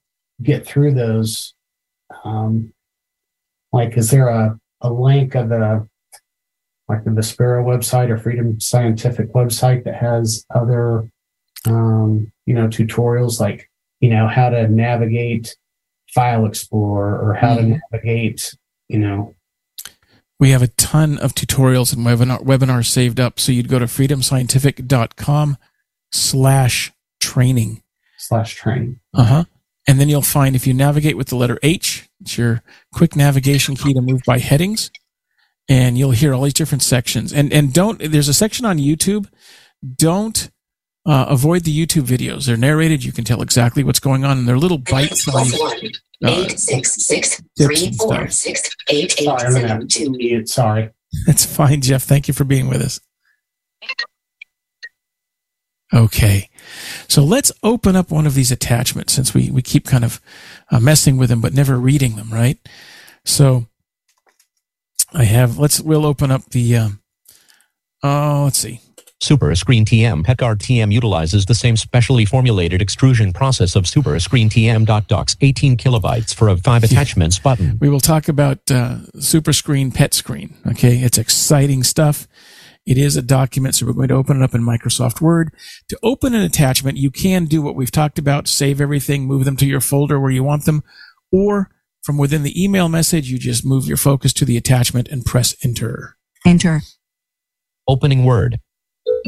get 0.43 0.67
through 0.67 0.93
those, 0.93 1.53
um, 2.23 2.73
like, 3.71 3.97
is 3.97 4.11
there 4.11 4.27
a, 4.27 4.59
a 4.81 4.91
link 4.91 5.33
of 5.35 5.49
the 5.49 5.87
like 6.87 7.03
the 7.03 7.09
Vispero 7.11 7.63
website 7.63 8.09
or 8.09 8.17
Freedom 8.17 8.59
Scientific 8.59 9.33
website 9.33 9.83
that 9.85 9.95
has 9.95 10.45
other, 10.53 11.09
um, 11.65 12.31
you 12.45 12.53
know, 12.53 12.67
tutorials 12.67 13.39
like, 13.39 13.69
you 13.99 14.09
know, 14.09 14.27
how 14.27 14.49
to 14.49 14.67
navigate 14.67 15.55
File 16.13 16.45
Explorer 16.45 17.19
or 17.19 17.33
how 17.33 17.55
Mhm. 17.55 17.57
to 17.57 17.81
navigate, 17.91 18.55
you 18.87 18.99
know, 18.99 19.33
We 20.37 20.49
have 20.51 20.61
a 20.61 20.67
ton 20.67 21.17
of 21.19 21.33
tutorials 21.33 21.93
and 21.95 22.05
webinar, 22.05 22.43
webinars 22.43 22.87
saved 22.87 23.21
up. 23.21 23.39
So 23.39 23.53
you'd 23.53 23.69
go 23.69 23.79
to 23.79 23.85
freedomscientific.com 23.85 25.57
slash 26.11 26.91
training. 27.21 27.81
slash 28.17 28.53
training. 28.55 28.99
Uh 29.13 29.23
huh. 29.23 29.43
And 29.87 29.97
then 29.99 30.09
you'll 30.09 30.21
find 30.21 30.53
if 30.55 30.67
you 30.67 30.73
navigate 30.73 31.15
with 31.15 31.27
the 31.27 31.35
letter 31.37 31.57
H, 31.63 32.09
it's 32.19 32.37
your 32.37 32.63
quick 32.93 33.15
navigation 33.15 33.75
key 33.77 33.93
to 33.93 34.01
move 34.01 34.23
by 34.25 34.39
headings. 34.39 34.91
And 35.67 35.97
you'll 35.97 36.11
hear 36.11 36.33
all 36.33 36.43
these 36.43 36.53
different 36.53 36.83
sections. 36.83 37.33
And 37.33 37.51
and 37.51 37.73
don't 37.73 37.99
there's 37.99 38.27
a 38.27 38.33
section 38.33 38.65
on 38.65 38.77
YouTube. 38.77 39.27
Don't 39.95 40.51
uh, 41.07 41.25
avoid 41.27 41.63
the 41.63 41.85
YouTube 41.85 42.03
videos. 42.03 42.45
They're 42.45 42.57
narrated. 42.57 43.03
You 43.03 43.11
can 43.11 43.23
tell 43.23 43.41
exactly 43.41 43.83
what's 43.83 43.99
going 43.99 44.23
on, 44.23 44.37
and 44.37 44.47
they're 44.47 44.57
little 44.57 44.77
bite 44.77 45.15
sized. 45.15 45.57
Eight 46.23 46.57
six 46.59 47.05
six 47.05 47.37
tips 47.37 47.47
three 47.57 47.87
and 47.87 47.95
four 47.97 48.15
stuff. 48.15 48.31
six 48.31 48.69
eight 48.89 49.15
eight 49.19 49.25
Sorry, 49.25 49.43
I'm 49.43 49.53
gonna 49.53 49.67
seven 49.67 49.69
have 49.69 49.87
two. 49.87 50.05
to 50.05 50.09
mute. 50.11 50.49
Sorry. 50.49 50.89
That's 51.25 51.45
fine, 51.45 51.81
Jeff. 51.81 52.03
Thank 52.03 52.27
you 52.27 52.33
for 52.33 52.43
being 52.43 52.67
with 52.67 52.81
us. 52.81 52.99
Okay. 55.93 56.49
So 57.07 57.23
let's 57.23 57.51
open 57.63 57.95
up 57.95 58.11
one 58.11 58.25
of 58.25 58.33
these 58.33 58.51
attachments 58.51 59.13
since 59.13 59.33
we, 59.33 59.51
we 59.51 59.61
keep 59.61 59.85
kind 59.85 60.03
of 60.03 60.19
uh, 60.71 60.79
messing 60.79 61.17
with 61.17 61.29
them, 61.29 61.41
but 61.41 61.53
never 61.53 61.77
reading 61.77 62.15
them, 62.15 62.31
right? 62.31 62.57
So 63.23 63.67
I 65.13 65.23
have, 65.23 65.57
let's, 65.57 65.79
we'll 65.79 66.05
open 66.05 66.31
up 66.31 66.49
the, 66.49 66.77
um, 66.77 67.01
oh, 68.03 68.43
let's 68.45 68.57
see. 68.57 68.81
Super 69.21 69.55
Screen 69.55 69.85
TM 69.85 70.23
PECR 70.23 70.55
TM 70.57 70.91
utilizes 70.91 71.45
the 71.45 71.55
same 71.55 71.77
specially 71.77 72.25
formulated 72.25 72.81
extrusion 72.81 73.31
process 73.31 73.75
of 73.75 73.87
Super 73.87 74.19
Screen 74.19 74.49
TM. 74.49 74.85
Docs 75.07 75.37
18 75.41 75.77
kilobytes 75.77 76.33
for 76.33 76.49
a 76.49 76.57
5 76.57 76.83
attachments 76.83 77.39
button. 77.39 77.77
We 77.79 77.89
will 77.89 78.01
talk 78.01 78.27
about 78.27 78.69
uh, 78.69 78.99
Super 79.19 79.53
Screen 79.53 79.91
Pet 79.91 80.13
Screen. 80.13 80.55
Okay. 80.67 80.97
It's 80.97 81.17
exciting 81.17 81.83
stuff. 81.83 82.27
It 82.85 82.99
is 82.99 83.15
a 83.15 83.23
document, 83.23 83.73
so 83.73 83.87
we're 83.87 83.93
going 83.93 84.09
to 84.09 84.15
open 84.15 84.41
it 84.41 84.43
up 84.43 84.53
in 84.53 84.61
Microsoft 84.61 85.19
Word. 85.19 85.51
To 85.87 85.97
open 86.03 86.35
an 86.35 86.41
attachment, 86.41 86.97
you 86.97 87.09
can 87.09 87.45
do 87.45 87.61
what 87.61 87.75
we've 87.75 87.89
talked 87.89 88.19
about, 88.19 88.47
save 88.47 88.79
everything, 88.79 89.25
move 89.25 89.45
them 89.45 89.57
to 89.57 89.65
your 89.65 89.81
folder 89.81 90.19
where 90.19 90.29
you 90.29 90.43
want 90.43 90.65
them, 90.65 90.83
or 91.31 91.71
from 92.05 92.19
within 92.19 92.43
the 92.43 92.63
email 92.63 92.87
message, 92.87 93.31
you 93.31 93.39
just 93.39 93.65
move 93.65 93.87
your 93.87 93.97
focus 93.97 94.31
to 94.33 94.45
the 94.45 94.57
attachment 94.57 95.07
and 95.07 95.25
press 95.25 95.55
enter. 95.63 96.17
Enter. 96.45 96.81
Opening 97.87 98.23
Word. 98.23 98.59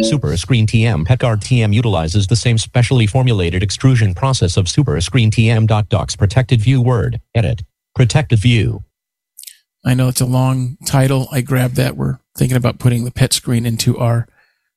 Super 0.03 0.37
Screen 0.37 0.67
TM 0.67 1.03
PECR 1.07 1.37
TM 1.37 1.73
utilizes 1.73 2.27
the 2.27 2.35
same 2.35 2.59
specially 2.59 3.07
formulated 3.07 3.63
extrusion 3.63 4.13
process 4.13 4.57
of 4.57 4.69
Super 4.69 5.01
Screen 5.01 5.31
TM. 5.31 5.89
Docs 5.89 6.15
Protected 6.15 6.61
View 6.61 6.79
Word. 6.79 7.19
Edit. 7.33 7.63
Protected 7.95 8.37
View. 8.37 8.83
I 9.83 9.95
know 9.95 10.07
it's 10.07 10.21
a 10.21 10.27
long 10.27 10.77
title. 10.85 11.29
I 11.31 11.41
grabbed 11.41 11.77
that. 11.77 11.97
We're 11.97 12.19
thinking 12.37 12.57
about 12.57 12.77
putting 12.77 13.05
the 13.05 13.11
pet 13.11 13.33
screen 13.33 13.65
into 13.65 13.97
our 13.97 14.27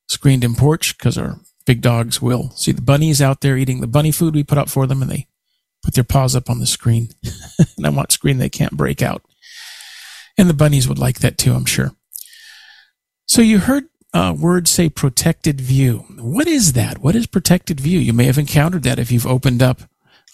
screened 0.09 0.43
in 0.43 0.55
porch 0.55 0.97
because 0.97 1.19
our 1.19 1.39
big 1.67 1.83
dogs 1.83 2.23
will 2.23 2.49
see 2.53 2.73
the 2.73 2.81
bunnies 2.81 3.21
out 3.21 3.43
there 3.43 3.59
eating 3.59 3.83
the 3.83 3.87
bunny 3.87 4.11
food 4.11 4.35
we 4.35 4.43
put 4.43 4.57
up 4.57 4.71
for 4.71 4.87
them 4.87 5.03
and 5.03 5.11
they 5.11 5.27
put 5.83 5.95
their 5.95 6.05
paws 6.05 6.37
up 6.37 6.51
on 6.51 6.59
the 6.59 6.67
screen. 6.67 7.11
and 7.77 7.87
I 7.87 7.91
want 7.91 8.13
screen 8.13 8.39
they 8.39 8.49
can't 8.49 8.77
break 8.77 9.03
out. 9.03 9.23
And 10.37 10.49
the 10.49 10.55
bunnies 10.55 10.89
would 10.89 10.99
like 10.99 11.21
that 11.21 11.39
too, 11.39 11.53
I'm 11.53 11.65
sure. 11.65 11.93
So 13.27 13.43
you 13.43 13.59
heard 13.61 13.85
uh, 14.13 14.35
words 14.39 14.71
say 14.71 14.89
protected 14.89 15.61
view. 15.61 16.05
What 16.19 16.47
is 16.49 16.73
that? 16.73 16.99
What 16.99 17.15
is 17.15 17.27
protected 17.27 17.81
view? 17.81 17.99
You 17.99 18.13
may 18.13 18.25
have 18.25 18.39
encountered 18.39 18.83
that 18.83 18.99
if 18.99 19.13
you've 19.13 19.27
opened 19.27 19.63
up 19.63 19.83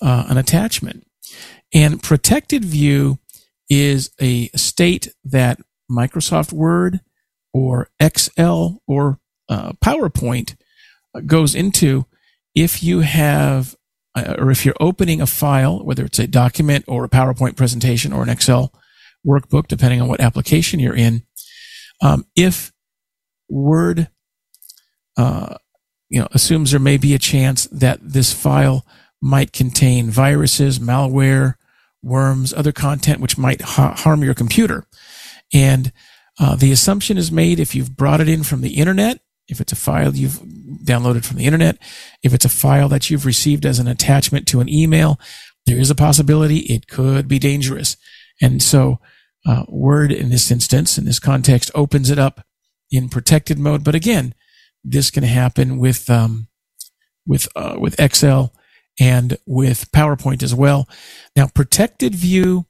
uh, 0.01 0.27
an 0.29 0.39
attachment. 0.39 1.07
And 1.75 2.03
protected 2.03 2.65
view 2.65 3.19
is 3.69 4.11
a 4.21 4.49
state 4.49 5.13
that 5.25 5.61
Microsoft 5.91 6.53
Word 6.53 7.01
or 7.53 7.89
Excel 8.01 8.81
or 8.87 9.19
uh, 9.49 9.73
PowerPoint 9.85 10.57
goes 11.27 11.55
into 11.55 12.07
if 12.55 12.83
you 12.83 13.01
have 13.01 13.77
or 14.17 14.51
if 14.51 14.65
you're 14.65 14.75
opening 14.81 15.21
a 15.21 15.27
file, 15.27 15.85
whether 15.85 16.05
it's 16.05 16.19
a 16.19 16.27
document 16.27 16.85
or 16.89 17.05
a 17.05 17.09
PowerPoint 17.09 17.57
presentation 17.57 18.13
or 18.13 18.23
an 18.23 18.29
Excel 18.29 18.73
workbook, 19.27 19.67
depending 19.67 20.01
on 20.01 20.09
what 20.09 20.21
application 20.21 20.81
you're 20.81 20.97
in. 20.97 21.23
Um, 22.03 22.27
if 22.35 22.73
Word 23.49 24.09
uh, 25.17 25.57
you 26.09 26.21
know, 26.21 26.29
assumes 26.33 26.71
there 26.71 26.81
may 26.81 26.97
be 26.97 27.15
a 27.15 27.19
chance 27.19 27.67
that 27.67 27.99
this 28.03 28.33
file 28.33 28.87
might 29.21 29.53
contain 29.53 30.11
viruses, 30.11 30.79
malware, 30.79 31.55
worms, 32.03 32.53
other 32.53 32.73
content 32.73 33.21
which 33.21 33.39
might 33.39 33.61
ha- 33.63 33.95
harm 33.95 34.23
your 34.23 34.35
computer. 34.35 34.87
And 35.53 35.93
uh, 36.39 36.55
the 36.55 36.71
assumption 36.71 37.17
is 37.17 37.33
made 37.33 37.59
if 37.59 37.75
you've 37.75 37.97
brought 37.97 38.21
it 38.21 38.29
in 38.29 38.43
from 38.43 38.61
the 38.61 38.75
internet, 38.75 39.21
if 39.49 39.61
it's 39.61 39.73
a 39.73 39.77
file 39.77 40.15
you've 40.15 40.41
downloaded 40.85 41.25
from 41.25 41.37
the 41.37 41.45
internet, 41.47 41.79
if 42.23 42.35
it's 42.35 42.45
a 42.45 42.51
file 42.51 42.89
that 42.89 43.11
you've 43.11 43.27
received 43.27 43.65
as 43.65 43.79
an 43.79 43.89
attachment 43.89 44.47
to 44.49 44.61
an 44.61 44.69
email, 44.69 45.21
there 45.67 45.79
is 45.79 45.91
a 45.91 45.95
possibility 45.95 46.59
it 46.59 46.89
could 46.89 47.29
be 47.29 47.39
dangerous. 47.39 47.97
And 48.41 48.63
so, 48.63 49.01
uh, 49.47 49.65
Word 49.69 50.13
in 50.13 50.31
this 50.31 50.51
instance, 50.51 50.99
in 50.99 51.05
this 51.05 51.19
context, 51.19 51.71
opens 51.75 52.11
it 52.11 52.19
up 52.19 52.45
in 52.91 53.09
protected 53.09 53.59
mode. 53.59 53.85
But 53.85 53.95
again, 53.95 54.35
this 54.85 55.11
can 55.11 55.25
happen 55.25 55.79
with 55.79 56.09
um, 56.11 56.49
with 57.27 57.49
uh, 57.57 57.77
with 57.79 57.99
Excel 58.01 58.53
and 58.99 59.37
with 59.47 59.91
PowerPoint 59.93 60.43
as 60.43 60.55
well. 60.55 60.89
Now, 61.35 61.49
protected 61.49 62.15
view 62.15 62.67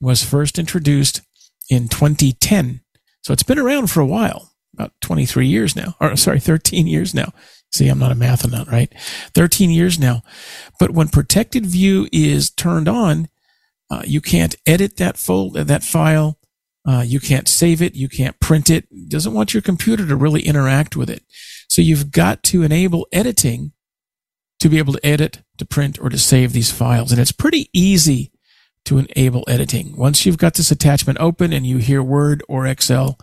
was 0.00 0.24
first 0.24 0.58
introduced 0.58 1.22
in 1.70 1.88
2010, 1.88 2.80
so 3.22 3.32
it's 3.32 3.42
been 3.42 3.58
around 3.58 3.90
for 3.90 4.00
a 4.00 4.06
while, 4.06 4.52
about 4.74 4.92
23 5.00 5.46
years 5.46 5.74
now, 5.74 5.96
or 6.00 6.16
sorry, 6.16 6.40
13 6.40 6.86
years 6.86 7.14
now. 7.14 7.32
See, 7.72 7.88
I'm 7.88 7.98
not 7.98 8.12
a 8.12 8.16
math 8.16 8.48
nut, 8.48 8.68
right? 8.70 8.92
13 9.34 9.70
years 9.70 9.98
now. 9.98 10.22
But 10.78 10.92
when 10.92 11.08
protected 11.08 11.66
view 11.66 12.08
is 12.12 12.50
turned 12.50 12.88
on, 12.88 13.28
uh, 13.90 14.02
you 14.04 14.20
can't 14.20 14.54
edit 14.64 14.96
that 14.98 15.16
folder, 15.16 15.64
that 15.64 15.82
file. 15.82 16.38
Uh, 16.86 17.02
you 17.04 17.18
can't 17.18 17.48
save 17.48 17.82
it. 17.82 17.94
You 17.94 18.08
can't 18.08 18.38
print 18.38 18.70
it. 18.70 18.86
Doesn't 19.08 19.34
want 19.34 19.54
your 19.54 19.62
computer 19.62 20.06
to 20.06 20.16
really 20.16 20.42
interact 20.42 20.96
with 20.96 21.10
it. 21.10 21.24
So 21.68 21.82
you've 21.82 22.12
got 22.12 22.42
to 22.44 22.62
enable 22.62 23.08
editing 23.10 23.72
to 24.60 24.68
be 24.68 24.78
able 24.78 24.92
to 24.92 25.06
edit, 25.06 25.42
to 25.58 25.64
print, 25.64 25.98
or 26.00 26.08
to 26.10 26.18
save 26.18 26.52
these 26.52 26.70
files. 26.70 27.10
And 27.10 27.20
it's 27.20 27.32
pretty 27.32 27.68
easy 27.72 28.30
to 28.84 28.98
enable 28.98 29.44
editing. 29.48 29.96
Once 29.96 30.24
you've 30.24 30.38
got 30.38 30.54
this 30.54 30.70
attachment 30.70 31.18
open 31.20 31.52
and 31.52 31.66
you 31.66 31.78
hear 31.78 32.02
Word 32.02 32.42
or 32.48 32.66
Excel 32.66 33.18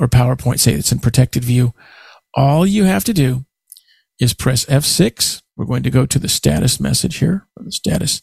or 0.00 0.08
PowerPoint 0.08 0.60
say 0.60 0.72
it's 0.72 0.92
in 0.92 0.98
protected 0.98 1.44
view, 1.44 1.74
all 2.34 2.66
you 2.66 2.84
have 2.84 3.04
to 3.04 3.14
do 3.14 3.44
is 4.20 4.34
press 4.34 4.64
F6. 4.66 5.42
We're 5.56 5.66
going 5.66 5.82
to 5.84 5.90
go 5.90 6.06
to 6.06 6.18
the 6.18 6.28
status 6.28 6.80
message 6.80 7.16
here, 7.16 7.46
the 7.56 7.72
status 7.72 8.22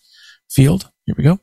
field. 0.49 0.91
Here 1.05 1.15
we 1.17 1.23
go. 1.23 1.39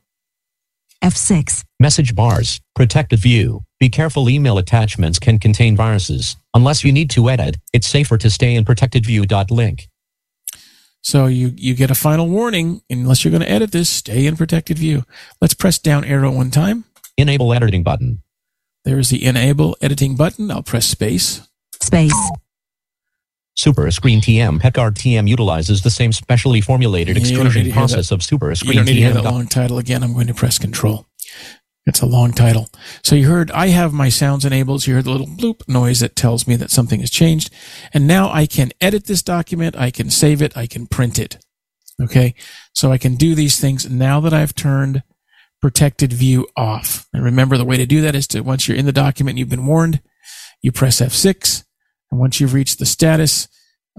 F6. 1.03 1.63
Message 1.79 2.13
bars, 2.13 2.59
protected 2.75 3.19
view. 3.19 3.63
Be 3.79 3.89
careful 3.89 4.29
email 4.29 4.57
attachments 4.57 5.17
can 5.17 5.39
contain 5.39 5.75
viruses. 5.75 6.35
Unless 6.53 6.83
you 6.83 6.91
need 6.91 7.09
to 7.11 7.29
edit, 7.29 7.57
it's 7.71 7.87
safer 7.87 8.17
to 8.17 8.29
stay 8.29 8.55
in 8.55 8.65
protected 8.65 9.05
view. 9.05 9.25
Link. 9.49 9.87
So 11.01 11.27
you, 11.27 11.53
you 11.55 11.73
get 11.75 11.89
a 11.89 11.95
final 11.95 12.27
warning. 12.27 12.81
Unless 12.89 13.23
you're 13.23 13.31
going 13.31 13.41
to 13.41 13.49
edit 13.49 13.71
this, 13.71 13.89
stay 13.89 14.25
in 14.25 14.35
protected 14.35 14.77
view. 14.77 15.05
Let's 15.39 15.53
press 15.53 15.79
down 15.79 16.03
arrow 16.03 16.31
one 16.31 16.51
time. 16.51 16.83
Enable 17.17 17.53
editing 17.53 17.83
button. 17.83 18.21
There's 18.85 19.09
the 19.09 19.25
enable 19.25 19.75
editing 19.81 20.15
button. 20.15 20.49
I'll 20.51 20.63
press 20.63 20.85
space. 20.85 21.47
Space. 21.81 22.13
Super 23.55 23.91
Screen 23.91 24.21
TM 24.21 24.61
PECR 24.61 24.91
TM 24.91 25.27
utilizes 25.27 25.81
the 25.81 25.89
same 25.89 26.13
specially 26.13 26.61
formulated 26.61 27.17
You 27.17 27.21
extrusion 27.21 27.71
process 27.71 28.09
that. 28.09 28.15
of 28.15 28.23
Super 28.23 28.49
You 28.49 28.55
Screen 28.55 28.75
don't 28.77 28.85
need 28.85 28.93
to 28.93 28.99
hear 29.01 29.13
that 29.13 29.23
long 29.25 29.47
title 29.47 29.77
again. 29.77 30.01
I'm 30.01 30.13
going 30.13 30.27
to 30.27 30.33
press 30.33 30.57
control. 30.57 31.07
It's 31.85 32.01
a 32.01 32.05
long 32.05 32.31
title. 32.31 32.69
So 33.03 33.15
you 33.15 33.27
heard 33.27 33.51
I 33.51 33.67
have 33.67 33.91
my 33.91 34.07
sounds 34.09 34.45
enabled. 34.45 34.83
So 34.83 34.91
you 34.91 34.95
heard 34.95 35.05
the 35.05 35.11
little 35.11 35.27
bloop 35.27 35.67
noise 35.67 35.99
that 35.99 36.15
tells 36.15 36.47
me 36.47 36.55
that 36.55 36.71
something 36.71 37.01
has 37.01 37.09
changed. 37.09 37.49
And 37.93 38.07
now 38.07 38.31
I 38.31 38.45
can 38.45 38.71
edit 38.79 39.07
this 39.07 39.23
document. 39.23 39.75
I 39.75 39.91
can 39.91 40.09
save 40.09 40.41
it. 40.41 40.55
I 40.55 40.67
can 40.67 40.87
print 40.87 41.19
it. 41.19 41.37
Okay. 42.01 42.35
So 42.73 42.91
I 42.93 42.97
can 42.97 43.15
do 43.15 43.35
these 43.35 43.59
things 43.59 43.89
now 43.89 44.21
that 44.21 44.33
I've 44.33 44.55
turned 44.55 45.03
protected 45.61 46.13
view 46.13 46.47
off. 46.55 47.07
And 47.13 47.23
remember 47.23 47.57
the 47.57 47.65
way 47.65 47.77
to 47.77 47.85
do 47.85 48.01
that 48.01 48.15
is 48.15 48.27
to, 48.27 48.41
once 48.41 48.67
you're 48.67 48.77
in 48.77 48.85
the 48.85 48.91
document, 48.91 49.37
you've 49.37 49.49
been 49.49 49.65
warned, 49.65 50.01
you 50.61 50.71
press 50.71 51.01
F6. 51.01 51.63
And 52.11 52.19
once 52.19 52.39
you've 52.39 52.53
reached 52.53 52.79
the 52.79 52.85
status, 52.85 53.47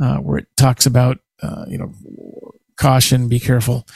uh, 0.02 0.16
where 0.16 0.38
it 0.38 0.46
talks 0.56 0.86
about, 0.86 1.18
uh, 1.42 1.64
you 1.68 1.78
know, 1.78 1.92
caution, 2.76 3.28
be 3.28 3.38
careful, 3.38 3.86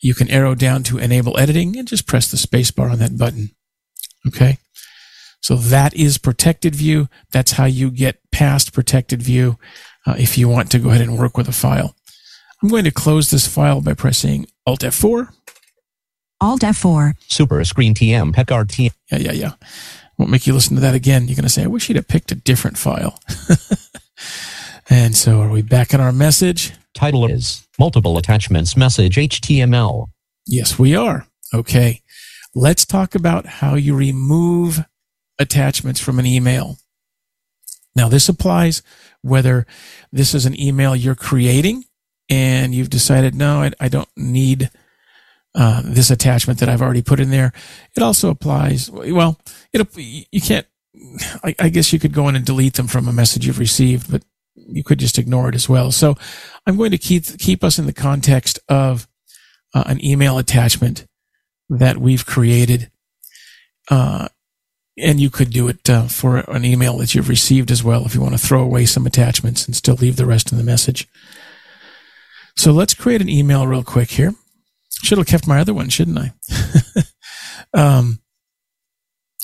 you 0.00 0.14
can 0.14 0.30
arrow 0.30 0.54
down 0.54 0.82
to 0.84 0.98
enable 0.98 1.38
editing 1.38 1.76
and 1.78 1.88
just 1.88 2.06
press 2.06 2.30
the 2.30 2.36
space 2.36 2.70
bar 2.70 2.90
on 2.90 2.98
that 2.98 3.16
button. 3.16 3.50
Okay. 4.26 4.58
So 5.40 5.56
that 5.56 5.94
is 5.94 6.18
protected 6.18 6.74
view. 6.74 7.08
That's 7.30 7.52
how 7.52 7.64
you 7.66 7.90
get 7.90 8.18
past 8.30 8.72
protected 8.72 9.22
view 9.22 9.58
uh, 10.06 10.14
if 10.18 10.38
you 10.38 10.48
want 10.48 10.70
to 10.70 10.78
go 10.78 10.90
ahead 10.90 11.02
and 11.02 11.18
work 11.18 11.36
with 11.36 11.48
a 11.48 11.52
file. 11.52 11.96
I'm 12.62 12.68
going 12.68 12.84
to 12.84 12.90
close 12.90 13.30
this 13.30 13.46
file 13.46 13.82
by 13.82 13.92
pressing 13.92 14.46
Alt 14.66 14.80
F4. 14.80 15.28
Alt 16.44 16.60
F4. 16.60 17.14
Super 17.26 17.64
Screen 17.64 17.94
TM 17.94 18.34
PECR 18.34 18.66
TM. 18.66 18.90
Yeah, 19.10 19.18
yeah, 19.18 19.32
yeah. 19.32 19.52
Won't 20.18 20.30
make 20.30 20.46
you 20.46 20.52
listen 20.52 20.74
to 20.74 20.82
that 20.82 20.94
again. 20.94 21.26
You're 21.26 21.36
going 21.36 21.44
to 21.44 21.48
say, 21.48 21.64
I 21.64 21.68
wish 21.68 21.88
you'd 21.88 21.96
have 21.96 22.06
picked 22.06 22.30
a 22.32 22.34
different 22.34 22.76
file. 22.76 23.18
and 24.90 25.16
so 25.16 25.40
are 25.40 25.48
we 25.48 25.62
back 25.62 25.94
in 25.94 26.02
our 26.02 26.12
message? 26.12 26.74
Title 26.92 27.24
is 27.24 27.66
Multiple 27.78 28.18
Attachments 28.18 28.76
Message 28.76 29.16
HTML. 29.16 30.08
Yes, 30.46 30.78
we 30.78 30.94
are. 30.94 31.26
Okay. 31.54 32.02
Let's 32.54 32.84
talk 32.84 33.14
about 33.14 33.46
how 33.46 33.74
you 33.74 33.96
remove 33.96 34.84
attachments 35.38 35.98
from 35.98 36.18
an 36.18 36.26
email. 36.26 36.76
Now, 37.96 38.10
this 38.10 38.28
applies 38.28 38.82
whether 39.22 39.66
this 40.12 40.34
is 40.34 40.44
an 40.44 40.60
email 40.60 40.94
you're 40.94 41.14
creating 41.14 41.84
and 42.28 42.74
you've 42.74 42.90
decided, 42.90 43.34
no, 43.34 43.62
I, 43.62 43.70
I 43.80 43.88
don't 43.88 44.10
need 44.14 44.70
uh, 45.54 45.82
this 45.84 46.10
attachment 46.10 46.58
that 46.58 46.68
I've 46.68 46.82
already 46.82 47.02
put 47.02 47.20
in 47.20 47.30
there. 47.30 47.52
It 47.96 48.02
also 48.02 48.30
applies, 48.30 48.90
well, 48.90 49.38
it, 49.72 49.88
you 49.96 50.40
can't, 50.40 50.66
I, 51.42 51.54
I 51.58 51.68
guess 51.68 51.92
you 51.92 51.98
could 51.98 52.12
go 52.12 52.28
in 52.28 52.36
and 52.36 52.44
delete 52.44 52.74
them 52.74 52.86
from 52.86 53.08
a 53.08 53.12
message 53.12 53.46
you've 53.46 53.58
received, 53.58 54.10
but 54.10 54.24
you 54.54 54.82
could 54.82 54.98
just 54.98 55.18
ignore 55.18 55.48
it 55.48 55.54
as 55.54 55.68
well. 55.68 55.90
So 55.92 56.16
I'm 56.66 56.76
going 56.76 56.90
to 56.90 56.98
keep, 56.98 57.38
keep 57.38 57.62
us 57.62 57.78
in 57.78 57.86
the 57.86 57.92
context 57.92 58.58
of 58.68 59.08
uh, 59.74 59.84
an 59.86 60.04
email 60.04 60.38
attachment 60.38 61.06
that 61.68 61.98
we've 61.98 62.26
created. 62.26 62.90
Uh, 63.90 64.28
and 64.96 65.20
you 65.20 65.28
could 65.28 65.50
do 65.50 65.68
it 65.68 65.90
uh, 65.90 66.06
for 66.06 66.38
an 66.38 66.64
email 66.64 66.98
that 66.98 67.14
you've 67.14 67.28
received 67.28 67.70
as 67.70 67.82
well 67.82 68.06
if 68.06 68.14
you 68.14 68.20
want 68.20 68.34
to 68.34 68.46
throw 68.46 68.62
away 68.62 68.86
some 68.86 69.06
attachments 69.06 69.66
and 69.66 69.74
still 69.74 69.96
leave 69.96 70.16
the 70.16 70.26
rest 70.26 70.52
in 70.52 70.58
the 70.58 70.64
message. 70.64 71.08
So 72.56 72.70
let's 72.70 72.94
create 72.94 73.20
an 73.20 73.28
email 73.28 73.66
real 73.66 73.82
quick 73.82 74.12
here. 74.12 74.34
Should 75.02 75.18
have 75.18 75.26
kept 75.26 75.46
my 75.46 75.60
other 75.60 75.74
one, 75.74 75.88
shouldn't 75.88 76.18
I? 76.18 76.32
um, 77.74 78.20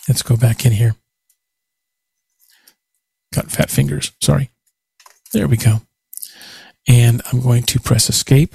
let's 0.08 0.22
go 0.22 0.36
back 0.36 0.64
in 0.64 0.72
here. 0.72 0.94
Got 3.32 3.50
fat 3.50 3.70
fingers. 3.70 4.12
Sorry. 4.20 4.50
There 5.32 5.46
we 5.46 5.56
go. 5.56 5.82
And 6.88 7.22
I'm 7.30 7.40
going 7.40 7.62
to 7.64 7.78
press 7.78 8.08
escape. 8.08 8.54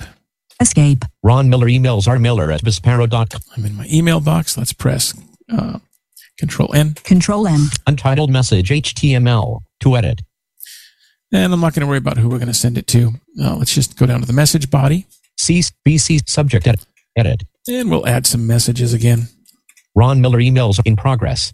Escape. 0.60 1.06
Ron 1.24 1.50
Miller 1.50 1.68
emails 1.68 2.08
R 2.08 2.20
Miller 2.20 2.52
at 2.52 2.62
Vispero.com. 2.62 3.42
I'm 3.56 3.66
in 3.66 3.76
my 3.76 3.88
email 3.92 4.20
box. 4.20 4.58
Let's 4.58 4.74
press 4.74 5.14
uh, 5.52 5.80
Control 6.38 6.74
N. 6.74 6.96
Control 6.96 7.48
N. 7.48 7.68
Untitled 7.88 8.30
message 8.32 8.70
HTML. 8.70 9.62
To 9.82 9.98
edit. 9.98 10.22
And 11.32 11.54
I'm 11.54 11.60
not 11.60 11.74
going 11.74 11.82
to 11.82 11.88
worry 11.88 11.98
about 11.98 12.18
who 12.18 12.30
we're 12.30 12.38
going 12.38 12.48
to 12.48 12.54
send 12.54 12.78
it 12.78 12.88
to. 12.88 13.12
Uh, 13.42 13.56
let's 13.56 13.76
just 13.76 13.98
go 13.98 14.06
down 14.06 14.22
to 14.22 14.26
the 14.26 14.34
message 14.34 14.70
body 14.72 15.06
C 15.38 15.62
BC 15.86 16.28
subject 16.30 16.68
edit. 16.68 16.86
Edit. 17.18 17.44
and 17.68 17.90
we'll 17.90 18.08
add 18.08 18.28
some 18.28 18.46
messages 18.46 18.94
again. 18.94 19.28
Ron 19.96 20.22
Miller 20.22 20.40
emails 20.40 20.80
in 20.86 20.96
progress. 20.96 21.52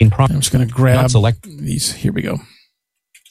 In 0.00 0.12
I'm 0.16 0.40
just 0.40 0.52
going 0.52 0.66
to 0.66 0.72
grab 0.72 1.02
Not 1.02 1.10
select 1.10 1.42
these. 1.42 1.92
Here 1.92 2.12
we 2.12 2.22
go. 2.22 2.38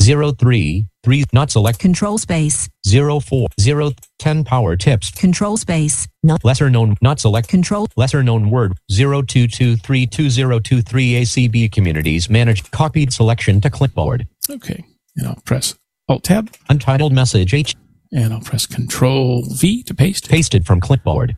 03 0.02 0.86
3 1.04 1.24
not 1.34 1.50
select 1.50 1.80
Control 1.80 2.18
space. 2.18 2.70
04 2.86 3.48
0 3.60 3.92
10 4.20 4.44
power 4.44 4.76
tips. 4.76 5.10
Control 5.12 5.58
space. 5.58 6.08
not 6.24 6.44
Lesser 6.46 6.70
known 6.70 6.96
not 7.02 7.20
select 7.20 7.48
Control. 7.48 7.88
lesser 7.96 8.22
known 8.22 8.50
word 8.52 8.74
02232023 8.92 11.22
ACB 11.22 11.72
communities 11.72 12.30
managed 12.30 12.70
copied 12.72 13.12
selection 13.14 13.62
to 13.62 13.70
clipboard. 13.70 14.28
Okay. 14.50 14.84
And 15.16 15.28
I'll 15.28 15.42
press 15.46 15.74
Alt 16.10 16.24
Tab 16.24 16.54
Untitled 16.70 17.14
message 17.14 17.54
H 17.54 17.76
and 18.12 18.34
I'll 18.34 18.42
press 18.42 18.66
Control 18.66 19.44
V 19.44 19.84
to 19.84 19.94
paste. 19.94 20.30
pasted 20.30 20.66
from 20.66 20.80
clipboard. 20.80 21.38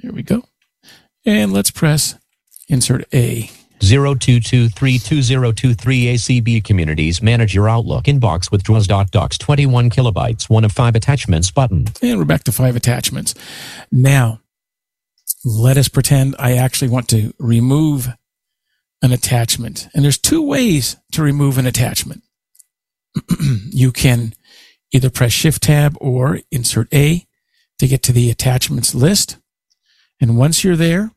Here 0.00 0.12
we 0.12 0.22
go. 0.22 0.42
And 1.24 1.52
let's 1.52 1.70
press 1.70 2.16
Insert 2.68 3.04
A. 3.14 3.50
02232023 3.80 6.14
ACB 6.14 6.64
communities 6.64 7.20
manage 7.20 7.54
your 7.54 7.68
Outlook 7.68 8.04
inbox 8.04 8.50
with 8.50 8.64
JAWS.docs 8.64 9.36
21 9.38 9.90
kilobytes, 9.90 10.48
one 10.48 10.64
of 10.64 10.72
five 10.72 10.96
attachments 10.96 11.50
button. 11.50 11.84
And 12.00 12.18
we're 12.18 12.24
back 12.24 12.44
to 12.44 12.52
five 12.52 12.76
attachments. 12.76 13.34
Now, 13.92 14.40
let 15.44 15.76
us 15.76 15.88
pretend 15.88 16.34
I 16.38 16.56
actually 16.56 16.88
want 16.88 17.08
to 17.08 17.34
remove 17.38 18.08
an 19.02 19.12
attachment. 19.12 19.88
And 19.94 20.04
there's 20.04 20.18
two 20.18 20.42
ways 20.42 20.96
to 21.12 21.22
remove 21.22 21.58
an 21.58 21.66
attachment. 21.66 22.22
you 23.70 23.92
can 23.92 24.32
either 24.94 25.10
press 25.10 25.32
Shift 25.32 25.64
Tab 25.64 25.96
or 26.00 26.38
insert 26.50 26.88
A 26.94 27.26
to 27.78 27.88
get 27.88 28.02
to 28.04 28.12
the 28.12 28.30
attachments 28.30 28.94
list. 28.94 29.38
And 30.20 30.38
once 30.38 30.62
you're 30.62 30.76
there, 30.76 31.10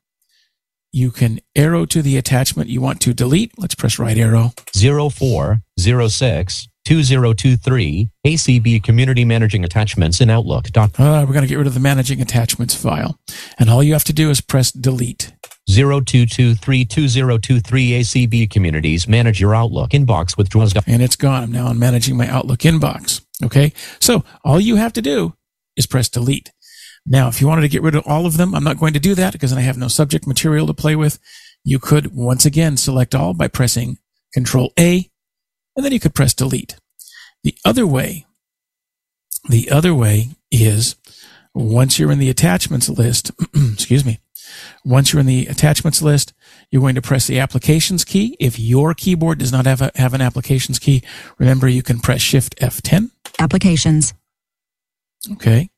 you 0.92 1.12
can 1.12 1.40
arrow 1.56 1.86
to 1.86 2.02
the 2.02 2.18
attachment 2.18 2.70
you 2.70 2.82
want 2.82 3.00
to 3.02 3.14
delete. 3.14 3.52
Let's 3.58 3.76
press 3.76 4.00
right 4.00 4.18
arrow. 4.18 4.54
0406 4.76 6.68
2023 6.86 8.10
ACB 8.26 8.82
Community 8.82 9.26
Managing 9.26 9.64
Attachments 9.64 10.22
in 10.22 10.30
Outlook. 10.30 10.68
Uh, 10.76 10.88
we're 10.98 11.34
going 11.34 11.42
to 11.42 11.48
get 11.48 11.58
rid 11.58 11.68
of 11.68 11.74
the 11.74 11.80
managing 11.82 12.22
attachments 12.22 12.74
file. 12.74 13.20
And 13.60 13.70
all 13.70 13.84
you 13.84 13.94
have 13.94 14.06
to 14.06 14.14
do 14.14 14.30
is 14.30 14.42
press 14.42 14.72
delete. 14.72 15.34
02232023 15.70 17.62
ACB 18.00 18.50
Communities 18.50 19.06
Manage 19.08 19.42
Your 19.42 19.54
Outlook 19.54 19.92
inbox 19.92 20.38
with 20.38 20.50
JAWS. 20.50 20.74
And 20.88 21.04
it's 21.04 21.18
gone. 21.18 21.44
I'm 21.44 21.52
now 21.52 21.68
on 21.68 21.78
managing 21.78 22.16
my 22.16 22.28
Outlook 22.30 22.60
inbox. 22.60 23.27
Okay. 23.44 23.74
So 24.00 24.24
all 24.44 24.60
you 24.60 24.78
have 24.78 24.94
to 24.94 25.02
do 25.02 25.36
is 25.76 25.86
press 25.86 26.10
delete. 26.10 26.52
Now, 27.06 27.30
if 27.30 27.40
you 27.40 27.48
wanted 27.48 27.62
to 27.62 27.70
get 27.70 27.82
rid 27.82 27.96
of 27.96 28.06
all 28.06 28.26
of 28.26 28.38
them, 28.38 28.54
I'm 28.54 28.64
not 28.64 28.80
going 28.80 28.94
to 28.94 29.00
do 29.00 29.16
that 29.16 29.34
because 29.34 29.54
I 29.54 29.62
have 29.62 29.78
no 29.78 29.88
subject 29.88 30.28
material 30.28 30.68
to 30.68 30.74
play 30.74 30.96
with. 30.96 31.20
You 31.64 31.80
could 31.80 32.14
once 32.14 32.46
again 32.46 32.76
select 32.76 33.16
all 33.16 33.34
by 33.34 33.48
pressing 33.48 33.98
Control 34.34 34.74
A, 34.78 35.10
and 35.76 35.86
then 35.86 35.94
you 35.94 36.00
could 36.00 36.16
press 36.16 36.34
delete. 36.34 36.78
The 37.44 37.56
other 37.64 37.88
way, 37.88 38.26
the 39.48 39.72
other 39.72 39.94
way 39.94 40.30
is 40.52 40.98
once 41.54 41.98
you're 41.98 42.12
in 42.12 42.20
the 42.20 42.30
attachments 42.30 42.90
list, 42.90 43.32
excuse 43.56 44.04
me, 44.04 44.20
once 44.84 45.12
you're 45.12 45.20
in 45.20 45.26
the 45.26 45.48
attachments 45.48 46.02
list, 46.02 46.34
you're 46.72 46.82
going 46.82 46.96
to 46.96 47.02
press 47.02 47.28
the 47.28 47.40
applications 47.40 48.04
key. 48.04 48.36
If 48.40 48.60
your 48.60 48.94
keyboard 48.94 49.40
does 49.40 49.52
not 49.52 49.66
have 49.66 49.82
a, 49.82 49.92
have 49.96 50.14
an 50.14 50.22
applications 50.22 50.80
key, 50.80 51.04
remember 51.38 51.68
you 51.68 51.84
can 51.84 52.00
press 52.00 52.22
Shift 52.22 52.58
F10. 52.58 53.12
Applications. 53.40 54.14
Okay. 55.34 55.70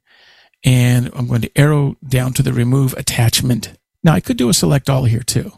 And 0.64 1.10
I'm 1.14 1.28
going 1.28 1.41
to 1.41 1.58
arrow 1.58 1.95
down 2.08 2.34
to 2.34 2.43
the 2.43 2.54
remove 2.54 2.93
attachment. 2.93 3.74
Now 4.04 4.14
I 4.14 4.20
could 4.20 4.38
do 4.38 4.50
a 4.50 4.54
select 4.54 4.89
all 4.89 5.06
here 5.06 5.24
too. 5.24 5.52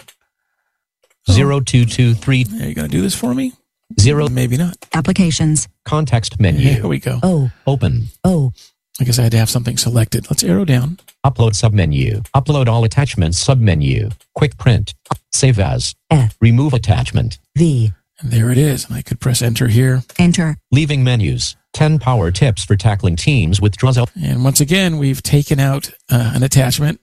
Oh. 1.27 1.33
Zero 1.33 1.59
two 1.59 1.85
two 1.85 2.13
three. 2.13 2.45
Are 2.61 2.67
you 2.67 2.75
going 2.75 2.89
to 2.89 2.95
do 2.95 3.01
this 3.01 3.15
for 3.15 3.33
me? 3.33 3.53
0 3.99 4.29
Maybe 4.29 4.55
not. 4.57 4.77
Applications. 4.93 5.67
Context 5.85 6.39
menu. 6.39 6.61
Here 6.61 6.87
we 6.87 6.99
go. 6.99 7.19
Oh. 7.23 7.51
Open. 7.67 8.07
Oh. 8.23 8.53
I 8.99 9.03
guess 9.03 9.19
I 9.19 9.23
had 9.23 9.31
to 9.31 9.37
have 9.37 9.49
something 9.49 9.77
selected. 9.77 10.29
Let's 10.29 10.43
arrow 10.43 10.65
down. 10.65 10.97
Upload 11.25 11.53
submenu. 11.53 12.25
Upload 12.35 12.67
all 12.67 12.83
attachments 12.83 13.43
submenu. 13.45 14.13
Quick 14.35 14.57
print. 14.57 14.93
Save 15.31 15.59
as. 15.59 15.95
F. 16.09 16.37
Remove 16.39 16.73
attachment. 16.73 17.39
V. 17.57 17.93
And 18.22 18.32
there 18.32 18.51
it 18.51 18.57
is. 18.57 18.86
And 18.86 18.95
I 18.95 19.01
could 19.01 19.19
press 19.19 19.41
enter 19.41 19.67
here. 19.67 20.03
Enter. 20.17 20.57
Leaving 20.72 21.03
menus. 21.03 21.55
10 21.74 21.99
power 21.99 22.32
tips 22.32 22.63
for 22.63 22.76
tackling 22.76 23.15
teams 23.15 23.61
with 23.61 23.78
JAWS. 23.78 24.11
And 24.22 24.43
once 24.43 24.59
again, 24.59 24.97
we've 24.97 25.24
taken 25.24 25.59
out 25.59 25.89
uh, 26.09 26.32
an 26.36 26.43
attachment. 26.43 26.99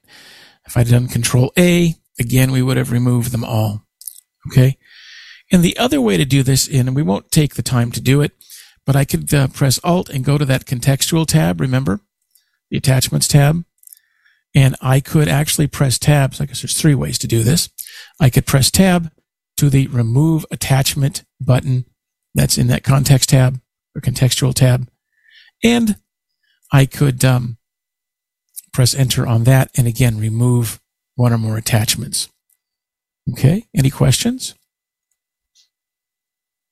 If 0.67 0.77
I'd 0.77 0.89
done 0.89 1.09
control 1.09 1.53
A, 1.59 1.95
again, 2.21 2.53
we 2.53 2.63
would 2.63 2.77
have 2.77 2.93
removed 2.93 3.33
them 3.33 3.45
all. 3.45 3.83
Okay. 4.49 4.77
And 5.51 5.63
the 5.63 5.77
other 5.79 6.01
way 6.01 6.17
to 6.17 6.25
do 6.25 6.43
this, 6.43 6.69
and 6.69 6.95
we 6.95 7.03
won't 7.03 7.31
take 7.31 7.55
the 7.55 7.63
time 7.63 7.91
to 7.93 8.01
do 8.01 8.21
it, 8.21 8.33
but 8.85 8.95
I 8.95 9.05
could 9.05 9.33
uh, 9.33 9.49
press 9.49 9.81
alt 9.83 10.11
and 10.11 10.25
go 10.25 10.37
to 10.39 10.45
that 10.45 10.67
contextual 10.67 11.27
tab. 11.27 11.61
Remember 11.61 12.01
the 12.71 12.77
attachments 12.77 13.29
tab. 13.29 13.65
And 14.55 14.77
I 14.81 15.01
could 15.01 15.29
actually 15.29 15.67
press 15.67 15.99
tabs. 15.99 16.41
I 16.41 16.47
guess 16.47 16.63
there's 16.63 16.79
three 16.79 16.95
ways 16.95 17.19
to 17.19 17.27
do 17.27 17.43
this. 17.43 17.69
I 18.21 18.31
could 18.31 18.47
press 18.47 18.71
tab 18.71 19.11
to 19.59 19.69
the 19.69 19.87
remove 19.89 20.47
attachment 20.51 21.25
button 21.41 21.85
that's 22.35 22.59
in 22.59 22.69
that 22.69 22.85
context 22.85 23.31
tab 23.31 23.61
or 23.95 24.01
contextual 24.01 24.55
tab. 24.55 24.89
And 25.63 25.97
I 26.73 26.87
could 26.87 27.25
um, 27.25 27.59
press 28.73 28.95
enter 28.95 29.27
on 29.27 29.45
that 29.45 29.71
and 29.77 29.87
again 29.87 30.19
remove 30.19 30.81
one 31.17 31.33
or 31.33 31.39
more 31.39 31.57
attachments. 31.57 32.29
Okay. 33.33 33.67
Any 33.77 33.91
questions? 33.91 34.55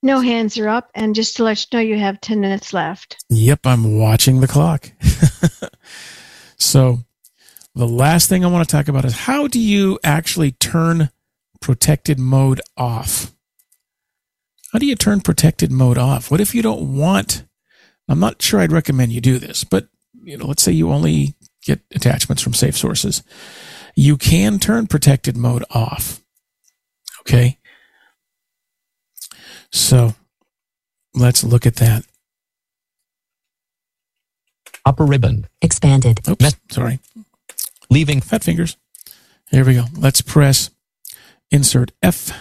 No 0.01 0.21
hands 0.21 0.57
are 0.57 0.69
up. 0.69 0.89
And 0.95 1.15
just 1.15 1.37
to 1.37 1.43
let 1.43 1.59
you 1.59 1.77
know, 1.77 1.83
you 1.83 1.99
have 1.99 2.21
10 2.21 2.39
minutes 2.39 2.73
left. 2.73 3.23
Yep, 3.29 3.65
I'm 3.65 3.97
watching 3.97 4.39
the 4.39 4.47
clock. 4.47 4.91
so, 6.57 6.99
the 7.75 7.87
last 7.87 8.29
thing 8.29 8.45
I 8.45 8.47
want 8.47 8.67
to 8.67 8.71
talk 8.71 8.87
about 8.87 9.05
is 9.05 9.13
how 9.13 9.47
do 9.47 9.59
you 9.59 9.99
actually 10.03 10.51
turn 10.51 11.09
protected 11.61 12.19
mode 12.19 12.61
off? 12.75 13.33
How 14.71 14.79
do 14.79 14.85
you 14.85 14.95
turn 14.95 15.21
protected 15.21 15.71
mode 15.71 15.97
off? 15.97 16.29
What 16.29 16.41
if 16.41 16.53
you 16.53 16.61
don't 16.61 16.95
want? 16.95 17.45
I'm 18.09 18.19
not 18.19 18.41
sure 18.41 18.59
I'd 18.59 18.71
recommend 18.71 19.11
you 19.11 19.21
do 19.21 19.39
this, 19.39 19.63
but 19.63 19.87
you 20.23 20.37
know, 20.37 20.45
let's 20.45 20.63
say 20.63 20.71
you 20.71 20.91
only 20.91 21.35
get 21.63 21.81
attachments 21.93 22.41
from 22.41 22.53
safe 22.53 22.77
sources. 22.77 23.23
You 23.95 24.17
can 24.17 24.59
turn 24.59 24.87
protected 24.87 25.37
mode 25.37 25.63
off. 25.71 26.21
Okay. 27.21 27.57
So 29.71 30.15
let's 31.13 31.43
look 31.43 31.65
at 31.65 31.75
that. 31.77 32.05
Upper 34.85 35.05
ribbon. 35.05 35.47
Expanded. 35.61 36.21
Oops, 36.29 36.41
Met- 36.41 36.55
sorry. 36.71 36.99
Leaving 37.89 38.21
Fat 38.21 38.43
fingers. 38.43 38.77
Here 39.49 39.65
we 39.65 39.75
go. 39.75 39.85
Let's 39.97 40.21
press 40.21 40.69
insert 41.51 41.91
F. 42.01 42.31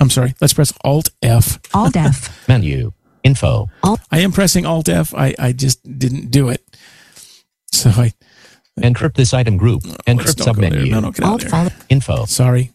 I'm 0.00 0.10
sorry. 0.10 0.34
Let's 0.40 0.54
press 0.54 0.72
Alt 0.84 1.10
F. 1.22 1.58
Alt 1.74 1.96
F. 1.96 2.46
menu. 2.48 2.92
Info. 3.24 3.66
I 4.10 4.20
am 4.20 4.32
pressing 4.32 4.64
Alt 4.64 4.88
F. 4.88 5.12
I, 5.14 5.34
I 5.38 5.52
just 5.52 5.98
didn't 5.98 6.30
do 6.30 6.48
it. 6.48 6.64
So 7.72 7.90
I 7.90 8.12
Encrypt 8.80 9.14
this 9.14 9.34
item 9.34 9.56
group. 9.56 9.84
let's 9.84 9.96
Encrypt 10.04 10.36
don't 10.44 10.56
submenu. 10.56 10.90
No, 10.90 11.00
no, 11.00 11.10
get 11.10 11.24
out 11.24 11.30
Alt 11.32 11.40
there. 11.42 11.50
follow. 11.50 11.70
Info. 11.88 12.24
Sorry. 12.26 12.72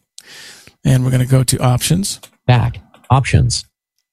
And 0.84 1.04
we're 1.04 1.12
going 1.12 1.24
to 1.24 1.30
go 1.32 1.44
to 1.44 1.58
options. 1.60 2.20
Back. 2.46 2.80
Options. 3.10 3.66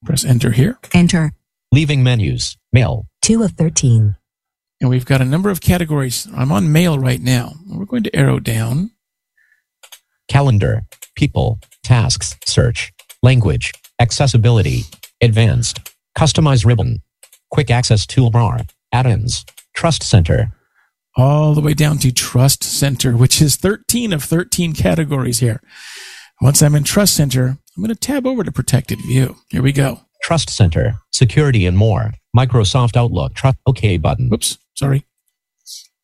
Press 0.04 0.24
enter 0.24 0.52
here. 0.52 0.78
Enter. 0.94 1.32
Leaving 1.72 2.02
menus. 2.02 2.56
Mail. 2.72 3.06
2 3.22 3.42
of 3.42 3.52
13. 3.52 4.16
And 4.80 4.88
we've 4.88 5.04
got 5.04 5.20
a 5.20 5.24
number 5.24 5.50
of 5.50 5.60
categories. 5.60 6.26
I'm 6.34 6.52
on 6.52 6.72
mail 6.72 6.98
right 6.98 7.20
now. 7.20 7.54
We're 7.68 7.84
going 7.84 8.04
to 8.04 8.16
arrow 8.16 8.38
down. 8.38 8.92
Calendar. 10.30 10.82
People. 11.16 11.58
Tasks. 11.82 12.36
Search. 12.46 12.92
Language. 13.22 13.72
Accessibility. 14.00 14.84
Advanced. 15.20 15.80
Customize 16.16 16.64
ribbon. 16.64 17.02
Quick 17.50 17.70
access 17.70 18.06
toolbar. 18.06 18.70
Add-ins. 18.92 19.44
Trust 19.74 20.02
center. 20.04 20.52
all 21.16 21.54
the 21.54 21.60
way 21.60 21.74
down 21.74 21.98
to 21.98 22.12
Trust 22.12 22.62
Center, 22.64 23.16
which 23.16 23.42
is 23.42 23.56
13 23.56 24.12
of 24.12 24.22
13 24.22 24.72
categories 24.74 25.40
here. 25.40 25.60
Once 26.40 26.62
I'm 26.62 26.74
in 26.76 26.84
Trust 26.84 27.14
Center, 27.14 27.58
I'm 27.76 27.82
going 27.82 27.88
to 27.88 27.96
tab 27.96 28.26
over 28.26 28.44
to 28.44 28.52
Protected 28.52 29.00
View. 29.06 29.36
Here 29.50 29.62
we 29.62 29.72
go. 29.72 30.00
Trust 30.22 30.50
center. 30.50 30.94
Security 31.12 31.66
and 31.66 31.76
more. 31.76 32.12
Microsoft 32.36 32.96
Outlook. 32.96 33.34
Trust. 33.34 33.56
OK 33.66 33.96
button. 33.96 34.30
Oops, 34.32 34.58
sorry. 34.76 35.04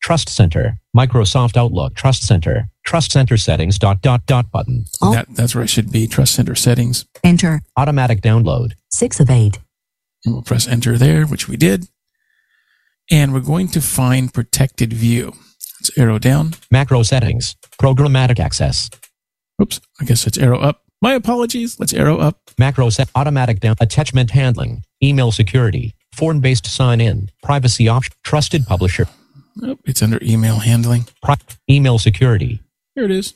Trust 0.01 0.29
center. 0.29 0.79
Microsoft 0.97 1.55
Outlook. 1.55 1.93
Trust 1.93 2.23
center. 2.23 2.69
Trust 2.83 3.11
center 3.11 3.37
settings. 3.37 3.77
Dot 3.77 4.01
dot 4.01 4.25
dot 4.25 4.49
button. 4.49 4.85
Alt. 5.01 5.13
That, 5.13 5.27
that's 5.35 5.53
where 5.53 5.63
it 5.63 5.69
should 5.69 5.91
be. 5.91 6.07
Trust 6.07 6.33
Center 6.33 6.55
settings. 6.55 7.05
Enter. 7.23 7.61
Automatic 7.77 8.21
download. 8.21 8.73
6 8.89 9.19
of 9.19 9.29
8. 9.29 9.59
And 10.25 10.33
we'll 10.33 10.41
press 10.41 10.67
Enter 10.67 10.97
there, 10.97 11.25
which 11.27 11.47
we 11.47 11.55
did. 11.55 11.87
And 13.11 13.31
we're 13.31 13.41
going 13.41 13.67
to 13.69 13.81
find 13.81 14.33
Protected 14.33 14.91
View. 14.91 15.33
Let's 15.79 15.95
arrow 15.97 16.17
down. 16.17 16.55
Macro 16.71 17.03
settings. 17.03 17.55
Programmatic 17.79 18.39
access. 18.39 18.89
Oops, 19.61 19.79
I 20.01 20.05
guess 20.05 20.25
it's 20.25 20.37
arrow 20.37 20.59
up. 20.59 20.81
My 20.99 21.13
apologies. 21.13 21.79
Let's 21.79 21.93
arrow 21.93 22.17
up. 22.17 22.39
Macro 22.57 22.89
set. 22.89 23.09
Automatic 23.13 23.59
down. 23.59 23.75
Attachment 23.79 24.31
handling. 24.31 24.83
Email 25.03 25.31
security. 25.31 25.93
Form-based 26.15 26.65
sign-in. 26.65 27.29
Privacy 27.43 27.87
option. 27.87 28.13
Trusted 28.23 28.65
publisher. 28.65 29.07
Oh, 29.63 29.77
it's 29.85 30.01
under 30.01 30.19
email 30.21 30.59
handling. 30.59 31.05
Email 31.69 31.99
security. 31.99 32.61
Here 32.95 33.05
it 33.05 33.11
is. 33.11 33.35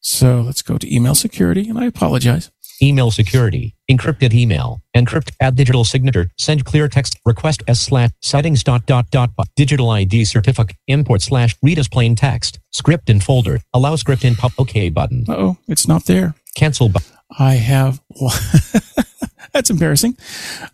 So 0.00 0.40
let's 0.42 0.62
go 0.62 0.76
to 0.78 0.94
email 0.94 1.14
security, 1.14 1.68
and 1.68 1.78
I 1.78 1.86
apologize. 1.86 2.50
Email 2.82 3.10
security. 3.10 3.74
Encrypted 3.90 4.34
email. 4.34 4.82
Encrypt. 4.96 5.30
Add 5.40 5.56
digital 5.56 5.84
signature. 5.84 6.28
Send 6.38 6.64
clear 6.64 6.88
text. 6.88 7.18
Request 7.24 7.62
s 7.68 7.80
slash 7.80 8.10
settings 8.20 8.64
dot 8.64 8.84
dot 8.86 9.10
dot. 9.10 9.30
Digital 9.56 9.90
ID 9.90 10.24
certificate. 10.24 10.76
Import 10.88 11.22
slash 11.22 11.56
read 11.62 11.78
as 11.78 11.88
plain 11.88 12.16
text. 12.16 12.58
Script 12.72 13.08
in 13.08 13.20
folder. 13.20 13.60
Allow 13.72 13.96
script 13.96 14.24
in 14.24 14.34
pub. 14.34 14.52
OK 14.58 14.90
button. 14.90 15.24
Uh 15.28 15.36
oh, 15.36 15.58
it's 15.68 15.86
not 15.86 16.06
there. 16.06 16.34
Cancel 16.56 16.88
button. 16.88 17.12
I 17.38 17.54
have. 17.54 18.02
That's 19.52 19.70
embarrassing. 19.70 20.18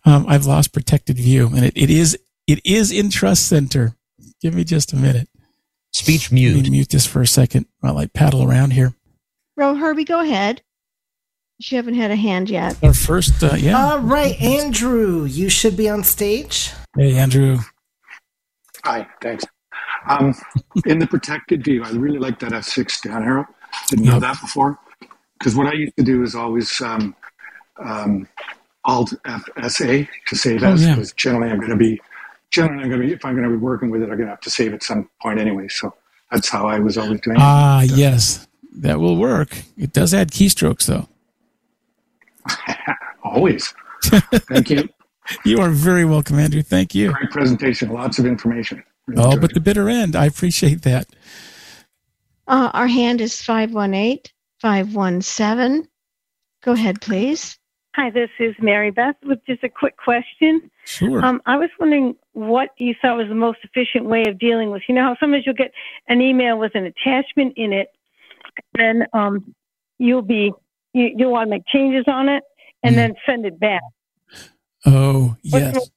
Um, 0.05 0.25
I've 0.27 0.45
lost 0.45 0.73
protected 0.73 1.17
view, 1.17 1.47
and 1.47 1.65
it, 1.65 1.73
it 1.75 1.89
is 1.89 2.17
it 2.47 2.59
is 2.65 2.91
in 2.91 3.11
Trust 3.11 3.47
Center. 3.47 3.95
Give 4.41 4.53
me 4.55 4.63
just 4.63 4.93
a 4.93 4.95
minute. 4.95 5.29
Speech 5.93 6.31
mute. 6.31 6.49
Let 6.49 6.55
me 6.55 6.61
mute. 6.63 6.71
mute 6.71 6.89
this 6.89 7.05
for 7.05 7.21
a 7.21 7.27
second 7.27 7.65
while 7.79 7.97
I 7.97 8.07
paddle 8.07 8.43
around 8.49 8.71
here. 8.71 8.93
Ro 9.55 9.75
Herbie, 9.75 10.05
go 10.05 10.21
ahead. 10.21 10.61
You 11.59 11.77
haven't 11.77 11.93
had 11.93 12.09
a 12.09 12.15
hand 12.15 12.49
yet. 12.49 12.75
Our 12.83 12.93
first, 12.93 13.43
uh, 13.43 13.53
yeah. 13.55 13.77
All 13.77 13.99
right, 13.99 14.39
Andrew, 14.41 15.25
you 15.25 15.47
should 15.49 15.77
be 15.77 15.87
on 15.89 16.03
stage. 16.03 16.71
Hey, 16.97 17.15
Andrew. 17.17 17.59
Hi, 18.83 19.07
thanks. 19.21 19.43
Um, 20.09 20.33
in 20.87 20.97
the 20.97 21.05
protected 21.05 21.63
view, 21.63 21.83
I 21.83 21.91
really 21.91 22.17
like 22.17 22.39
that 22.39 22.51
F6 22.51 23.03
down 23.03 23.23
arrow. 23.23 23.45
Didn't 23.89 24.05
know 24.05 24.19
that 24.19 24.41
before. 24.41 24.79
Because 25.37 25.55
what 25.55 25.67
I 25.67 25.73
used 25.73 25.95
to 25.97 26.03
do 26.03 26.23
is 26.23 26.33
always 26.33 26.81
um, 26.81 27.15
um, 27.83 28.27
Alt 28.85 29.13
FSA 29.25 30.07
to 30.27 30.35
save 30.35 30.63
Oh, 30.63 30.73
as. 30.73 30.83
yeah. 30.83 30.95
Because 30.95 31.13
generally, 31.13 31.51
I'm 31.51 31.59
going 31.59 31.69
to 31.69 31.75
be 31.77 32.01
generally 32.51 32.83
I'm 32.83 32.89
going 32.89 33.01
to 33.01 33.07
be 33.07 33.13
if 33.13 33.25
I'm 33.25 33.33
going 33.35 33.43
to 33.49 33.49
be 33.49 33.57
working 33.57 33.89
with 33.89 34.01
it, 34.01 34.05
I'm 34.05 34.17
going 34.17 34.27
to 34.27 34.31
have 34.31 34.41
to 34.41 34.49
save 34.49 34.73
at 34.73 34.83
some 34.83 35.09
point 35.21 35.39
anyway. 35.39 35.67
So 35.67 35.93
that's 36.29 36.49
how 36.49 36.67
I 36.67 36.79
was 36.79 36.97
always 36.97 37.19
doing 37.21 37.37
it. 37.37 37.41
Ah, 37.41 37.81
yes, 37.81 38.47
that 38.77 38.99
will 38.99 39.17
work. 39.17 39.63
It 39.77 39.93
does 39.93 40.13
add 40.13 40.31
keystrokes, 40.31 40.85
though. 40.85 41.07
always. 43.23 43.73
Thank 44.03 44.69
you. 44.69 44.89
You 45.45 45.59
are 45.61 45.69
very 45.69 46.03
welcome, 46.03 46.39
Andrew. 46.39 46.61
Thank 46.63 46.93
you. 46.93 47.13
Great 47.13 47.29
presentation. 47.29 47.89
Lots 47.89 48.19
of 48.19 48.25
information. 48.25 48.83
Really 49.07 49.23
Oh, 49.23 49.37
but 49.39 49.51
it. 49.51 49.53
the 49.53 49.61
bitter 49.61 49.87
end. 49.87 50.13
I 50.13 50.25
appreciate 50.25 50.81
that. 50.81 51.07
Uh, 52.47 52.69
our 52.73 52.87
hand 52.87 53.21
is 53.21 53.39
518 53.41 54.19
517. 54.61 55.87
Go 56.63 56.73
ahead, 56.73 56.99
please. 56.99 57.57
Hi, 57.95 58.09
this 58.09 58.29
is 58.39 58.55
Mary 58.59 58.89
Beth 58.89 59.15
with 59.23 59.39
just 59.45 59.63
a 59.63 59.69
quick 59.69 59.97
question. 59.97 60.71
Sure. 60.85 61.23
Um, 61.25 61.41
I 61.45 61.57
was 61.57 61.69
wondering 61.77 62.15
what 62.33 62.69
you 62.77 62.95
thought 63.01 63.17
was 63.17 63.27
the 63.27 63.35
most 63.35 63.59
efficient 63.63 64.05
way 64.05 64.23
of 64.27 64.39
dealing 64.39 64.71
with. 64.71 64.81
You 64.87 64.95
know 64.95 65.01
how 65.03 65.17
sometimes 65.19 65.43
you'll 65.45 65.55
get 65.55 65.73
an 66.07 66.21
email 66.21 66.57
with 66.57 66.73
an 66.75 66.85
attachment 66.85 67.53
in 67.57 67.73
it, 67.73 67.89
and 68.77 69.01
then 69.01 69.07
um, 69.13 69.53
you'll 69.99 70.21
be 70.21 70.53
you 70.93 71.11
you 71.17 71.27
want 71.27 71.47
to 71.47 71.49
make 71.49 71.63
changes 71.67 72.05
on 72.07 72.29
it, 72.29 72.43
and 72.83 72.93
Mhm. 72.93 72.97
then 72.97 73.15
send 73.25 73.45
it 73.45 73.59
back. 73.59 73.81
Oh, 74.85 75.35
yes. 75.41 75.89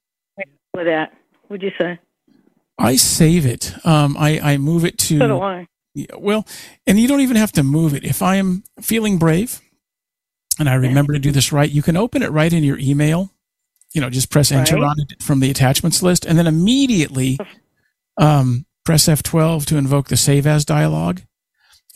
with 0.74 0.86
that? 0.86 1.12
Would 1.48 1.62
you 1.62 1.70
say? 1.80 1.98
I 2.76 2.96
save 2.96 3.46
it. 3.46 3.72
Um, 3.86 4.16
I, 4.18 4.40
I 4.40 4.56
move 4.58 4.84
it 4.84 4.98
to. 4.98 5.18
So 5.18 5.28
do 5.28 5.40
I. 5.40 5.66
Yeah, 5.94 6.06
well, 6.18 6.44
and 6.88 6.98
you 6.98 7.06
don't 7.06 7.20
even 7.20 7.36
have 7.36 7.52
to 7.52 7.62
move 7.62 7.94
it. 7.94 8.02
If 8.04 8.20
I 8.20 8.34
am 8.34 8.64
feeling 8.80 9.16
brave 9.16 9.60
and 10.58 10.68
I 10.68 10.74
remember 10.74 11.12
to 11.12 11.18
do 11.18 11.30
this 11.30 11.52
right, 11.52 11.70
you 11.70 11.82
can 11.82 11.96
open 11.96 12.22
it 12.22 12.30
right 12.30 12.52
in 12.52 12.62
your 12.64 12.78
email. 12.78 13.30
You 13.92 14.00
know, 14.00 14.10
just 14.10 14.30
press 14.30 14.50
enter 14.50 14.74
Right. 14.76 14.84
on 14.84 14.96
it 15.00 15.22
from 15.22 15.40
the 15.40 15.50
attachments 15.50 16.02
list 16.02 16.24
and 16.24 16.36
then 16.36 16.46
immediately 16.48 17.38
um, 18.16 18.66
press 18.84 19.06
F12 19.06 19.64
to 19.66 19.76
invoke 19.76 20.08
the 20.08 20.16
save 20.16 20.46
as 20.46 20.64
dialog. 20.64 21.20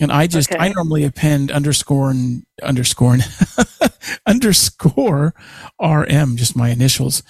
And 0.00 0.12
I 0.12 0.28
just, 0.28 0.52
Okay. 0.52 0.62
I 0.64 0.68
normally 0.68 1.02
append 1.02 1.50
underscore 1.50 2.11
and 2.11 2.44
underscore 2.62 3.14
and 3.14 3.24
underscore 4.26 5.34
RM, 5.80 6.36
just 6.36 6.56
my 6.56 6.70
initials. 6.70 7.22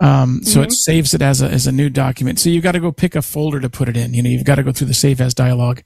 Um, 0.00 0.42
so 0.42 0.60
Mm-hmm. 0.60 0.64
it 0.64 0.72
saves 0.72 1.14
it 1.14 1.22
as 1.22 1.40
a, 1.40 1.48
as 1.48 1.66
a 1.66 1.72
new 1.72 1.88
document. 1.88 2.38
So 2.40 2.50
you've 2.50 2.64
got 2.64 2.72
to 2.72 2.80
go 2.80 2.92
pick 2.92 3.14
a 3.14 3.22
folder 3.22 3.60
to 3.60 3.70
put 3.70 3.88
it 3.88 3.96
in. 3.96 4.14
You 4.14 4.22
know, 4.22 4.30
you've 4.30 4.44
got 4.44 4.56
to 4.56 4.62
go 4.62 4.72
through 4.72 4.88
the 4.88 4.94
save 4.94 5.20
as 5.20 5.32
dialog. 5.34 5.80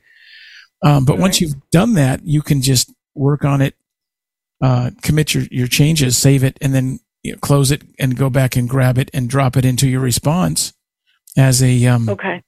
Um, 0.82 1.04
but 1.04 1.18
once 1.18 1.40
you've 1.40 1.54
done 1.70 1.94
that, 1.94 2.24
you 2.24 2.42
can 2.42 2.60
just 2.62 2.92
work 3.14 3.44
on 3.44 3.60
it, 3.60 3.74
uh, 4.62 4.90
commit 5.02 5.34
your, 5.34 5.44
your 5.50 5.66
changes, 5.66 6.16
save 6.16 6.42
it, 6.44 6.56
and 6.60 6.74
then 6.74 7.00
you 7.22 7.32
know, 7.32 7.38
close 7.38 7.70
it 7.70 7.82
and 7.98 8.16
go 8.16 8.30
back 8.30 8.56
and 8.56 8.68
grab 8.68 8.98
it 8.98 9.10
and 9.12 9.28
drop 9.28 9.56
it 9.56 9.64
into 9.64 9.88
your 9.88 10.00
response 10.00 10.72
as 11.36 11.62
a, 11.62 11.86
um, 11.86 12.08
Okay. 12.08 12.42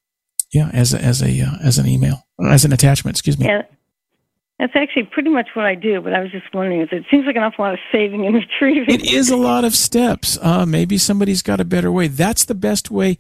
yeah, 0.52 0.70
as 0.72 0.94
a, 0.94 1.00
as 1.00 1.22
a, 1.22 1.40
uh, 1.40 1.56
as 1.62 1.78
an 1.78 1.86
email, 1.86 2.26
as 2.48 2.64
an 2.64 2.72
attachment, 2.72 3.16
excuse 3.16 3.38
me. 3.38 3.46
Yeah. 3.46 3.62
That's 4.58 4.72
actually 4.74 5.04
pretty 5.04 5.30
much 5.30 5.50
what 5.54 5.66
I 5.66 5.76
do, 5.76 6.00
but 6.00 6.12
I 6.14 6.20
was 6.20 6.32
just 6.32 6.52
wondering, 6.52 6.80
it 6.80 7.04
seems 7.10 7.26
like 7.26 7.36
an 7.36 7.44
awful 7.44 7.64
lot 7.64 7.74
of 7.74 7.80
saving 7.92 8.26
and 8.26 8.34
retrieving. 8.60 8.92
It 8.92 9.08
is 9.12 9.30
a 9.30 9.36
lot 9.36 9.64
of 9.64 9.74
steps. 9.74 10.36
Uh, 10.42 10.66
maybe 10.66 10.98
somebody's 10.98 11.42
got 11.42 11.60
a 11.60 11.64
better 11.64 11.92
way. 11.92 12.08
That's 12.08 12.44
the 12.44 12.56
best 12.56 12.90
way. 12.90 13.18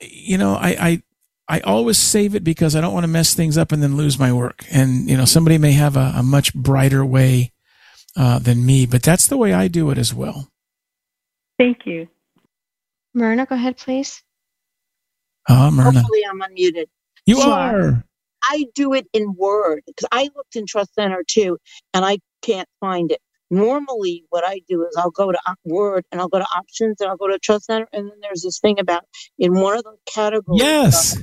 You 0.00 0.38
know, 0.38 0.54
I, 0.54 0.76
I, 0.80 1.02
I 1.48 1.60
always 1.60 1.98
save 1.98 2.34
it 2.34 2.42
because 2.42 2.74
I 2.74 2.80
don't 2.80 2.92
want 2.92 3.04
to 3.04 3.08
mess 3.08 3.32
things 3.32 3.56
up 3.56 3.70
and 3.70 3.80
then 3.80 3.96
lose 3.96 4.18
my 4.18 4.32
work. 4.32 4.64
And, 4.72 5.08
you 5.08 5.16
know, 5.16 5.24
somebody 5.24 5.56
may 5.56 5.72
have 5.72 5.96
a, 5.96 6.14
a 6.16 6.22
much 6.24 6.52
brighter 6.52 7.06
way, 7.06 7.52
uh, 8.16 8.38
than 8.40 8.66
me, 8.66 8.86
but 8.86 9.02
that's 9.02 9.26
the 9.28 9.36
way 9.36 9.52
I 9.52 9.68
do 9.68 9.90
it 9.90 9.98
as 9.98 10.14
well. 10.14 10.48
Thank 11.58 11.86
you. 11.86 12.08
Myrna, 13.14 13.46
go 13.46 13.54
ahead, 13.54 13.76
please. 13.78 14.22
Uh, 15.48 15.70
Myrna. 15.70 15.92
Hopefully, 15.92 16.22
I'm 16.30 16.40
unmuted. 16.40 16.86
You 17.26 17.40
So, 17.40 17.50
are. 17.52 18.04
I 18.44 18.66
do 18.74 18.94
it 18.94 19.06
in 19.12 19.34
Word 19.36 19.82
because 19.86 20.08
I 20.12 20.30
looked 20.36 20.56
in 20.56 20.66
Trust 20.66 20.94
Center 20.94 21.24
too, 21.26 21.58
and 21.94 22.04
I 22.04 22.18
can't 22.42 22.68
find 22.80 23.12
it. 23.12 23.20
Normally, 23.50 24.24
what 24.30 24.44
I 24.46 24.60
do 24.68 24.82
is 24.86 24.96
I'll 24.98 25.10
go 25.10 25.32
to 25.32 25.38
Word 25.64 26.04
and 26.12 26.20
I'll 26.20 26.28
go 26.28 26.38
to 26.38 26.46
Options 26.56 27.00
and 27.00 27.10
I'll 27.10 27.16
go 27.16 27.28
to 27.28 27.38
Trust 27.38 27.66
Center, 27.66 27.88
and 27.92 28.10
then 28.10 28.18
there's 28.22 28.42
this 28.42 28.60
thing 28.60 28.78
about 28.80 29.04
in 29.38 29.54
one 29.54 29.76
of 29.78 29.84
the 29.84 29.96
categories. 30.06 30.60
Yes. 30.60 31.16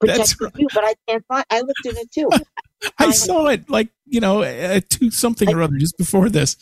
That's 0.00 0.34
protected 0.34 0.56
view, 0.56 0.68
but 0.74 0.84
I 0.84 0.94
can't 1.08 1.24
find. 1.26 1.44
I 1.50 1.60
looked 1.60 1.86
in 1.86 1.96
it 1.96 2.10
too. 2.12 2.30
I 2.98 3.10
saw 3.10 3.46
it 3.46 3.68
like, 3.70 3.88
you 4.04 4.20
know, 4.20 4.42
at 4.42 4.90
two 4.90 5.10
something 5.10 5.52
or 5.52 5.62
other 5.62 5.76
just 5.76 5.96
before 5.96 6.28
this. 6.28 6.56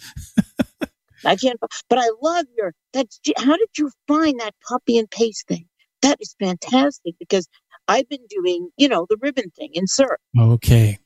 I 1.25 1.37
can't. 1.37 1.59
But 1.61 1.99
I 1.99 2.11
love 2.23 2.47
your. 2.57 2.75
That's. 2.93 3.21
How 3.37 3.57
did 3.57 3.69
you 3.79 3.91
find 4.07 4.39
that 4.41 4.55
copy 4.67 4.99
and 4.99 5.11
paste 5.11 5.49
thing? 5.49 5.67
That 6.03 6.19
is 6.21 6.37
fantastic 6.39 7.15
because 7.19 7.49
I've 7.89 8.09
been 8.09 8.27
doing, 8.29 8.69
you 8.77 8.89
know, 8.89 9.07
the 9.09 9.17
ribbon 9.21 9.51
thing. 9.57 9.71
Insert. 9.73 10.21
Okay. 10.39 10.99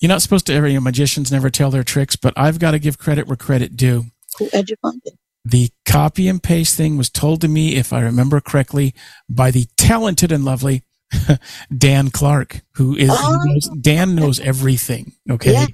You're 0.00 0.08
not 0.08 0.22
supposed 0.22 0.46
to 0.46 0.54
ever, 0.54 0.68
you 0.68 0.74
know, 0.74 0.80
magicians 0.80 1.32
never 1.32 1.50
tell 1.50 1.70
their 1.70 1.82
tricks, 1.82 2.14
but 2.14 2.32
I've 2.36 2.60
got 2.60 2.70
to 2.70 2.78
give 2.78 2.98
credit 2.98 3.26
where 3.26 3.36
credit 3.36 3.76
due. 3.76 4.06
Who 4.38 4.48
had 4.52 4.70
you 4.70 4.76
find 4.80 5.00
it? 5.04 5.14
The 5.44 5.70
copy 5.84 6.28
and 6.28 6.42
paste 6.42 6.76
thing 6.76 6.96
was 6.96 7.10
told 7.10 7.40
to 7.40 7.48
me, 7.48 7.74
if 7.74 7.92
I 7.92 8.02
remember 8.02 8.40
correctly, 8.40 8.94
by 9.28 9.50
the 9.50 9.66
talented 9.76 10.30
and 10.30 10.44
lovely 10.44 10.82
Dan 11.76 12.10
Clark, 12.10 12.60
who 12.74 12.96
is 12.96 13.10
Oh. 13.12 13.42
knows, 13.44 13.68
Dan 13.80 14.14
knows 14.14 14.40
everything. 14.40 15.12
Okay. 15.30 15.52
Yeah. 15.52 15.66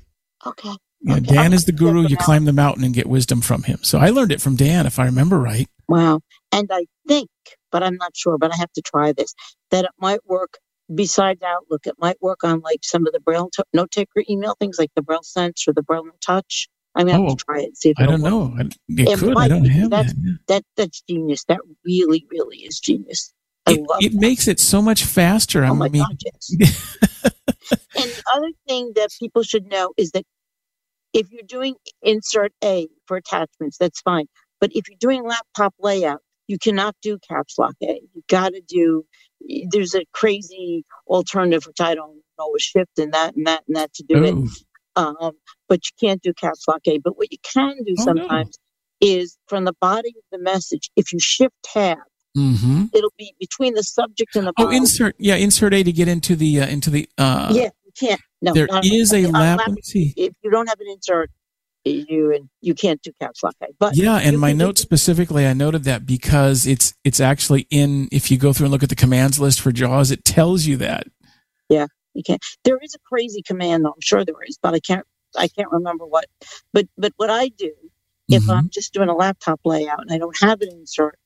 Okay. 0.46 0.74
Know, 1.02 1.16
Okay. 1.16 1.34
Dan 1.34 1.52
is 1.52 1.64
the 1.64 1.72
guru. 1.72 2.06
You 2.06 2.16
climb 2.16 2.44
the 2.44 2.52
mountain 2.52 2.84
and 2.84 2.94
get 2.94 3.06
wisdom 3.08 3.40
from 3.40 3.62
him. 3.64 3.78
So 3.82 3.98
I 3.98 4.10
learned 4.10 4.32
it 4.32 4.40
from 4.40 4.56
Dan, 4.56 4.86
if 4.86 4.98
I 4.98 5.04
remember 5.04 5.38
right. 5.38 5.68
Wow. 5.88 6.20
And 6.52 6.68
I 6.72 6.86
think, 7.06 7.28
but 7.70 7.82
I'm 7.82 7.96
not 7.96 8.16
sure, 8.16 8.38
but 8.38 8.52
I 8.52 8.56
have 8.56 8.72
to 8.72 8.82
try 8.82 9.12
this, 9.12 9.34
that 9.70 9.84
it 9.84 9.90
might 10.00 10.20
work 10.26 10.58
besides 10.94 11.42
Outlook. 11.42 11.86
It 11.86 11.94
might 11.98 12.20
work 12.22 12.42
on 12.44 12.60
like 12.60 12.80
some 12.82 13.06
of 13.06 13.12
the 13.12 13.20
Braille 13.20 13.50
t- 13.54 13.62
note 13.74 13.90
taker 13.90 14.22
email 14.30 14.54
things 14.58 14.78
like 14.78 14.90
the 14.96 15.02
Braille 15.02 15.22
Sense 15.22 15.66
or 15.68 15.72
the 15.74 15.82
Braille 15.82 16.04
Touch. 16.24 16.68
I'm 16.94 17.06
going 17.06 17.18
to 17.18 17.24
Oh, 17.24 17.28
have 17.30 17.36
to 17.38 17.44
try 17.44 17.60
it 17.60 17.64
and 17.64 17.76
see 17.76 17.90
if 17.90 17.96
I 17.98 18.06
don't 18.06 18.22
work. 18.22 18.30
know. 18.30 18.54
It, 18.60 18.76
It 18.88 19.18
could. 19.18 19.36
I 19.36 19.48
don't 19.48 19.64
have 19.64 19.90
That's- 19.90 20.12
that. 20.14 20.38
That, 20.46 20.62
that's 20.76 21.02
genius. 21.02 21.44
That 21.48 21.58
really, 21.84 22.24
really 22.30 22.58
is 22.58 22.78
genius. 22.78 23.34
I 23.66 23.72
It, 23.72 23.80
it 24.00 24.14
makes 24.14 24.48
it 24.48 24.60
so 24.60 24.82
much 24.82 25.04
faster. 25.04 25.64
I 25.64 25.70
Oh 25.70 25.74
my 25.76 25.88
mean, 25.88 25.94
God, 25.98 26.16
yes. 26.24 26.56
and 27.96 28.12
the 28.12 28.22
other 28.34 28.50
thing 28.68 28.92
that 28.96 29.10
people 29.20 29.42
should 29.44 29.66
know 29.66 29.92
is 29.96 30.12
that 30.12 30.24
if 31.12 31.30
you're 31.32 31.42
doing 31.46 31.74
insert 32.02 32.52
A 32.64 32.88
for 33.06 33.16
attachments, 33.16 33.78
that's 33.78 34.00
fine. 34.02 34.26
But 34.60 34.70
if 34.74 34.88
you're 34.88 34.98
doing 35.00 35.24
laptop 35.24 35.74
layout, 35.80 36.20
you 36.48 36.58
cannot 36.58 36.94
do 37.02 37.18
caps 37.28 37.56
lock 37.58 37.74
A. 37.82 38.00
You 38.14 38.22
got 38.28 38.50
to 38.54 38.60
do. 38.66 39.04
There's 39.70 39.94
a 39.94 40.04
crazy 40.12 40.84
alternative 41.08 41.66
which 41.66 41.80
I 41.80 41.94
don't 41.94 42.16
know 42.38 42.50
with 42.52 42.62
shift 42.62 42.98
and 42.98 43.12
that 43.14 43.36
and 43.36 43.46
that 43.46 43.64
and 43.68 43.76
that 43.76 43.92
to 43.94 44.04
do 44.08 44.22
it. 44.24 44.36
oh, 44.36 44.48
Um, 44.96 45.32
but 45.68 45.80
you 45.86 46.08
can't 46.08 46.22
do 46.22 46.32
caps 46.34 46.66
lock 46.68 46.82
A. 46.86 46.98
But 46.98 47.16
what 47.18 47.32
you 47.32 47.38
can 47.52 47.76
do 47.86 47.96
Oh, 47.98 48.08
no. 48.08 48.28
sometimes 48.28 48.58
is 49.00 49.38
from 49.48 49.64
the 49.64 49.74
body 49.80 50.10
of 50.16 50.24
the 50.32 50.38
message. 50.38 50.90
If 50.96 51.12
you 51.12 51.18
shift 51.20 51.54
tab, 51.64 51.98
hmm 52.34 52.84
it'll 52.92 53.12
be 53.16 53.34
between 53.38 53.74
the 53.74 53.82
subject 53.82 54.34
and 54.36 54.46
the 54.46 54.52
Oh, 54.58 54.70
insert. 54.70 55.14
Yeah, 55.18 55.36
insert 55.36 55.72
A 55.74 55.82
to 55.82 55.92
get 55.92 56.08
into 56.08 56.34
the 56.36 56.60
uh, 56.62 56.66
into 56.66 56.90
the. 56.90 57.08
Uh, 57.18 57.52
yeah, 57.54 57.68
you 57.84 57.92
can't. 57.98 58.20
No, 58.42 58.52
there 58.52 58.66
not- 58.66 58.84
is 58.84 59.12
a 59.12 59.24
on 59.26 59.32
lap. 59.32 59.58
lap- 59.58 59.68
Let 59.68 59.76
me 59.76 59.82
see. 59.82 60.12
If 60.16 60.32
you 60.42 60.50
don't 60.50 60.68
have 60.68 60.80
an 60.80 60.86
insert, 60.90 61.30
you 61.84 62.34
and 62.34 62.48
you 62.60 62.74
can't 62.74 63.00
do 63.02 63.12
caps 63.20 63.42
lock. 63.42 63.54
A. 63.62 63.66
But 63.78 63.96
Yeah, 63.96 64.16
and 64.16 64.38
my 64.40 64.52
note 64.52 64.78
specifically, 64.78 65.46
I 65.46 65.52
noted 65.52 65.84
that 65.84 66.06
because 66.06 66.66
it's 66.66 66.94
it's 67.04 67.20
actually 67.20 67.66
in. 67.70 68.08
If 68.10 68.30
you 68.30 68.36
go 68.38 68.52
through 68.52 68.66
and 68.66 68.72
look 68.72 68.82
at 68.82 68.88
the 68.88 68.96
commands 68.96 69.38
list 69.38 69.60
for 69.60 69.70
JAWS, 69.72 70.10
it 70.10 70.24
tells 70.24 70.66
you 70.66 70.76
that. 70.78 71.06
Yeah, 71.68 71.86
you 72.14 72.22
can't. 72.22 72.42
There 72.64 72.78
is 72.82 72.94
a 72.94 72.98
crazy 73.08 73.42
command 73.42 73.84
though. 73.84 73.90
I'm 73.90 74.00
sure 74.02 74.24
there 74.24 74.34
is, 74.48 74.58
but 74.60 74.74
I 74.74 74.80
can't. 74.80 75.06
I 75.36 75.48
can't 75.48 75.70
remember 75.70 76.04
what. 76.06 76.26
But 76.72 76.86
but 76.98 77.12
what 77.16 77.30
I 77.30 77.48
do 77.48 77.72
if 78.28 78.44
Mhm. 78.44 78.56
I'm 78.56 78.70
just 78.70 78.92
doing 78.94 79.08
a 79.10 79.14
laptop 79.14 79.60
layout 79.64 80.00
and 80.00 80.10
I 80.10 80.16
don't 80.18 80.36
have 80.40 80.62
an 80.62 80.68
insert, 80.70 81.18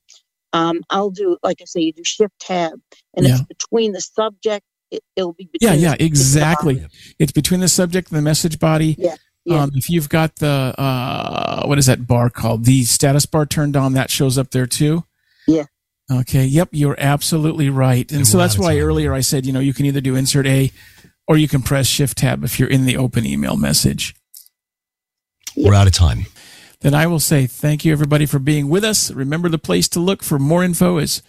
um, 0.53 0.81
I'll 0.89 1.09
do 1.11 1.37
like 1.43 1.57
I 1.61 1.65
say, 1.65 1.81
you 1.81 1.93
do 1.93 2.03
Shift 2.03 2.33
Tab, 2.39 2.73
and 3.15 3.25
Yeah. 3.27 3.33
it's 3.35 3.43
between 3.43 3.91
the 3.93 4.01
subject. 4.01 4.65
It, 4.91 5.03
it'll 5.15 5.33
be 5.33 5.47
Yeah, 5.61 5.69
between 5.71 5.81
yeah, 5.83 5.91
the 5.91 5.97
the 5.99 6.05
exactly. 6.05 6.75
body. 6.75 6.87
It's 7.19 7.31
between 7.31 7.59
the 7.59 7.67
subject 7.67 8.09
and 8.09 8.17
the 8.17 8.21
message 8.23 8.57
body. 8.59 8.95
Yeah, 8.97 9.15
yeah. 9.45 9.63
Um, 9.63 9.71
if 9.75 9.89
you've 9.89 10.09
got 10.09 10.37
the 10.37 10.73
uh, 10.77 11.63
what 11.65 11.77
is 11.77 11.85
that 11.85 12.07
bar 12.07 12.29
called? 12.29 12.65
The 12.65 12.83
status 12.85 13.25
bar 13.25 13.45
turned 13.45 13.77
on, 13.77 13.93
that 13.93 14.09
shows 14.09 14.37
up 14.37 14.51
there 14.51 14.65
too. 14.65 15.03
Yeah. 15.47 15.65
Okay. 16.11 16.45
Yep. 16.45 16.69
You're 16.71 16.95
absolutely 16.99 17.69
right. 17.69 18.09
And 18.09 18.19
And 18.21 18.27
so 18.27 18.39
that's 18.39 18.57
why 18.57 18.75
time. 18.75 18.83
earlier 18.83 19.13
I 19.13 19.19
said, 19.21 19.45
you 19.45 19.53
know, 19.53 19.59
you 19.59 19.73
can 19.75 19.85
either 19.85 20.01
do 20.01 20.15
insert 20.15 20.47
A 20.47 20.71
or 21.27 21.37
you 21.37 21.47
can 21.47 21.61
press 21.61 21.85
shift 21.85 22.17
tab 22.17 22.43
if 22.43 22.59
you're 22.59 22.67
in 22.69 22.85
the 22.85 22.97
open 22.97 23.27
email 23.27 23.55
message. 23.55 24.15
We're 25.55 25.75
out 25.75 25.85
of 25.87 25.93
time. 25.93 26.25
Then 26.81 26.93
I 26.93 27.07
will 27.07 27.19
say 27.19 27.45
thank 27.45 27.83
you, 27.83 27.91
everybody, 27.91 28.25
for 28.25 28.39
being 28.39 28.69
with 28.69 28.85
us. 28.85 29.11
Remember, 29.11 29.49
the 29.49 29.57
place 29.57 29.89
to 29.89 29.99
look 29.99 30.23
for 30.23 30.39
more 30.39 30.63
info 30.63 30.97
is 30.97 31.21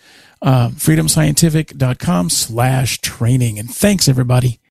uh, 0.43 0.69
freedomscientific.com 0.69 2.31
slash 2.31 3.01
training. 3.01 3.59
And 3.59 3.69
thanks, 3.69 4.09
everybody. 4.09 4.61